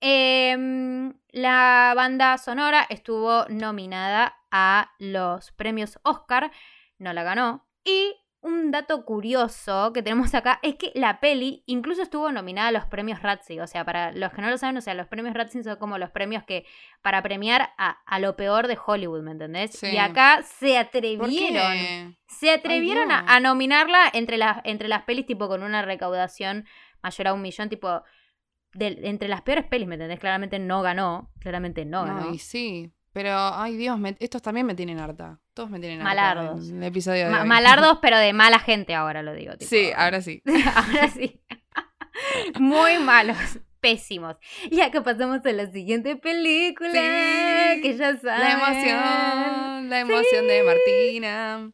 Em, 0.00 1.14
la 1.30 1.92
banda 1.96 2.36
sonora 2.38 2.86
estuvo 2.90 3.46
nominada 3.48 4.36
a 4.50 4.90
los 4.98 5.50
premios 5.52 5.98
Oscar, 6.02 6.50
no 6.98 7.12
la 7.12 7.22
ganó. 7.22 7.66
Y 7.84 8.14
un 8.44 8.70
dato 8.70 9.06
curioso 9.06 9.92
que 9.94 10.02
tenemos 10.02 10.34
acá 10.34 10.60
es 10.62 10.74
que 10.74 10.92
la 10.94 11.18
peli 11.18 11.62
incluso 11.66 12.02
estuvo 12.02 12.30
nominada 12.30 12.68
a 12.68 12.72
los 12.72 12.84
premios 12.84 13.22
Razzie. 13.22 13.62
O 13.62 13.66
sea, 13.66 13.84
para 13.86 14.12
los 14.12 14.32
que 14.32 14.42
no 14.42 14.50
lo 14.50 14.58
saben, 14.58 14.76
o 14.76 14.82
sea, 14.82 14.92
los 14.92 15.08
premios 15.08 15.34
Razzie 15.34 15.64
son 15.64 15.76
como 15.76 15.96
los 15.96 16.10
premios 16.10 16.44
que 16.44 16.66
para 17.00 17.22
premiar 17.22 17.70
a, 17.78 18.18
lo 18.18 18.36
peor 18.36 18.68
de 18.68 18.78
Hollywood, 18.84 19.22
¿me 19.22 19.30
entendés? 19.30 19.82
Y 19.82 19.96
acá 19.96 20.42
se 20.42 20.76
atrevieron. 20.76 22.16
Se 22.26 22.50
atrevieron 22.50 23.10
a, 23.10 23.40
nominarla 23.40 24.10
entre 24.12 24.36
las, 24.36 24.58
entre 24.64 24.88
las 24.88 25.04
pelis, 25.04 25.24
tipo 25.24 25.48
con 25.48 25.62
una 25.62 25.82
recaudación 25.82 26.66
mayor 27.02 27.28
a 27.28 27.32
un 27.32 27.42
millón, 27.42 27.68
tipo. 27.68 28.02
De, 28.74 28.98
entre 29.04 29.28
las 29.28 29.42
peores 29.42 29.64
pelis, 29.64 29.86
¿me 29.86 29.94
entendés? 29.94 30.18
Claramente 30.18 30.58
no 30.58 30.82
ganó. 30.82 31.30
Claramente 31.38 31.84
no 31.84 32.04
ganó. 32.04 32.28
Ay, 32.30 32.38
sí. 32.38 32.92
Pero, 33.14 33.30
ay 33.54 33.76
Dios, 33.76 33.96
estos 34.18 34.42
también 34.42 34.66
me 34.66 34.74
tienen 34.74 34.98
harta. 34.98 35.38
Todos 35.54 35.70
me 35.70 35.78
tienen 35.78 36.00
harta. 36.00 36.14
Malardos. 36.14 36.68
el 36.68 36.82
episodio 36.82 37.26
de 37.30 37.44
Malardos, 37.44 37.98
pero 38.02 38.18
de 38.18 38.32
mala 38.32 38.58
gente 38.58 38.92
ahora 38.92 39.22
lo 39.22 39.32
digo. 39.32 39.52
sí, 39.60 39.92
ahora 39.96 40.20
sí. 40.20 40.42
ahora 40.74 41.08
sí. 41.10 41.40
Muy 42.58 42.98
malos. 42.98 43.36
Pésimos. 43.78 44.34
Y 44.68 44.80
acá 44.80 45.04
pasamos 45.04 45.46
a 45.46 45.52
la 45.52 45.70
siguiente 45.70 46.16
película. 46.16 46.90
que 47.80 47.94
ya 47.96 48.16
saben. 48.16 48.40
La 48.40 48.52
emoción. 48.52 49.90
La 49.90 50.00
emoción 50.00 50.48
de 50.48 50.62
Martina. 50.64 51.70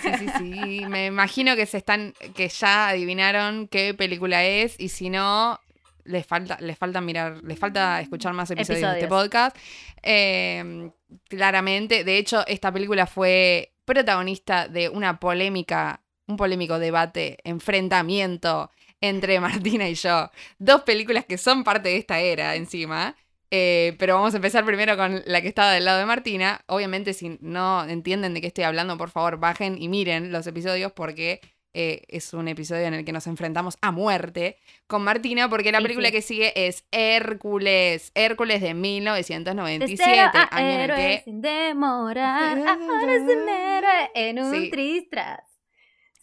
Sí, 0.00 0.10
sí, 0.18 0.26
sí. 0.38 0.86
Me 0.86 1.06
imagino 1.06 1.56
que 1.56 1.66
se 1.66 1.78
están. 1.78 2.12
que 2.36 2.48
ya 2.48 2.90
adivinaron 2.90 3.66
qué 3.66 3.92
película 3.94 4.44
es. 4.44 4.78
Y 4.78 4.90
si 4.90 5.10
no, 5.10 5.58
les 6.06 6.26
falta, 6.26 6.56
les 6.60 6.78
falta 6.78 7.00
mirar, 7.00 7.42
les 7.42 7.58
falta 7.58 8.00
escuchar 8.00 8.32
más 8.32 8.50
episodios, 8.50 8.92
de 8.92 8.98
este 8.98 9.08
podcast. 9.08 9.56
Em, 10.02 10.90
claramente, 11.28 12.04
de 12.04 12.18
hecho, 12.18 12.46
esta 12.46 12.72
película 12.72 13.06
fue 13.06 13.74
protagonista 13.84 14.68
de 14.68 14.88
una 14.88 15.18
polémica, 15.18 16.02
un 16.26 16.36
polémico 16.36 16.78
debate, 16.78 17.38
enfrentamiento 17.44 18.70
entre 19.00 19.40
Martina 19.40 19.88
y 19.88 19.94
yo. 19.94 20.30
Dos 20.58 20.82
películas 20.82 21.24
que 21.24 21.38
son 21.38 21.64
parte 21.64 21.88
de 21.88 21.96
esta 21.96 22.20
era 22.20 22.56
encima. 22.56 23.16
Eh, 23.52 23.94
pero 23.98 24.16
vamos 24.16 24.34
a 24.34 24.38
empezar 24.38 24.64
primero 24.64 24.96
con 24.96 25.22
la 25.24 25.40
que 25.40 25.48
estaba 25.48 25.70
del 25.70 25.84
lado 25.84 26.00
de 26.00 26.06
Martina. 26.06 26.62
Obviamente, 26.66 27.14
si 27.14 27.38
no 27.40 27.84
entienden 27.84 28.34
de 28.34 28.40
qué 28.40 28.48
estoy 28.48 28.64
hablando, 28.64 28.98
por 28.98 29.10
favor, 29.10 29.38
bajen 29.38 29.80
y 29.80 29.88
miren 29.88 30.32
los 30.32 30.46
episodios 30.48 30.92
porque 30.92 31.40
eh, 31.78 32.04
es 32.08 32.32
un 32.32 32.48
episodio 32.48 32.86
en 32.86 32.94
el 32.94 33.04
que 33.04 33.12
nos 33.12 33.26
enfrentamos 33.26 33.76
a 33.82 33.90
muerte 33.90 34.56
con 34.86 35.04
Martina, 35.04 35.50
porque 35.50 35.70
la 35.70 35.82
película 35.82 36.10
que 36.10 36.22
sigue 36.22 36.66
es 36.66 36.86
Hércules. 36.90 38.12
Hércules 38.14 38.62
de 38.62 38.72
1997. 38.72 40.38
año 40.50 40.68
en 40.70 40.80
el 40.80 40.96
que... 40.96 41.22
sin 41.22 41.42
demorar, 41.42 42.58
ahora 42.58 43.14
se 43.26 44.28
en 44.28 44.38
un 44.38 44.54
sí. 44.54 44.70
tristras. 44.70 45.40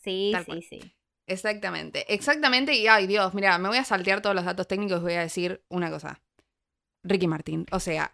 Sí, 0.03 0.33
sí, 0.43 0.61
sí. 0.63 0.95
Exactamente, 1.27 2.11
exactamente. 2.11 2.73
Y 2.73 2.87
ay 2.87 3.05
Dios, 3.05 3.35
mira, 3.35 3.59
me 3.59 3.69
voy 3.69 3.77
a 3.77 3.83
saltear 3.83 4.21
todos 4.21 4.35
los 4.35 4.45
datos 4.45 4.67
técnicos 4.67 5.01
y 5.01 5.03
voy 5.03 5.13
a 5.13 5.21
decir 5.21 5.63
una 5.69 5.91
cosa. 5.91 6.19
Ricky 7.03 7.27
Martín, 7.27 7.67
o 7.71 7.79
sea. 7.79 8.11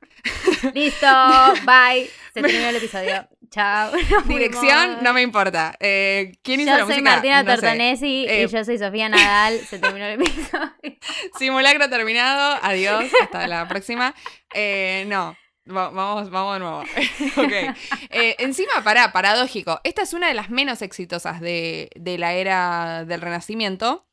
Listo, 0.74 1.08
bye. 1.66 2.10
Se 2.34 2.42
terminó 2.42 2.68
el 2.68 2.76
episodio. 2.76 3.30
Chao. 3.50 3.92
Dirección, 4.26 5.04
no 5.04 5.14
me 5.14 5.22
importa. 5.22 5.76
Eh, 5.80 6.38
¿Quién 6.44 6.62
hizo 6.62 6.72
yo 6.72 6.78
la 6.78 6.86
música? 6.86 7.00
Yo 7.00 7.04
soy 7.04 7.14
Martina 7.16 7.46
Tortonesi 7.46 8.08
y 8.08 8.26
eh, 8.28 8.48
yo 8.48 8.64
soy 8.64 8.78
Sofía 8.78 9.10
Nadal. 9.10 9.60
Se 9.60 9.80
terminó 9.80 10.06
el 10.06 10.22
episodio. 10.22 10.74
Simulacro 11.38 11.90
terminado. 11.90 12.60
Adiós. 12.62 13.06
Hasta 13.22 13.48
la 13.48 13.68
próxima. 13.68 14.14
Eh, 14.54 15.06
no. 15.08 15.36
vamos, 15.66 16.30
vamos 16.30 16.54
de 16.54 16.60
nuevo. 16.60 16.80
ok. 17.38 17.76
encima, 18.40 18.84
pará, 18.84 19.12
paradójico. 19.12 19.82
Esta 19.84 20.04
es 20.04 20.14
una 20.14 20.28
de 20.28 20.34
las 20.34 20.50
menos 20.50 20.82
exitosas 20.82 21.42
de, 21.42 21.90
de 21.96 22.18
la 22.18 22.34
era 22.34 23.06
del 23.06 23.22
Renacimiento. 23.22 24.06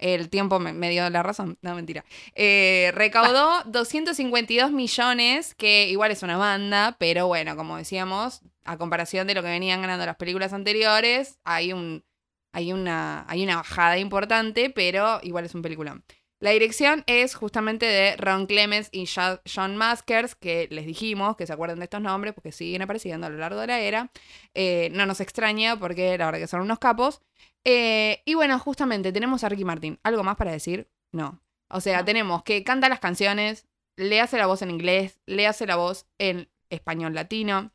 El 0.00 0.30
tiempo 0.30 0.58
me, 0.58 0.88
dio 0.88 1.08
la 1.10 1.22
razón. 1.22 1.58
No, 1.60 1.74
mentira. 1.74 2.04
Eh, 2.34 2.90
recaudó 2.94 3.62
252 3.66 4.72
millones, 4.72 5.54
que 5.54 5.88
igual 5.90 6.10
es 6.10 6.22
una 6.22 6.38
banda, 6.38 6.96
pero 6.98 7.26
bueno, 7.26 7.54
como 7.54 7.76
decíamos, 7.76 8.40
a 8.64 8.76
comparación 8.78 9.26
de 9.26 9.34
lo 9.34 9.42
que 9.42 9.48
venían 9.48 9.82
ganando 9.82 10.06
las 10.06 10.16
películas 10.16 10.52
anteriores, 10.52 11.38
hay 11.44 11.72
un. 11.72 12.04
Hay 12.52 12.72
una, 12.72 13.24
hay 13.28 13.44
una 13.44 13.54
bajada 13.54 13.96
importante, 13.98 14.70
pero 14.70 15.20
igual 15.22 15.44
es 15.44 15.54
un 15.54 15.62
peliculón. 15.62 16.02
La 16.40 16.50
dirección 16.52 17.04
es 17.06 17.34
justamente 17.34 17.84
de 17.84 18.16
Ron 18.16 18.46
Clemens 18.46 18.88
y 18.92 19.06
John 19.06 19.76
Maskers, 19.76 20.34
que 20.34 20.68
les 20.70 20.86
dijimos 20.86 21.36
que 21.36 21.46
se 21.46 21.52
acuerden 21.52 21.78
de 21.78 21.84
estos 21.84 22.00
nombres 22.00 22.32
porque 22.32 22.50
siguen 22.50 22.80
apareciendo 22.80 23.26
a 23.26 23.30
lo 23.30 23.36
largo 23.36 23.60
de 23.60 23.66
la 23.66 23.80
era. 23.80 24.10
Eh, 24.54 24.88
no 24.92 25.04
nos 25.04 25.20
extraña 25.20 25.78
porque 25.78 26.16
la 26.16 26.24
verdad 26.24 26.40
que 26.40 26.46
son 26.46 26.62
unos 26.62 26.78
capos. 26.78 27.20
Eh, 27.64 28.22
y 28.24 28.34
bueno, 28.34 28.58
justamente 28.58 29.12
tenemos 29.12 29.44
a 29.44 29.50
Ricky 29.50 29.66
Martin. 29.66 30.00
¿Algo 30.02 30.22
más 30.22 30.36
para 30.36 30.50
decir? 30.50 30.88
No. 31.12 31.42
O 31.68 31.82
sea, 31.82 32.06
tenemos 32.06 32.42
que 32.42 32.64
canta 32.64 32.88
las 32.88 33.00
canciones, 33.00 33.66
le 33.96 34.20
hace 34.22 34.38
la 34.38 34.46
voz 34.46 34.62
en 34.62 34.70
inglés, 34.70 35.20
le 35.26 35.46
hace 35.46 35.66
la 35.66 35.76
voz 35.76 36.06
en 36.18 36.48
español 36.70 37.14
latino, 37.14 37.70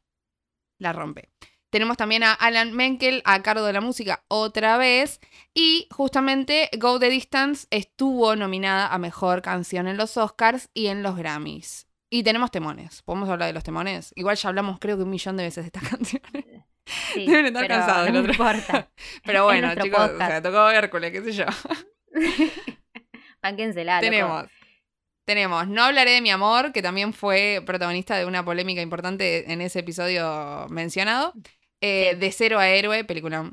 la 0.77 0.93
rompe. 0.93 1.29
Tenemos 1.69 1.97
también 1.97 2.23
a 2.23 2.31
Alan 2.31 2.73
Menkel 2.73 3.21
a 3.25 3.41
cargo 3.41 3.65
de 3.65 3.73
la 3.73 3.81
música 3.81 4.23
otra 4.29 4.77
vez. 4.77 5.19
Y 5.53 5.87
justamente 5.91 6.69
Go 6.77 6.99
the 6.99 7.09
Distance 7.09 7.67
estuvo 7.69 8.35
nominada 8.37 8.87
a 8.87 8.97
Mejor 8.97 9.41
Canción 9.41 9.87
en 9.87 9.97
los 9.97 10.15
Oscars 10.15 10.69
y 10.73 10.87
en 10.87 11.03
los 11.03 11.17
Grammys. 11.17 11.87
Y 12.09 12.23
tenemos 12.23 12.51
temones. 12.51 13.01
¿Podemos 13.01 13.27
hablar 13.27 13.47
de 13.47 13.53
los 13.53 13.63
temones? 13.63 14.13
Igual 14.15 14.37
ya 14.37 14.49
hablamos 14.49 14.79
creo 14.79 14.95
que 14.95 15.03
un 15.03 15.09
millón 15.09 15.35
de 15.35 15.43
veces 15.43 15.65
de 15.65 15.67
estas 15.67 15.83
canciones. 15.89 16.63
Sí, 16.85 17.25
Deben 17.25 17.47
estar 17.47 17.67
cansados. 17.67 18.11
No 18.11 18.19
importa. 18.19 18.89
Pero 19.25 19.43
bueno, 19.43 19.73
chicos, 19.75 20.11
o 20.11 20.17
sea, 20.17 20.41
tocó 20.41 20.69
Hércules, 20.69 21.11
qué 21.11 21.23
sé 21.23 21.31
yo. 21.33 21.45
Pánquensela. 23.41 23.99
Tenemos. 23.99 24.45
Tenemos 25.25 25.67
No 25.67 25.83
hablaré 25.83 26.11
de 26.11 26.21
mi 26.21 26.29
amor, 26.29 26.71
que 26.71 26.83
también 26.83 27.11
fue 27.11 27.61
protagonista 27.65 28.17
de 28.17 28.25
una 28.25 28.45
polémica 28.45 28.81
importante 28.81 29.51
en 29.51 29.59
ese 29.61 29.79
episodio 29.79 30.67
mencionado. 30.69 31.33
Eh, 31.81 32.15
de 32.15 32.31
cero 32.31 32.59
a 32.59 32.69
héroe, 32.69 33.03
película. 33.03 33.51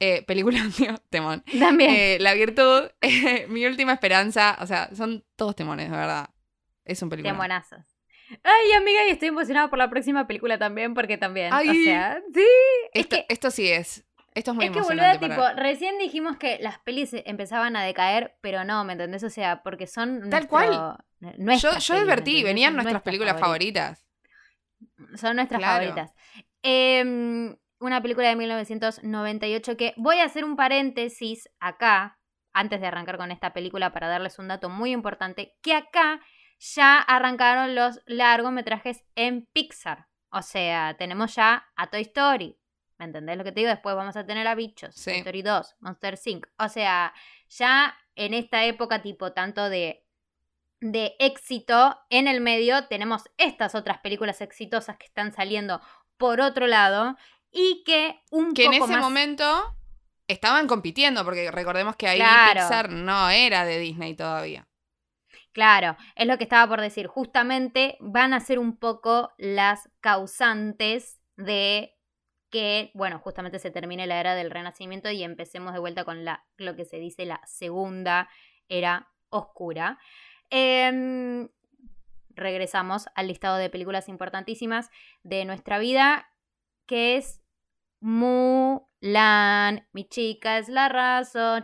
Eh, 0.00 0.22
película, 0.26 0.58
tío, 0.76 0.94
temón. 1.10 1.44
También. 1.58 1.90
Eh, 1.94 2.18
la 2.18 2.32
virtud, 2.34 2.90
mi 3.48 3.66
última 3.66 3.92
esperanza. 3.92 4.56
O 4.60 4.66
sea, 4.66 4.90
son 4.94 5.24
todos 5.36 5.54
temones, 5.54 5.90
de 5.90 5.96
verdad. 5.96 6.30
Es 6.84 7.02
un 7.02 7.10
película. 7.10 7.32
Temonazos. 7.32 7.84
Ay, 8.42 8.72
amiga, 8.72 9.06
y 9.06 9.10
estoy 9.10 9.28
emocionada 9.28 9.68
por 9.68 9.78
la 9.78 9.90
próxima 9.90 10.26
película 10.26 10.58
también, 10.58 10.94
porque 10.94 11.18
también. 11.18 11.52
o 11.52 11.60
sea, 11.60 12.22
sí. 12.32 12.46
Esto, 12.94 13.16
esto 13.28 13.50
sí 13.50 13.68
es. 13.68 14.04
Esto 14.34 14.52
es 14.52 14.54
muy 14.56 14.64
es 14.66 14.70
que 14.70 14.78
emocionante. 14.78 15.28
tipo, 15.28 15.42
recién 15.56 15.98
dijimos 15.98 16.36
que 16.38 16.58
las 16.60 16.78
pelis 16.78 17.10
empezaban 17.12 17.76
a 17.76 17.82
decaer, 17.82 18.36
pero 18.40 18.64
no, 18.64 18.84
¿me 18.84 18.94
entendés? 18.94 19.22
O 19.24 19.30
sea, 19.30 19.62
porque 19.62 19.86
son. 19.86 20.30
Tal 20.30 20.48
cual. 20.48 20.96
Yo, 21.20 21.78
yo 21.78 21.94
advertí, 21.94 22.42
venían 22.42 22.74
nuestras, 22.74 23.02
películas 23.02 23.38
favoritas. 23.38 24.06
Son 25.16 25.36
nuestras 25.36 25.62
favoritas. 25.62 26.12
Em, 26.62 27.56
una 27.78 28.00
película 28.00 28.28
de 28.28 28.36
1998 28.36 29.76
que 29.76 29.94
voy 29.96 30.18
a 30.18 30.24
hacer 30.24 30.44
un 30.44 30.56
paréntesis 30.56 31.48
acá, 31.60 32.18
antes 32.52 32.80
de 32.80 32.86
arrancar 32.86 33.18
con 33.18 33.30
esta 33.30 33.52
película, 33.52 33.92
para 33.92 34.08
darles 34.08 34.38
un 34.38 34.48
dato 34.48 34.68
muy 34.68 34.92
importante, 34.92 35.54
que 35.62 35.74
acá 35.74 36.20
ya 36.58 36.98
arrancaron 36.98 37.74
los 37.74 38.00
largometrajes 38.06 39.04
en 39.14 39.46
Pixar. 39.52 40.06
O 40.30 40.42
sea, 40.42 40.96
tenemos 40.96 41.34
ya 41.34 41.66
a 41.76 41.88
Toy 41.88 42.02
Story. 42.02 42.56
¿Me 43.02 43.06
entendés 43.06 43.36
lo 43.36 43.42
que 43.42 43.50
te 43.50 43.58
digo? 43.58 43.70
Después 43.70 43.96
vamos 43.96 44.16
a 44.16 44.24
tener 44.24 44.46
a 44.46 44.54
Bichos, 44.54 44.94
Toy 44.94 45.14
Story 45.14 45.42
2, 45.42 45.74
Monster 45.80 46.16
Inc. 46.24 46.46
O 46.56 46.68
sea, 46.68 47.12
ya 47.48 47.96
en 48.14 48.32
esta 48.32 48.64
época 48.64 49.02
tipo 49.02 49.32
tanto 49.32 49.68
de, 49.68 50.06
de 50.80 51.16
éxito 51.18 51.98
en 52.10 52.28
el 52.28 52.40
medio, 52.40 52.86
tenemos 52.86 53.24
estas 53.38 53.74
otras 53.74 53.98
películas 53.98 54.40
exitosas 54.40 54.98
que 54.98 55.06
están 55.06 55.32
saliendo 55.32 55.80
por 56.16 56.40
otro 56.40 56.68
lado 56.68 57.16
y 57.50 57.82
que 57.84 58.22
un 58.30 58.54
que 58.54 58.66
poco 58.66 58.76
en 58.76 58.82
ese 58.84 58.96
momento 58.98 59.74
estaban 60.28 60.68
compitiendo, 60.68 61.24
porque 61.24 61.50
recordemos 61.50 61.96
que 61.96 62.06
ahí 62.06 62.22
Pixar 62.52 62.88
no 62.88 63.30
era 63.30 63.64
de 63.64 63.80
Disney 63.80 64.14
todavía. 64.14 64.68
Claro, 65.50 65.96
es 66.14 66.28
lo 66.28 66.38
que 66.38 66.44
estaba 66.44 66.68
por 66.68 66.80
decir. 66.80 67.08
Justamente 67.08 67.96
van 67.98 68.32
a 68.32 68.38
ser 68.38 68.60
un 68.60 68.76
poco 68.76 69.32
las 69.38 69.90
causantes 70.00 71.18
de 71.36 71.96
que, 72.52 72.90
bueno, 72.94 73.18
justamente 73.18 73.58
se 73.58 73.70
termine 73.70 74.06
la 74.06 74.20
era 74.20 74.34
del 74.34 74.50
renacimiento 74.50 75.10
y 75.10 75.24
empecemos 75.24 75.72
de 75.72 75.80
vuelta 75.80 76.04
con 76.04 76.24
la, 76.24 76.44
lo 76.58 76.76
que 76.76 76.84
se 76.84 76.98
dice 76.98 77.24
la 77.24 77.40
segunda 77.46 78.28
era 78.68 79.08
oscura. 79.30 79.98
Em, 80.50 81.48
regresamos 82.30 83.06
al 83.14 83.28
listado 83.28 83.56
de 83.56 83.70
películas 83.70 84.08
importantísimas 84.08 84.90
de 85.22 85.46
nuestra 85.46 85.78
vida, 85.78 86.30
que 86.86 87.16
es 87.16 87.40
Mulan, 88.00 89.86
mi 89.92 90.08
chica 90.08 90.58
es 90.58 90.68
la 90.68 90.88
razón. 90.88 91.62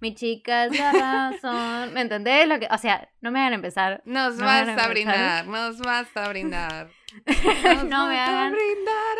Mi 0.00 0.14
chica 0.14 0.64
es 0.64 0.78
la 0.78 0.92
razón. 0.92 1.92
¿Me 1.92 2.00
entendés? 2.00 2.46
Lo 2.46 2.58
que, 2.60 2.68
o 2.70 2.78
sea, 2.78 3.10
no 3.20 3.30
me 3.30 3.40
hagan 3.40 3.54
empezar. 3.54 4.02
Nos 4.06 4.38
vas 4.38 4.68
a, 4.68 4.88
brindar, 4.88 5.46
nos 5.48 5.78
vas 5.80 6.16
a 6.16 6.28
brindar. 6.28 7.01
no 7.88 8.06
me 8.08 8.18
hagan 8.18 8.52
brindar 8.52 9.16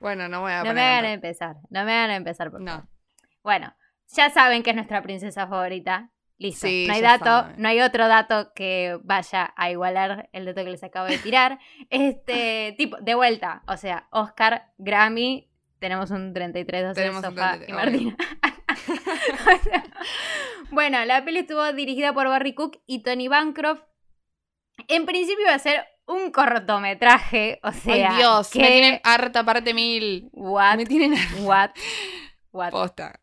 Bueno, 0.00 0.28
no 0.28 0.40
voy 0.40 0.52
a 0.52 0.64
No 0.64 0.74
me 0.74 0.80
hagan 0.82 1.04
empezar, 1.06 1.56
no 1.70 1.84
me 1.84 1.92
hagan 1.92 2.10
empezar, 2.12 2.50
por 2.50 2.60
No. 2.60 2.72
favor. 2.72 2.88
Bueno, 3.42 3.74
ya 4.08 4.30
saben 4.30 4.62
que 4.62 4.70
es 4.70 4.76
nuestra 4.76 5.02
princesa 5.02 5.46
favorita. 5.46 6.10
Listo. 6.38 6.68
Sí, 6.68 6.84
no 6.86 6.94
hay 6.94 7.02
dato, 7.02 7.24
saben. 7.24 7.54
no 7.60 7.68
hay 7.68 7.80
otro 7.80 8.06
dato 8.06 8.52
que 8.54 8.96
vaya 9.02 9.52
a 9.56 9.70
igualar 9.70 10.28
el 10.32 10.44
dato 10.44 10.62
que 10.62 10.70
les 10.70 10.84
acabo 10.84 11.06
de 11.06 11.18
tirar. 11.18 11.58
Este, 11.90 12.74
tipo, 12.78 12.96
de 13.00 13.14
vuelta. 13.14 13.62
O 13.66 13.76
sea, 13.76 14.06
Oscar, 14.12 14.72
Grammy, 14.78 15.50
tenemos 15.80 16.10
un 16.10 16.32
33-12 16.34 16.94
Tenemos 16.94 17.24
un 17.24 17.30
Sofá 17.30 17.56
33, 17.56 17.68
y 17.68 17.72
Martina. 17.72 18.16
O 18.78 19.58
sea, 19.64 19.84
bueno, 20.70 21.04
la 21.04 21.24
peli 21.24 21.40
estuvo 21.40 21.72
dirigida 21.72 22.12
por 22.12 22.28
Barry 22.28 22.54
Cook 22.54 22.80
y 22.86 23.02
Tony 23.02 23.26
Bancroft. 23.28 23.82
En 24.86 25.06
principio 25.06 25.42
iba 25.44 25.54
a 25.54 25.58
ser 25.58 25.86
un 26.08 26.32
cortometraje, 26.32 27.60
o 27.62 27.70
sea, 27.70 28.10
Ay, 28.10 28.16
Dios, 28.16 28.50
que... 28.50 28.58
me 28.60 28.68
tienen 28.68 29.00
harta 29.04 29.44
parte 29.44 29.74
mil. 29.74 30.28
What? 30.32 30.76
Me 30.76 30.86
tienen 30.86 31.14
What? 31.44 31.70
What? 32.50 32.70
posta. 32.70 33.20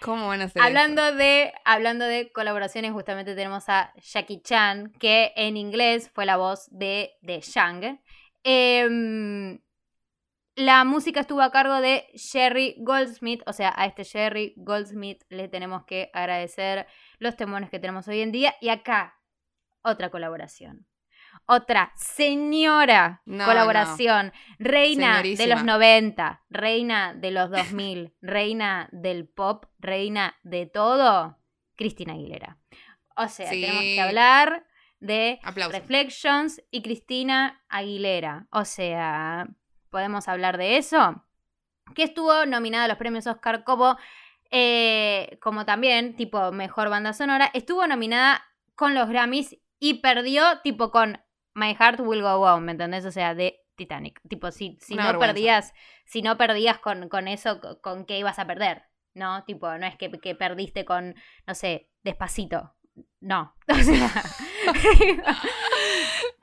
¿Cómo 0.00 0.28
van 0.28 0.42
a 0.42 0.44
hacer 0.44 0.62
Hablando 0.62 1.12
de, 1.12 1.52
hablando 1.64 2.04
de 2.04 2.30
colaboraciones, 2.30 2.92
justamente 2.92 3.34
tenemos 3.34 3.68
a 3.68 3.92
Jackie 3.96 4.40
Chan, 4.40 4.92
que 5.00 5.32
en 5.34 5.56
inglés 5.56 6.08
fue 6.14 6.24
la 6.24 6.36
voz 6.36 6.68
de, 6.70 7.16
de 7.20 7.40
Shang. 7.40 8.00
Em, 8.44 9.58
la 10.54 10.84
música 10.84 11.20
estuvo 11.20 11.42
a 11.42 11.50
cargo 11.50 11.80
de 11.80 12.06
Jerry 12.14 12.76
Goldsmith, 12.78 13.42
o 13.46 13.52
sea, 13.52 13.74
a 13.76 13.86
este 13.86 14.04
Jerry 14.04 14.54
Goldsmith 14.56 15.24
le 15.30 15.48
tenemos 15.48 15.84
que 15.84 16.10
agradecer 16.14 16.86
los 17.18 17.36
temones 17.36 17.68
que 17.68 17.80
tenemos 17.80 18.06
hoy 18.06 18.20
en 18.20 18.30
día. 18.30 18.54
Y 18.60 18.68
acá, 18.68 19.18
otra 19.82 20.10
colaboración. 20.10 20.86
Otra 21.50 21.92
señora 21.96 23.22
No, 23.24 23.46
colaboración. 23.46 24.32
Reina 24.58 25.22
de 25.22 25.46
los 25.46 25.64
90, 25.64 26.42
reina 26.50 27.14
de 27.14 27.30
los 27.30 27.50
2000, 27.50 28.12
reina 28.20 28.88
del 28.92 29.26
pop, 29.26 29.64
reina 29.78 30.36
de 30.42 30.66
todo, 30.66 31.38
Cristina 31.74 32.12
Aguilera. 32.12 32.58
O 33.16 33.28
sea, 33.28 33.48
Sí. 33.50 33.62
tenemos 33.62 33.82
que 33.82 34.00
hablar 34.00 34.66
de 35.00 35.40
Aplausos. 35.42 35.72
Reflections 35.80 36.62
y 36.70 36.82
Cristina 36.82 37.62
Aguilera. 37.70 38.46
O 38.50 38.66
sea, 38.66 39.48
podemos 39.90 40.28
hablar 40.28 40.58
de 40.58 40.76
eso. 40.76 41.24
Que 41.94 42.02
estuvo 42.02 42.44
nominada 42.44 42.84
a 42.84 42.88
los 42.88 42.98
premios 42.98 43.26
Oscar 43.26 43.64
como, 43.64 43.96
eh, 44.50 45.38
como 45.40 45.64
también, 45.64 46.14
tipo, 46.14 46.52
mejor 46.52 46.90
banda 46.90 47.14
sonora. 47.14 47.50
Estuvo 47.54 47.86
nominada 47.86 48.44
con 48.74 48.94
los 48.94 49.08
Grammys 49.08 49.56
y 49.80 49.94
perdió, 49.94 50.60
tipo, 50.62 50.90
con 50.90 51.20
My 51.58 51.74
Heart 51.74 52.00
Will 52.00 52.22
Go 52.22 52.40
On, 52.42 52.64
¿me 52.64 52.72
entendés? 52.72 53.04
O 53.04 53.10
sea, 53.10 53.34
de 53.34 53.60
Titanic. 53.76 54.20
Tipo, 54.28 54.50
si, 54.50 54.78
si 54.80 54.94
Una 54.94 55.02
no 55.04 55.08
vergüenza. 55.10 55.32
perdías, 55.34 55.74
si 56.04 56.22
no 56.22 56.36
perdías 56.36 56.78
con, 56.78 57.08
con 57.08 57.28
eso, 57.28 57.60
co- 57.60 57.80
¿con 57.80 58.04
qué 58.06 58.18
ibas 58.18 58.38
a 58.38 58.46
perder? 58.46 58.84
¿No? 59.14 59.44
Tipo, 59.44 59.76
no 59.78 59.86
es 59.86 59.96
que, 59.96 60.10
que 60.10 60.34
perdiste 60.34 60.84
con, 60.84 61.14
no 61.46 61.54
sé, 61.54 61.88
despacito. 62.02 62.74
No. 63.20 63.54
O 63.70 63.74
sea. 63.74 64.10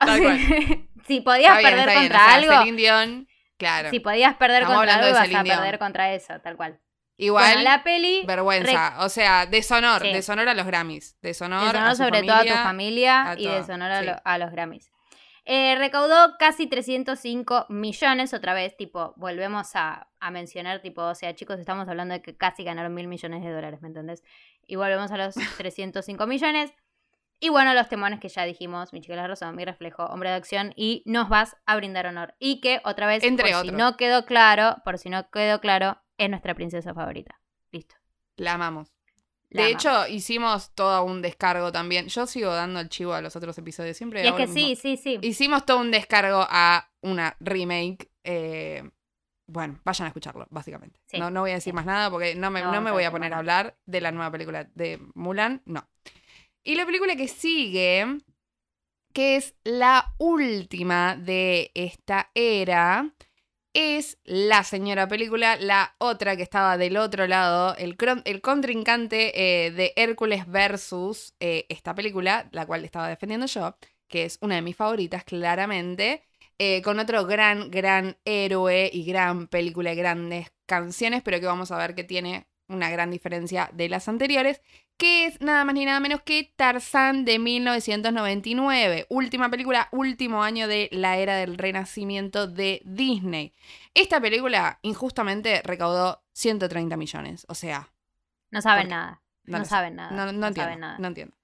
o 0.00 1.02
si 1.06 1.20
podías 1.20 1.58
bien, 1.58 1.70
perder 1.70 1.86
bien. 1.88 1.98
contra 2.00 2.18
O 2.18 2.40
sea, 2.42 2.60
algo. 2.60 2.76
Dion, 2.76 3.28
claro. 3.58 3.90
Si 3.90 4.00
podías 4.00 4.34
perder 4.36 4.62
Estamos 4.62 4.78
contra 4.80 4.94
algo, 4.96 5.08
ibas 5.08 5.34
a 5.34 5.42
perder 5.44 5.78
contra 5.78 6.12
eso, 6.14 6.40
tal 6.40 6.56
cual. 6.56 6.80
Igual, 7.18 7.44
Bueno, 7.54 7.62
la 7.70 7.82
peli. 7.82 8.24
vergüenza. 8.26 8.96
O 9.00 9.08
sea, 9.08 9.46
deshonor. 9.46 10.02
Sí. 10.02 10.12
Deshonor 10.12 10.48
a 10.48 10.54
los 10.54 10.66
Grammys. 10.66 11.16
Deshonor, 11.22 11.60
Deshonor 11.64 11.88
a 11.90 11.94
sobre 11.94 12.22
todo 12.22 12.34
a 12.36 12.44
tu 12.44 12.52
familia. 12.52 13.30
a 13.30 13.38
y 13.38 13.46
deshonor 13.46 13.90
a, 13.90 14.00
sí. 14.00 14.06
lo- 14.06 14.20
a 14.22 14.38
los 14.38 14.50
Grammys. 14.50 14.90
Eh, 15.48 15.76
recaudó 15.78 16.36
casi 16.38 16.66
305 16.66 17.66
millones, 17.68 18.34
otra 18.34 18.52
vez, 18.52 18.76
tipo, 18.76 19.14
volvemos 19.16 19.76
a, 19.76 20.08
a 20.18 20.30
mencionar, 20.32 20.82
tipo, 20.82 21.02
o 21.02 21.14
sea, 21.14 21.36
chicos, 21.36 21.60
estamos 21.60 21.88
hablando 21.88 22.14
de 22.14 22.20
que 22.20 22.36
casi 22.36 22.64
ganaron 22.64 22.92
mil 22.92 23.06
millones 23.06 23.44
de 23.44 23.52
dólares, 23.52 23.80
¿me 23.80 23.86
entendés? 23.86 24.24
Y 24.66 24.74
volvemos 24.74 25.12
a 25.12 25.16
los 25.16 25.34
305 25.56 26.26
millones. 26.26 26.72
Y 27.38 27.50
bueno, 27.50 27.74
los 27.74 27.88
temones 27.88 28.18
que 28.18 28.28
ya 28.28 28.44
dijimos, 28.44 28.92
Mi 28.92 29.00
chica 29.00 29.14
la 29.14 29.28
razón, 29.28 29.54
Mi 29.54 29.64
reflejo, 29.64 30.04
Hombre 30.06 30.30
de 30.30 30.36
acción 30.36 30.72
y 30.74 31.02
Nos 31.06 31.28
vas 31.28 31.56
a 31.66 31.76
brindar 31.76 32.06
honor. 32.06 32.34
Y 32.40 32.60
que, 32.60 32.80
otra 32.84 33.06
vez, 33.06 33.22
Entre 33.22 33.52
por 33.52 33.62
si 33.62 33.70
no 33.70 33.96
quedó 33.96 34.24
claro, 34.24 34.76
por 34.84 34.98
si 34.98 35.10
no 35.10 35.30
quedó 35.30 35.60
claro, 35.60 36.02
es 36.18 36.28
nuestra 36.28 36.54
princesa 36.54 36.92
favorita. 36.92 37.38
Listo. 37.70 37.94
La 38.36 38.54
amamos. 38.54 38.95
La 39.50 39.62
de 39.62 39.68
amamos. 39.68 39.84
hecho, 39.84 40.08
hicimos 40.08 40.74
todo 40.74 41.04
un 41.04 41.22
descargo 41.22 41.72
también. 41.72 42.08
Yo 42.08 42.26
sigo 42.26 42.52
dando 42.52 42.80
el 42.80 42.88
chivo 42.88 43.14
a 43.14 43.20
los 43.20 43.36
otros 43.36 43.56
episodios. 43.58 43.96
Siempre 43.96 44.24
y 44.24 44.26
es 44.26 44.34
que 44.34 44.46
sí, 44.48 44.76
sí, 44.76 44.96
sí. 44.96 45.18
Hicimos 45.22 45.64
todo 45.64 45.78
un 45.80 45.90
descargo 45.90 46.46
a 46.48 46.90
una 47.02 47.36
remake. 47.40 48.10
eh, 48.24 48.82
bueno, 49.48 49.78
vayan 49.84 50.06
a 50.06 50.08
escucharlo, 50.08 50.46
básicamente. 50.50 51.00
Sí, 51.06 51.18
no, 51.18 51.30
no 51.30 51.42
voy 51.42 51.52
a 51.52 51.54
decir 51.54 51.70
sí. 51.70 51.74
más 51.74 51.86
nada 51.86 52.10
porque 52.10 52.34
no 52.34 52.50
me, 52.50 52.62
No 52.62 52.80
me 52.80 52.90
voy 52.90 53.04
a 53.04 53.12
poner 53.12 53.32
a 53.32 53.38
hablar 53.38 53.78
de 53.86 54.00
la 54.00 54.10
nueva 54.10 54.32
película 54.32 54.64
de 54.74 55.00
Mulan. 55.14 55.62
No. 55.64 55.88
Y 56.64 56.74
la 56.74 56.84
película 56.84 57.14
que 57.14 57.28
sigue, 57.28 58.18
que 59.12 59.36
es 59.36 59.54
la 59.62 60.14
última 60.18 61.14
de 61.16 61.70
esta 61.74 62.30
era, 62.34 63.14
es 63.76 64.18
la 64.24 64.64
señora 64.64 65.06
película, 65.06 65.56
la 65.56 65.96
otra 65.98 66.34
que 66.34 66.42
estaba 66.42 66.78
del 66.78 66.96
otro 66.96 67.26
lado, 67.26 67.76
el, 67.76 67.96
el 68.24 68.40
contrincante 68.40 69.66
eh, 69.66 69.70
de 69.70 69.92
Hércules 69.96 70.46
versus 70.46 71.34
eh, 71.40 71.66
esta 71.68 71.94
película, 71.94 72.48
la 72.52 72.64
cual 72.64 72.86
estaba 72.86 73.08
defendiendo 73.08 73.44
yo, 73.46 73.76
que 74.08 74.24
es 74.24 74.38
una 74.40 74.54
de 74.54 74.62
mis 74.62 74.76
favoritas, 74.76 75.24
claramente, 75.24 76.22
eh, 76.58 76.80
con 76.80 76.98
otro 76.98 77.26
gran, 77.26 77.70
gran 77.70 78.16
héroe 78.24 78.90
y 78.90 79.04
gran 79.04 79.46
película 79.46 79.92
y 79.92 79.96
grandes 79.96 80.48
canciones, 80.64 81.22
pero 81.22 81.38
que 81.38 81.46
vamos 81.46 81.70
a 81.70 81.76
ver 81.76 81.94
que 81.94 82.04
tiene 82.04 82.46
una 82.68 82.90
gran 82.90 83.10
diferencia 83.10 83.70
de 83.74 83.90
las 83.90 84.08
anteriores, 84.08 84.62
que 84.96 85.26
es 85.26 85.40
nada 85.40 85.64
más 85.64 85.74
ni 85.74 85.84
nada 85.84 86.00
menos 86.00 86.22
que 86.22 86.52
Tarzán 86.56 87.24
de 87.24 87.38
1999, 87.38 89.06
última 89.08 89.50
película, 89.50 89.88
último 89.92 90.42
año 90.42 90.68
de 90.68 90.88
la 90.92 91.16
era 91.18 91.36
del 91.36 91.58
renacimiento 91.58 92.46
de 92.46 92.80
Disney. 92.84 93.52
Esta 93.94 94.20
película 94.20 94.78
injustamente 94.82 95.60
recaudó 95.62 96.22
130 96.32 96.96
millones, 96.96 97.44
o 97.48 97.54
sea, 97.54 97.88
No 98.50 98.62
saben 98.62 98.82
Porque- 98.84 98.94
nada. 98.94 99.22
no 99.44 99.64
saben 99.64 99.96
nada. 99.96 100.10
no, 100.10 100.24
no, 100.32 100.46
entiendo, 100.48 100.62
saben 100.62 100.80
nada. 100.80 100.98
no 100.98 101.08
entiendo. 101.08 101.34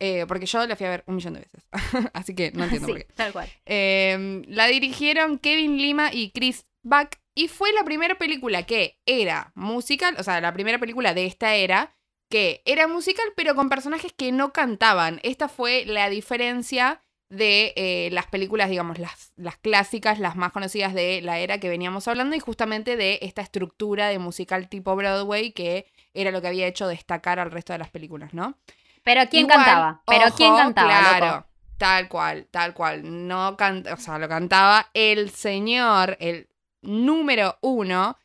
Eh, 0.00 0.26
porque 0.28 0.46
yo 0.46 0.64
la 0.66 0.76
fui 0.76 0.86
a 0.86 0.90
ver 0.90 1.04
un 1.06 1.16
millón 1.16 1.34
de 1.34 1.40
veces, 1.40 1.64
así 2.14 2.34
que 2.34 2.52
no 2.52 2.64
entiendo 2.64 2.86
sí, 2.86 2.92
por 2.92 3.00
qué. 3.04 3.12
tal 3.14 3.32
cual. 3.32 3.48
Eh, 3.66 4.42
la 4.46 4.66
dirigieron 4.66 5.38
Kevin 5.38 5.76
Lima 5.78 6.12
y 6.12 6.30
Chris 6.30 6.66
Buck 6.82 7.16
y 7.34 7.48
fue 7.48 7.72
la 7.72 7.82
primera 7.84 8.16
película 8.16 8.62
que 8.64 8.98
era 9.06 9.50
musical, 9.54 10.14
o 10.18 10.22
sea, 10.22 10.40
la 10.40 10.52
primera 10.52 10.78
película 10.78 11.14
de 11.14 11.26
esta 11.26 11.54
era 11.56 11.96
que 12.28 12.62
era 12.64 12.86
musical 12.86 13.26
pero 13.36 13.54
con 13.54 13.68
personajes 13.68 14.12
que 14.12 14.32
no 14.32 14.52
cantaban. 14.52 15.20
Esta 15.22 15.48
fue 15.48 15.84
la 15.86 16.08
diferencia 16.10 17.02
de 17.30 17.74
eh, 17.76 18.08
las 18.12 18.26
películas, 18.26 18.70
digamos, 18.70 18.98
las, 18.98 19.32
las 19.36 19.56
clásicas, 19.56 20.18
las 20.18 20.36
más 20.36 20.52
conocidas 20.52 20.94
de 20.94 21.20
la 21.22 21.38
era 21.38 21.58
que 21.58 21.68
veníamos 21.68 22.08
hablando 22.08 22.34
y 22.36 22.40
justamente 22.40 22.96
de 22.96 23.18
esta 23.22 23.42
estructura 23.42 24.08
de 24.08 24.18
musical 24.18 24.68
tipo 24.68 24.96
Broadway 24.96 25.52
que 25.52 25.86
era 26.14 26.30
lo 26.30 26.40
que 26.40 26.48
había 26.48 26.66
hecho 26.66 26.88
destacar 26.88 27.38
al 27.38 27.50
resto 27.50 27.72
de 27.72 27.78
las 27.78 27.90
películas, 27.90 28.32
¿no? 28.32 28.56
Pero 29.02 29.22
¿quién 29.30 29.44
Igual, 29.44 29.56
cantaba? 29.56 30.02
Pero 30.06 30.26
ojo, 30.26 30.36
¿quién 30.36 30.56
cantaba? 30.56 30.88
Claro, 30.88 31.26
loco? 31.26 31.46
tal 31.76 32.08
cual, 32.08 32.46
tal 32.50 32.74
cual. 32.74 33.28
No 33.28 33.56
canta, 33.56 33.94
o 33.94 33.96
sea, 33.96 34.18
lo 34.18 34.28
cantaba 34.28 34.90
el 34.94 35.30
señor, 35.30 36.16
el 36.20 36.48
número 36.82 37.58
uno, 37.60 38.16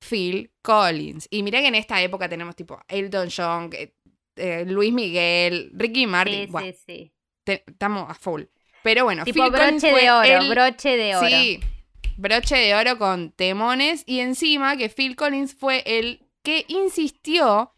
Phil 0.00 0.50
Collins. 0.62 1.26
Y 1.30 1.42
mira 1.42 1.60
que 1.60 1.68
en 1.68 1.74
esta 1.74 2.00
época 2.02 2.28
tenemos 2.28 2.56
tipo 2.56 2.80
Elton 2.88 3.28
John, 3.34 3.70
eh, 3.72 3.94
eh, 4.36 4.64
Luis 4.66 4.92
Miguel, 4.92 5.70
Ricky 5.74 6.06
Martin. 6.06 6.48
Sí, 6.50 6.72
sí, 6.72 6.78
sí. 6.86 7.12
te- 7.44 7.64
estamos 7.66 8.08
a 8.10 8.14
full. 8.14 8.42
Pero 8.82 9.04
bueno, 9.04 9.24
Tipo 9.24 9.42
Phil 9.44 9.52
Collins 9.52 9.82
broche 9.82 9.90
fue 9.90 10.02
de 10.02 10.10
oro, 10.10 10.40
el- 10.42 10.48
broche 10.48 10.96
de 10.96 11.16
oro. 11.16 11.28
Sí, 11.28 11.60
broche 12.16 12.56
de 12.56 12.74
oro 12.74 12.98
con 12.98 13.30
temones 13.32 14.02
y 14.06 14.20
encima 14.20 14.76
que 14.76 14.88
Phil 14.88 15.16
Collins 15.16 15.54
fue 15.54 15.82
el 15.86 16.26
que 16.42 16.64
insistió, 16.68 17.72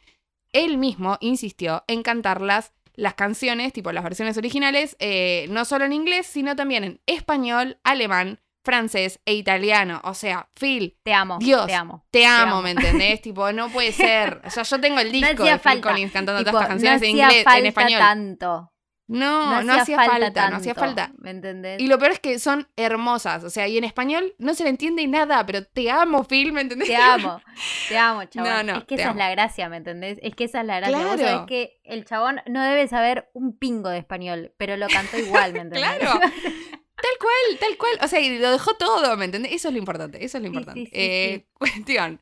él 0.52 0.78
mismo 0.78 1.18
insistió 1.20 1.82
en 1.88 2.02
cantarlas 2.02 2.72
las 2.94 3.14
canciones, 3.14 3.72
tipo 3.72 3.90
las 3.90 4.04
versiones 4.04 4.36
originales, 4.36 4.96
eh, 5.00 5.46
no 5.48 5.64
solo 5.64 5.86
en 5.86 5.92
inglés, 5.94 6.26
sino 6.26 6.54
también 6.54 6.84
en 6.84 7.00
español, 7.06 7.78
alemán, 7.82 8.38
francés 8.64 9.20
e 9.24 9.34
italiano. 9.34 10.00
O 10.04 10.14
sea, 10.14 10.48
Phil, 10.58 10.98
Te 11.02 11.12
amo, 11.14 11.38
Dios, 11.40 11.66
te 11.66 11.74
amo. 11.74 12.04
te 12.10 12.26
amo, 12.26 12.52
amo. 12.54 12.62
¿me 12.62 12.70
entendés? 12.72 13.20
tipo, 13.22 13.50
no 13.52 13.68
puede 13.70 13.92
ser. 13.92 14.40
O 14.44 14.50
sea, 14.50 14.62
yo 14.62 14.80
tengo 14.80 14.98
el 15.00 15.10
disco 15.12 15.42
de 15.44 15.50
Phil 15.52 15.60
falta, 15.60 15.90
Collins 15.90 16.12
cantando 16.12 16.38
Tipo, 16.40 16.50
todas 16.52 16.64
estas 16.64 16.68
canciones 16.74 17.00
no 17.00 17.06
en 17.06 17.10
inglés, 17.10 17.44
falta 17.44 17.58
en 17.58 17.66
español. 17.66 17.98
tanto. 18.00 18.68
No, 19.08 19.62
no, 19.62 19.74
hacía 19.74 19.96
falta, 20.02 20.48
no 20.48 20.56
hacía 20.56 20.74
falta. 20.74 21.10
¿Me 21.18 21.30
entendés? 21.30 21.78
Y 21.80 21.86
lo 21.86 21.98
peor 21.98 22.12
es 22.12 22.20
que 22.20 22.38
son 22.38 22.68
hermosas. 22.76 23.44
O 23.44 23.50
sea, 23.50 23.68
y 23.68 23.76
en 23.76 23.84
español 23.84 24.32
no 24.38 24.54
se 24.54 24.62
le 24.62 24.70
entiende 24.70 25.06
nada, 25.06 25.44
pero 25.44 25.64
te 25.66 25.90
amo, 25.90 26.24
Phil, 26.24 26.52
¿me 26.52 26.62
entendés? 26.62 26.88
Te 26.88 26.96
amo, 26.96 27.42
te 27.88 27.98
amo, 27.98 28.24
chabón. 28.30 28.50
No, 28.50 28.62
no, 28.62 28.78
es 28.78 28.84
que 28.84 28.94
esa 28.94 29.10
amo. 29.10 29.12
es 29.12 29.18
la 29.18 29.30
gracia, 29.32 29.68
¿me 29.68 29.76
entendés? 29.76 30.18
Es 30.22 30.34
que 30.34 30.44
esa 30.44 30.60
es 30.60 30.66
la 30.66 30.76
gracia. 30.78 30.96
Vos 30.96 31.16
Claro. 31.16 31.22
sabés 31.28 31.46
que 31.46 31.80
el 31.84 32.04
chabón 32.06 32.40
no 32.46 32.62
debe 32.62 32.88
saber 32.88 33.28
un 33.34 33.58
pingo 33.58 33.90
de 33.90 33.98
español, 33.98 34.54
pero 34.56 34.78
lo 34.78 34.86
cantó 34.88 35.18
igual, 35.18 35.52
¿me 35.52 35.58
entendés? 35.62 35.98
Claro. 35.98 36.18
Tal 37.02 37.18
cual, 37.20 37.58
tal 37.60 37.76
cual. 37.76 37.98
O 38.02 38.08
sea, 38.08 38.20
y 38.20 38.38
lo 38.38 38.50
dejó 38.52 38.74
todo, 38.74 39.16
¿me 39.16 39.24
entendés? 39.26 39.52
Eso 39.52 39.68
es 39.68 39.74
lo 39.74 39.78
importante, 39.78 40.24
eso 40.24 40.38
es 40.38 40.42
lo 40.42 40.48
Sí, 40.48 40.54
importante. 40.54 40.80
sí, 40.84 40.86
sí, 40.86 40.92
Eh, 40.94 41.46
Cuestión. 41.58 42.20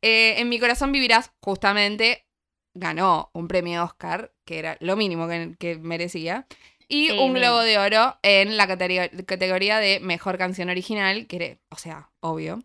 Eh, 0.00 0.34
en 0.38 0.48
mi 0.48 0.58
corazón 0.58 0.90
vivirás, 0.92 1.32
justamente, 1.40 2.26
ganó 2.74 3.30
un 3.34 3.46
premio 3.48 3.84
Oscar, 3.84 4.32
que 4.44 4.58
era 4.58 4.76
lo 4.80 4.96
mínimo 4.96 5.28
que, 5.28 5.54
que 5.58 5.76
merecía. 5.78 6.46
Y 6.88 7.08
Sí, 7.10 7.18
un. 7.18 7.34
Globo 7.34 7.60
de 7.60 7.78
Oro 7.78 8.18
en 8.22 8.56
la 8.56 8.66
categor- 8.66 9.24
categoría 9.24 9.78
de 9.78 10.00
Mejor 10.00 10.36
Canción 10.38 10.68
Original, 10.70 11.26
que 11.26 11.36
era, 11.36 11.58
o 11.70 11.76
sea, 11.76 12.10
obvio. 12.20 12.62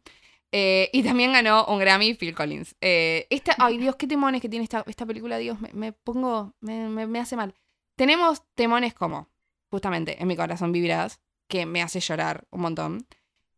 Eh, 0.53 0.89
y 0.93 1.03
también 1.03 1.33
ganó 1.33 1.65
un 1.65 1.77
Grammy 1.79 2.13
Phil 2.13 2.33
Collins. 2.33 2.75
Eh, 2.81 3.27
esta, 3.29 3.55
ay 3.59 3.77
Dios, 3.77 3.95
qué 3.97 4.07
temones 4.07 4.41
que 4.41 4.49
tiene 4.49 4.63
esta, 4.63 4.83
esta 4.87 5.05
película, 5.05 5.37
Dios, 5.37 5.59
me, 5.61 5.71
me 5.73 5.91
pongo, 5.93 6.53
me, 6.61 6.87
me- 6.89 7.07
me 7.07 7.19
hace 7.19 7.35
mal. 7.35 7.53
Tenemos 7.97 8.43
temones 8.55 8.93
como, 8.93 9.29
justamente, 9.69 10.21
en 10.21 10.27
mi 10.27 10.35
corazón 10.35 10.71
vivirás, 10.71 11.19
que 11.47 11.65
me 11.65 11.81
hace 11.81 11.99
llorar 11.99 12.45
un 12.51 12.61
montón. 12.61 13.07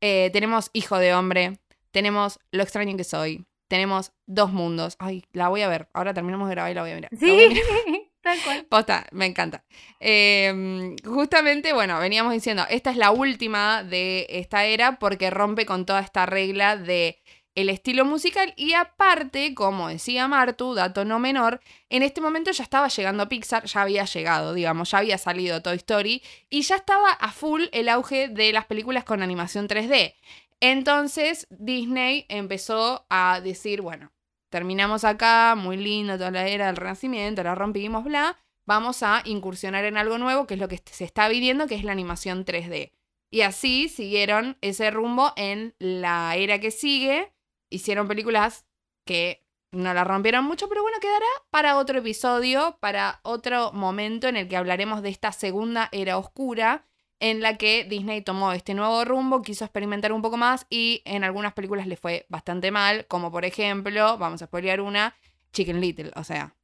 Eh, 0.01 0.29
tenemos 0.33 0.69
Hijo 0.73 0.97
de 0.97 1.13
Hombre, 1.13 1.59
tenemos 1.91 2.39
Lo 2.51 2.63
extraño 2.63 2.95
que 2.97 3.03
soy, 3.03 3.45
tenemos 3.67 4.11
Dos 4.25 4.51
Mundos. 4.51 4.95
Ay, 4.99 5.23
la 5.33 5.49
voy 5.49 5.61
a 5.61 5.67
ver. 5.67 5.89
Ahora 5.93 6.13
terminamos 6.13 6.47
de 6.47 6.55
grabar 6.55 6.71
y 6.71 6.75
la 6.75 6.81
voy 6.81 6.91
a 6.91 6.95
mirar. 6.95 7.11
A 7.13 7.17
Sí, 7.17 7.25
mirar. 7.31 7.63
tal 8.21 8.37
cual. 8.43 8.65
Posta, 8.69 9.07
me 9.11 9.25
encanta. 9.25 9.63
Eh, 9.99 10.95
justamente, 11.05 11.73
bueno, 11.73 11.99
veníamos 11.99 12.33
diciendo, 12.33 12.65
esta 12.69 12.91
es 12.91 12.97
la 12.97 13.11
última 13.11 13.83
de 13.83 14.25
esta 14.29 14.65
era 14.65 14.99
porque 14.99 15.29
rompe 15.29 15.65
con 15.65 15.85
toda 15.85 15.99
esta 16.01 16.25
regla 16.25 16.77
de 16.77 17.19
el 17.59 17.69
estilo 17.69 18.05
musical 18.05 18.53
y 18.55 18.73
aparte, 18.73 19.53
como 19.53 19.89
decía 19.89 20.27
Martu, 20.27 20.73
dato 20.73 21.03
no 21.03 21.19
menor, 21.19 21.59
en 21.89 22.03
este 22.03 22.21
momento 22.21 22.51
ya 22.51 22.63
estaba 22.63 22.87
llegando 22.87 23.27
Pixar, 23.27 23.65
ya 23.65 23.81
había 23.81 24.05
llegado, 24.05 24.53
digamos, 24.53 24.91
ya 24.91 24.99
había 24.99 25.17
salido 25.17 25.61
Toy 25.61 25.75
Story 25.75 26.23
y 26.49 26.61
ya 26.61 26.77
estaba 26.77 27.11
a 27.11 27.31
full 27.31 27.63
el 27.73 27.89
auge 27.89 28.29
de 28.29 28.53
las 28.53 28.65
películas 28.65 29.03
con 29.03 29.21
animación 29.21 29.67
3D. 29.67 30.15
Entonces 30.61 31.47
Disney 31.49 32.25
empezó 32.29 33.05
a 33.09 33.41
decir, 33.41 33.81
bueno, 33.81 34.13
terminamos 34.49 35.03
acá, 35.03 35.55
muy 35.55 35.75
lindo 35.75 36.17
toda 36.17 36.31
la 36.31 36.47
era 36.47 36.67
del 36.67 36.77
Renacimiento, 36.77 37.43
la 37.43 37.55
rompimos, 37.55 38.05
bla, 38.05 38.37
vamos 38.65 39.03
a 39.03 39.21
incursionar 39.25 39.83
en 39.83 39.97
algo 39.97 40.17
nuevo, 40.17 40.47
que 40.47 40.53
es 40.53 40.59
lo 40.59 40.69
que 40.69 40.81
se 40.89 41.03
está 41.03 41.27
viviendo, 41.27 41.67
que 41.67 41.75
es 41.75 41.83
la 41.83 41.91
animación 41.91 42.45
3D. 42.45 42.93
Y 43.31 43.41
así 43.41 43.89
siguieron 43.89 44.57
ese 44.61 44.91
rumbo 44.91 45.33
en 45.35 45.75
la 45.77 46.35
era 46.35 46.59
que 46.59 46.71
sigue, 46.71 47.33
hicieron 47.69 48.07
películas 48.07 48.65
que 49.05 49.45
no 49.71 49.93
la 49.93 50.03
rompieron 50.03 50.45
mucho, 50.45 50.67
pero 50.67 50.81
bueno, 50.81 50.97
quedará 50.99 51.25
para 51.51 51.77
otro 51.77 51.99
episodio, 51.99 52.77
para 52.79 53.19
otro 53.23 53.71
momento 53.71 54.27
en 54.27 54.35
el 54.37 54.47
que 54.47 54.57
hablaremos 54.57 55.01
de 55.03 55.09
esta 55.09 55.31
segunda 55.31 55.89
era 55.91 56.17
oscura, 56.17 56.85
en 57.19 57.41
la 57.41 57.57
que 57.57 57.83
Disney 57.83 58.21
tomó 58.21 58.53
este 58.53 58.73
nuevo 58.73 59.03
rumbo, 59.05 59.41
quiso 59.41 59.65
experimentar 59.65 60.11
un 60.13 60.21
poco 60.21 60.37
más 60.37 60.65
y 60.69 61.01
en 61.05 61.23
algunas 61.23 61.53
películas 61.53 61.85
le 61.85 61.97
fue 61.97 62.25
bastante 62.29 62.71
mal, 62.71 63.05
como 63.07 63.31
por 63.31 63.45
ejemplo, 63.45 64.17
vamos 64.17 64.41
a 64.41 64.45
spoilear 64.45 64.81
una, 64.81 65.15
Chicken 65.51 65.81
Little, 65.81 66.11
o 66.15 66.23
sea, 66.23 66.55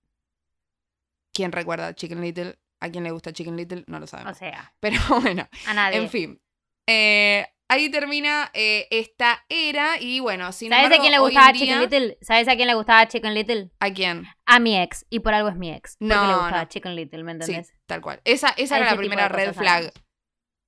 ¿quién 1.33 1.51
recuerda 1.51 1.93
Chicken 1.93 2.21
Little? 2.21 2.57
¿A 2.79 2.89
quién 2.89 3.03
le 3.03 3.11
gusta 3.11 3.33
Chicken 3.33 3.55
Little? 3.55 3.83
No 3.87 3.99
lo 3.99 4.05
O 4.05 4.07
sabemos. 4.07 4.37
sea, 4.37 4.73
Pero 4.79 4.97
bueno, 5.21 5.47
a 5.67 5.73
nadie. 5.73 5.97
en 5.97 6.09
fin. 6.09 6.41
Eh, 6.87 7.47
ahí 7.75 7.89
termina 7.89 8.49
eh, 8.53 8.87
esta 8.91 9.45
era 9.49 9.99
y 10.01 10.19
bueno, 10.19 10.51
sin 10.51 10.69
¿Sabes 10.69 10.83
a 10.83 10.85
embargo, 10.85 11.01
quién 11.03 11.11
le 11.13 11.19
gustaba 11.19 11.51
día- 11.51 11.59
Chicken 11.61 11.79
Little? 11.81 12.17
¿Sabes 12.21 12.47
a 12.47 12.55
quién 12.55 12.67
le 12.67 12.73
gustaba 12.75 13.07
Chicken 13.07 13.33
Little? 13.33 13.71
¿A 13.79 13.91
quién? 13.91 14.25
A 14.45 14.59
mi 14.59 14.77
ex. 14.77 15.05
Y 15.09 15.19
por 15.19 15.33
algo 15.33 15.49
es 15.49 15.55
mi 15.55 15.71
ex. 15.71 15.97
Porque 15.99 16.13
No, 16.15 16.27
le 16.27 16.33
gustaba 16.33 16.61
no. 16.63 16.67
Chicken 16.67 16.95
Little, 16.95 17.23
¿me 17.23 17.31
Sí, 17.33 17.35
entendés? 17.41 17.73
tal 17.85 18.01
cual. 18.01 18.21
Esa, 18.25 18.49
esa 18.57 18.75
A 18.75 18.79
era 18.79 18.91
la 18.91 18.97
primera 18.97 19.27
red 19.27 19.53
flag. 19.53 19.91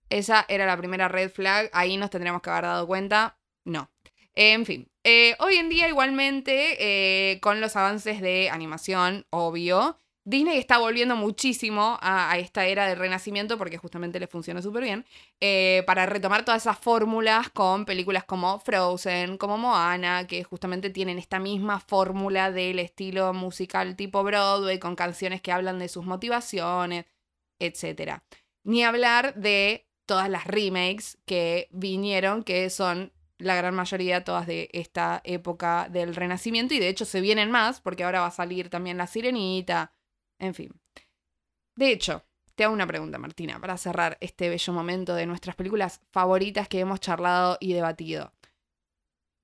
Esa 0.10 0.46
era 0.48 0.66
la 0.66 0.78
primera 0.78 1.08
red 1.08 1.30
flag. 1.30 1.70
Ahí 1.74 1.98
nos 1.98 2.10
tendríamos 2.10 2.42
que 2.42 2.50
haber 2.50 2.64
dado 2.64 2.88
cuenta. 2.88 3.38
No. 3.66 3.92
Eh, 4.36 4.54
en 4.54 4.66
fin. 4.66 4.88
eh, 5.04 5.36
hoy 5.40 5.56
en 5.56 5.68
día, 5.70 5.88
igualmente, 5.90 6.78
eh, 7.32 7.40
con 7.40 7.60
los 7.62 7.76
avances 7.76 8.22
de 8.22 8.50
animación, 8.50 9.26
obvio, 9.32 9.98
Disney 10.30 10.58
está 10.58 10.78
volviendo 10.78 11.16
muchísimo 11.16 11.98
a, 12.02 12.38
esta 12.38 12.66
era 12.66 12.86
del 12.86 13.00
renacimiento 13.00 13.58
porque 13.58 13.78
justamente 13.78 14.20
le 14.20 14.28
funciona 14.28 14.62
súper 14.62 14.84
bien. 14.84 15.06
eh, 15.40 15.84
para 15.88 16.06
retomar 16.06 16.44
todas 16.44 16.64
esas 16.64 16.78
fórmulas 16.78 17.50
con 17.50 17.86
películas 17.86 18.26
como 18.26 18.60
Frozen, 18.60 19.38
como 19.38 19.58
Moana, 19.58 20.28
que 20.28 20.44
justamente 20.44 20.90
tienen 20.90 21.18
esta 21.18 21.40
misma 21.40 21.80
fórmula 21.80 22.52
del 22.52 22.80
estilo 22.80 23.34
musical 23.34 23.96
tipo 23.96 24.22
Broadway, 24.22 24.80
con 24.80 24.98
canciones 24.98 25.42
que 25.42 25.54
hablan 25.54 25.80
de 25.80 25.88
sus 25.88 26.06
motivaciones, 26.06 27.06
etc. 27.60 28.22
Ni 28.66 28.84
hablar 28.84 29.34
de 29.36 29.88
todas 30.06 30.30
las 30.30 30.46
remakes 30.46 31.20
que 31.26 31.70
vinieron, 31.72 32.44
que 32.44 32.70
son 32.70 33.14
la 33.38 33.56
gran 33.56 33.76
mayoría 33.76 34.26
todas 34.26 34.46
de 34.46 34.70
esta 34.74 35.22
época 35.24 35.88
del 35.90 36.16
Renacimiento, 36.16 36.74
y 36.74 36.80
de 36.80 36.90
hecho 36.90 37.06
se 37.06 37.22
vienen 37.22 37.50
más, 37.50 37.80
porque 37.80 38.04
ahora 38.04 38.20
va 38.20 38.28
a 38.28 38.32
salir 38.32 38.70
también 38.70 38.98
La 38.98 39.08
Sirenita, 39.08 39.94
en 40.40 40.54
fin. 40.54 40.72
De 41.76 41.92
hecho, 41.92 42.24
te 42.56 42.64
hago 42.64 42.74
una 42.74 42.88
pregunta, 42.88 43.20
Martina, 43.20 43.60
para 43.60 43.78
cerrar 43.78 44.18
este 44.20 44.50
bello 44.50 44.74
momento 44.74 45.14
de 45.14 45.26
nuestras 45.26 45.56
películas 45.56 46.02
favoritas 46.12 46.68
que 46.68 46.80
hemos 46.80 47.00
charlado 47.00 47.58
y 47.60 47.74
debatido. 47.74 48.34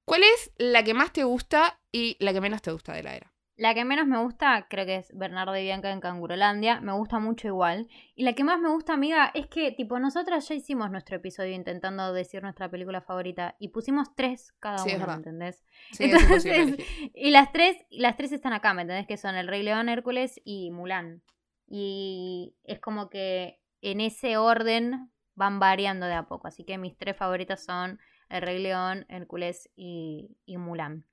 ¿Cuál 0.05 0.23
es 0.23 0.51
la 0.57 0.83
que 0.83 0.93
más 0.93 1.13
te 1.13 1.23
gusta 1.23 1.79
y 1.91 2.17
la 2.19 2.33
que 2.33 2.41
menos 2.41 2.61
te 2.61 2.71
gusta 2.71 2.93
de 2.93 3.03
la 3.03 3.15
era? 3.15 3.32
La 3.56 3.76
que 3.76 3.86
menos 3.86 4.08
me 4.08 4.18
gusta, 4.20 4.66
creo 4.68 4.86
que 4.88 4.95
es 4.95 5.16
Bernardo 5.16 5.56
y 5.56 5.62
Bianca 5.62 5.91
en 5.91 5.99
Cangurolandia. 6.01 6.82
Me 6.82 6.91
gusta 6.93 7.20
mucho 7.20 7.47
igual. 7.47 7.88
Y 8.16 8.24
la 8.24 8.34
que 8.34 8.43
más 8.43 8.60
me 8.60 8.70
gusta, 8.70 8.93
amiga, 8.93 9.30
es 9.36 9.45
que, 9.45 9.72
tipo, 9.72 9.99
nosotras 9.99 10.49
ya 10.49 10.56
hicimos 10.56 10.89
nuestro 10.89 11.18
episodio 11.18 11.54
intentando 11.54 12.14
decir 12.14 12.41
nuestra 12.41 12.70
película 12.70 13.01
favorita. 13.01 13.56
Y 13.60 13.68
pusimos 13.68 14.16
tres 14.16 14.54
cada 14.60 14.80
Sí, 14.80 14.89
una, 14.89 14.93
¿me 14.93 14.99
verdad. 15.01 15.18
entendés? 15.18 15.64
Sí, 15.91 16.04
Entonces, 16.12 16.78
y 17.14 17.30
las 17.30 17.51
tres, 17.51 17.78
las 17.91 18.18
tres 18.18 18.32
están 18.32 18.54
acá, 18.54 18.74
¿me 18.74 18.82
entendés? 18.82 19.06
Que 19.06 19.18
son 19.18 19.36
El 19.36 19.47
Rey 19.47 19.62
León, 19.62 19.88
Hércules 19.88 20.41
y 20.43 20.72
Mulan. 20.72 21.22
Y 21.68 22.56
es 22.64 22.80
como 22.80 23.10
que 23.10 23.60
en 23.82 24.01
ese 24.01 24.38
orden 24.38 25.12
van 25.36 25.60
variando 25.60 26.08
de 26.08 26.14
a 26.16 26.24
poco. 26.28 26.47
Así 26.47 26.64
que 26.64 26.80
mis 26.80 26.97
tres 26.97 27.16
favoritas 27.16 27.64
son 27.64 27.99
El 28.30 28.41
Rey 28.41 28.62
León, 28.62 29.06
Hércules 29.10 29.70
y, 29.76 30.38
y 30.45 30.58
Mulan. 30.58 31.06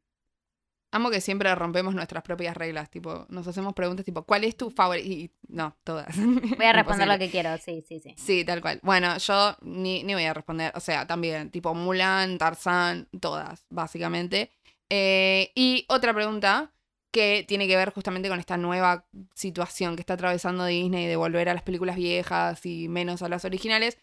Amo 0.93 1.11
que 1.11 1.21
siempre 1.21 1.55
rompemos 1.55 1.95
nuestras 1.95 2.23
propias 2.25 2.57
reglas, 2.57 2.91
tipo, 2.91 3.27
nos 3.29 3.47
hacemos 3.47 3.75
preguntas 3.75 4.05
tipo, 4.05 4.25
¿cuál 4.25 4.43
es 4.43 4.57
tu 4.57 4.71
favorito? 4.71 5.09
Y 5.09 5.31
no, 5.49 5.77
todas. 5.85 6.17
Voy 6.57 6.67
a 6.67 6.73
responder 6.73 7.07
lo 7.07 7.19
que 7.19 7.31
quiero, 7.31 7.57
sí, 7.59 7.85
sí, 7.87 8.01
sí. 8.01 8.15
Sí, 8.17 8.45
tal 8.45 8.61
cual. 8.61 8.81
Bueno, 8.83 9.17
yo 9.19 9.57
ni, 9.63 10.03
ni 10.03 10.15
voy 10.15 10.25
a 10.25 10.35
responder, 10.35 10.73
o 10.75 10.81
sea, 10.81 11.07
también, 11.07 11.51
tipo 11.51 11.75
Mulan, 11.75 12.39
Tarzán, 12.39 13.09
todas, 13.21 13.67
básicamente. 13.71 14.51
Eh, 14.89 15.53
y 15.55 15.87
otra 15.89 16.13
pregunta 16.13 16.73
que 17.13 17.45
tiene 17.47 17.67
que 17.67 17.77
ver 17.77 17.93
justamente 17.93 18.29
con 18.29 18.39
esta 18.39 18.57
nueva 18.57 19.07
situación 19.35 19.97
que 19.97 20.03
está 20.03 20.15
atravesando 20.15 20.65
Disney 20.65 21.07
de 21.07 21.17
volver 21.17 21.49
a 21.49 21.55
las 21.55 21.63
películas 21.63 21.97
viejas 21.97 22.65
y 22.67 22.89
menos 22.89 23.23
a 23.23 23.29
las 23.29 23.45
originales. 23.45 23.99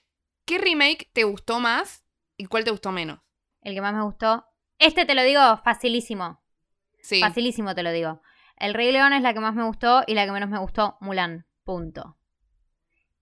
¿Qué 0.46 0.58
remake 0.58 1.10
te 1.14 1.24
gustó 1.24 1.60
más 1.60 2.06
y 2.38 2.46
cuál 2.46 2.64
te 2.64 2.72
gustó 2.72 2.92
menos? 2.92 3.20
El 3.62 3.74
que 3.74 3.82
más 3.82 3.94
me 3.94 4.04
gustó. 4.04 4.46
Este 4.80 5.06
te 5.06 5.16
lo 5.16 5.24
digo 5.24 5.42
facilísimo. 5.64 6.42
Sí. 7.08 7.22
Facilísimo 7.22 7.74
te 7.74 7.84
lo 7.84 7.94
digo. 7.94 8.22
El 8.58 8.74
Rey 8.74 8.92
León 8.92 9.14
es 9.14 9.22
la 9.22 9.34
que 9.34 9.40
más 9.40 9.56
me 9.56 9.64
gustó 9.64 10.04
y 10.08 10.14
la 10.14 10.26
que 10.26 10.34
menos 10.34 10.50
me 10.50 10.60
gustó, 10.60 10.98
Mulan. 11.00 11.48
Punto. 11.64 12.18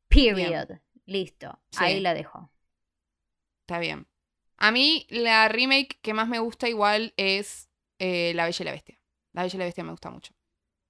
Period. 0.07 0.79
Listo. 1.05 1.59
Sí. 1.69 1.83
Ahí 1.83 1.99
la 1.99 2.15
dejo. 2.15 2.49
Está 3.61 3.77
bien. 3.77 4.07
A 4.57 4.71
mí 4.71 5.05
la 5.11 5.49
remake 5.49 5.99
que 6.01 6.15
más 6.15 6.27
me 6.27 6.39
gusta 6.39 6.67
igual 6.67 7.13
es 7.15 7.69
eh, 7.99 8.31
La 8.33 8.45
Bella 8.45 8.57
y 8.59 8.65
la 8.65 8.71
Bestia. 8.71 8.99
La 9.33 9.43
Bella 9.43 9.55
y 9.55 9.59
la 9.59 9.65
Bestia 9.65 9.83
me 9.83 9.91
gusta 9.91 10.09
mucho. 10.09 10.33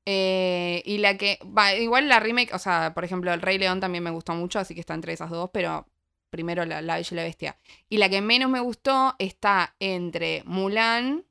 Eh, 0.06 0.82
y 0.86 1.00
la 1.00 1.18
que... 1.18 1.38
Va, 1.46 1.76
igual 1.76 2.08
la 2.08 2.22
remake, 2.22 2.54
o 2.54 2.60
sea, 2.60 2.94
por 2.94 3.04
ejemplo, 3.04 3.34
El 3.34 3.42
Rey 3.42 3.58
León 3.58 3.82
también 3.82 4.06
me 4.06 4.12
gustó 4.12 4.36
mucho, 4.36 4.60
así 4.60 4.74
que 4.74 4.80
está 4.80 4.94
entre 4.94 5.12
esas 5.12 5.30
dos, 5.30 5.50
pero 5.52 5.86
primero 6.30 6.64
la, 6.64 6.82
la 6.82 6.96
Bella 6.96 7.10
y 7.12 7.16
la 7.16 7.24
Bestia. 7.24 7.58
Y 7.90 7.98
la 7.98 8.08
que 8.08 8.22
menos 8.22 8.50
me 8.50 8.62
gustó 8.62 9.16
está 9.20 9.76
entre 9.80 10.44
Mulan 10.46 11.26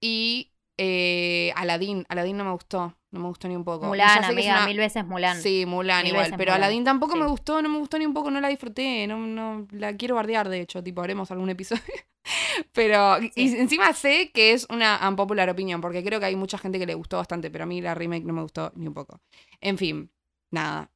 y 0.00 0.47
eh, 0.78 1.52
Aladdin. 1.56 2.06
Aladdin 2.08 2.36
no 2.36 2.44
me 2.44 2.52
gustó, 2.52 2.96
no 3.10 3.20
me 3.20 3.26
gustó 3.28 3.48
ni 3.48 3.56
un 3.56 3.64
poco. 3.64 3.86
Mulan, 3.86 4.24
amiga, 4.24 4.58
una- 4.58 4.66
mil 4.66 4.78
veces 4.78 5.04
Mulan. 5.04 5.40
Sí, 5.42 5.66
Mulan 5.66 6.04
Mil 6.04 6.12
igual. 6.12 6.30
Pero 6.30 6.52
Mulan, 6.52 6.54
Aladdin 6.54 6.84
tampoco 6.84 7.14
sí. 7.14 7.18
me 7.18 7.26
gustó, 7.26 7.60
no 7.60 7.68
me 7.68 7.78
gustó 7.78 7.98
ni 7.98 8.06
un 8.06 8.14
poco, 8.14 8.30
no 8.30 8.40
la 8.40 8.48
disfruté. 8.48 9.06
No, 9.06 9.18
no, 9.18 9.66
la 9.72 9.94
quiero 9.96 10.14
bardear, 10.14 10.48
de 10.48 10.60
hecho, 10.60 10.82
tipo, 10.82 11.02
haremos 11.02 11.30
algún 11.30 11.50
episodio. 11.50 11.82
pero, 12.72 13.18
y 13.34 13.56
encima 13.56 13.92
sé 13.92 14.30
que 14.32 14.52
es 14.52 14.66
una 14.70 15.00
unpopular 15.06 15.50
opinión, 15.50 15.80
porque 15.80 16.04
creo 16.04 16.20
que 16.20 16.26
hay 16.26 16.36
mucha 16.36 16.58
gente 16.58 16.78
que 16.78 16.86
le 16.86 16.94
gustó 16.94 17.16
bastante, 17.16 17.50
pero 17.50 17.64
a 17.64 17.66
mí 17.66 17.80
la 17.80 17.94
remake 17.94 18.24
no 18.24 18.32
me 18.32 18.42
gustó 18.42 18.72
ni 18.76 18.86
un 18.86 18.94
poco. 18.94 19.20
En 19.60 19.76
fin, 19.78 20.10
nada. 20.50 20.90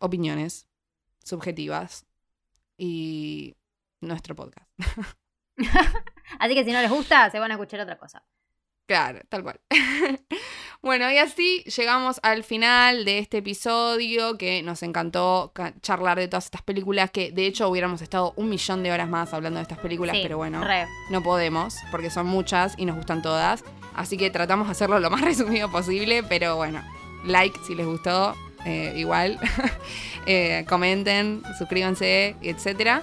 Opiniones 0.00 0.68
subjetivas 1.24 2.04
y 2.76 3.54
nuestro 4.00 4.34
podcast. 4.34 4.68
Así 6.38 6.54
que 6.54 6.64
si 6.64 6.72
no 6.72 6.80
les 6.80 6.90
gusta, 6.90 7.30
se 7.30 7.38
van 7.38 7.50
a 7.50 7.54
escuchar 7.54 7.80
otra 7.80 7.98
cosa. 7.98 8.24
Claro, 8.92 9.20
tal 9.30 9.42
cual. 9.42 9.58
Bueno, 10.82 11.08
y 11.12 11.16
así 11.18 11.62
llegamos 11.76 12.18
al 12.24 12.42
final 12.42 13.04
de 13.04 13.18
este 13.18 13.38
episodio 13.38 14.36
que 14.36 14.64
nos 14.64 14.82
encantó 14.82 15.52
ca- 15.54 15.72
charlar 15.80 16.18
de 16.18 16.26
todas 16.26 16.46
estas 16.46 16.62
películas 16.62 17.12
que 17.12 17.30
de 17.30 17.46
hecho 17.46 17.68
hubiéramos 17.68 18.02
estado 18.02 18.32
un 18.34 18.48
millón 18.48 18.82
de 18.82 18.90
horas 18.90 19.08
más 19.08 19.32
hablando 19.32 19.58
de 19.58 19.62
estas 19.62 19.78
películas, 19.78 20.16
Sí, 20.16 20.22
pero 20.24 20.38
bueno, 20.38 20.60
re. 20.64 20.86
no 21.10 21.22
podemos 21.22 21.76
porque 21.92 22.10
son 22.10 22.26
muchas 22.26 22.74
y 22.78 22.84
nos 22.84 22.96
gustan 22.96 23.22
todas. 23.22 23.62
Así 23.94 24.16
que 24.16 24.28
tratamos 24.30 24.66
de 24.66 24.72
hacerlo 24.72 24.98
lo 24.98 25.08
más 25.08 25.20
resumido 25.30 25.70
posible, 25.70 26.24
pero 26.24 26.56
bueno, 26.56 26.82
like 27.24 27.56
si 27.64 27.76
les 27.76 27.86
gustó, 27.86 28.34
eh, 28.66 28.92
igual. 28.96 29.38
Eh, 30.24 30.64
comenten, 30.68 31.42
suscríbanse, 31.58 32.36
etc. 32.42 33.02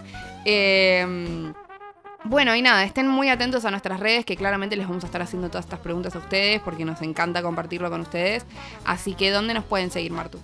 bueno, 2.26 2.53
y 2.55 2.61
nada, 2.61 2.84
estén 2.84 3.07
muy 3.07 3.30
atentos 3.30 3.63
a 3.65 3.72
nuestras 3.72 3.99
redes, 3.99 4.26
que 4.26 4.36
claramente 4.36 4.76
les 4.76 4.88
vamos 4.88 5.03
a 5.03 5.07
estar 5.07 5.22
haciendo 5.22 5.49
todas 5.49 5.65
estas 5.65 5.80
preguntas 5.80 6.15
a 6.15 6.20
ustedes, 6.20 6.61
porque 6.61 6.86
nos 6.86 7.01
encanta 7.01 7.41
compartirlo 7.41 7.89
con 7.89 8.01
ustedes. 8.01 8.45
Así 8.86 9.15
que, 9.15 9.32
¿dónde 9.32 9.53
nos 9.53 9.63
pueden 9.63 9.89
seguir, 9.91 10.11
Martu? 10.11 10.39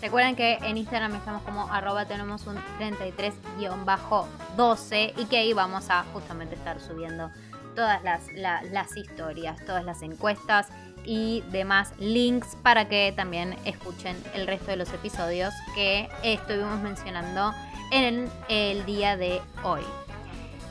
Recuerden 0.00 0.36
que 0.36 0.58
en 0.62 0.76
Instagram 0.76 1.14
estamos 1.16 1.42
como 1.42 1.72
arroba 1.72 2.04
tenemos 2.04 2.46
un 2.46 2.56
33-12 2.78 5.12
y 5.16 5.24
que 5.26 5.38
ahí 5.38 5.52
vamos 5.52 5.90
a 5.90 6.04
justamente 6.12 6.54
estar 6.54 6.80
subiendo 6.80 7.30
todas 7.74 8.02
las, 8.04 8.20
la- 8.34 8.62
las 8.62 8.96
historias, 8.96 9.56
todas 9.66 9.84
las 9.84 10.02
encuestas 10.02 10.68
y 11.04 11.42
demás 11.50 11.92
links 11.98 12.56
para 12.62 12.88
que 12.88 13.12
también 13.16 13.56
escuchen 13.64 14.16
el 14.34 14.46
resto 14.46 14.66
de 14.66 14.76
los 14.76 14.92
episodios 14.92 15.52
que 15.74 16.08
estuvimos 16.22 16.80
mencionando 16.80 17.52
en 17.92 18.30
el 18.48 18.84
día 18.86 19.16
de 19.16 19.40
hoy. 19.62 19.82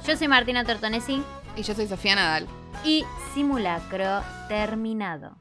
Yo 0.07 0.15
soy 0.15 0.27
Martina 0.27 0.63
Tortonesi. 0.63 1.23
Y 1.55 1.63
yo 1.63 1.73
soy 1.73 1.87
Sofía 1.87 2.15
Nadal. 2.15 2.47
Y 2.83 3.03
simulacro 3.33 4.21
terminado. 4.47 5.35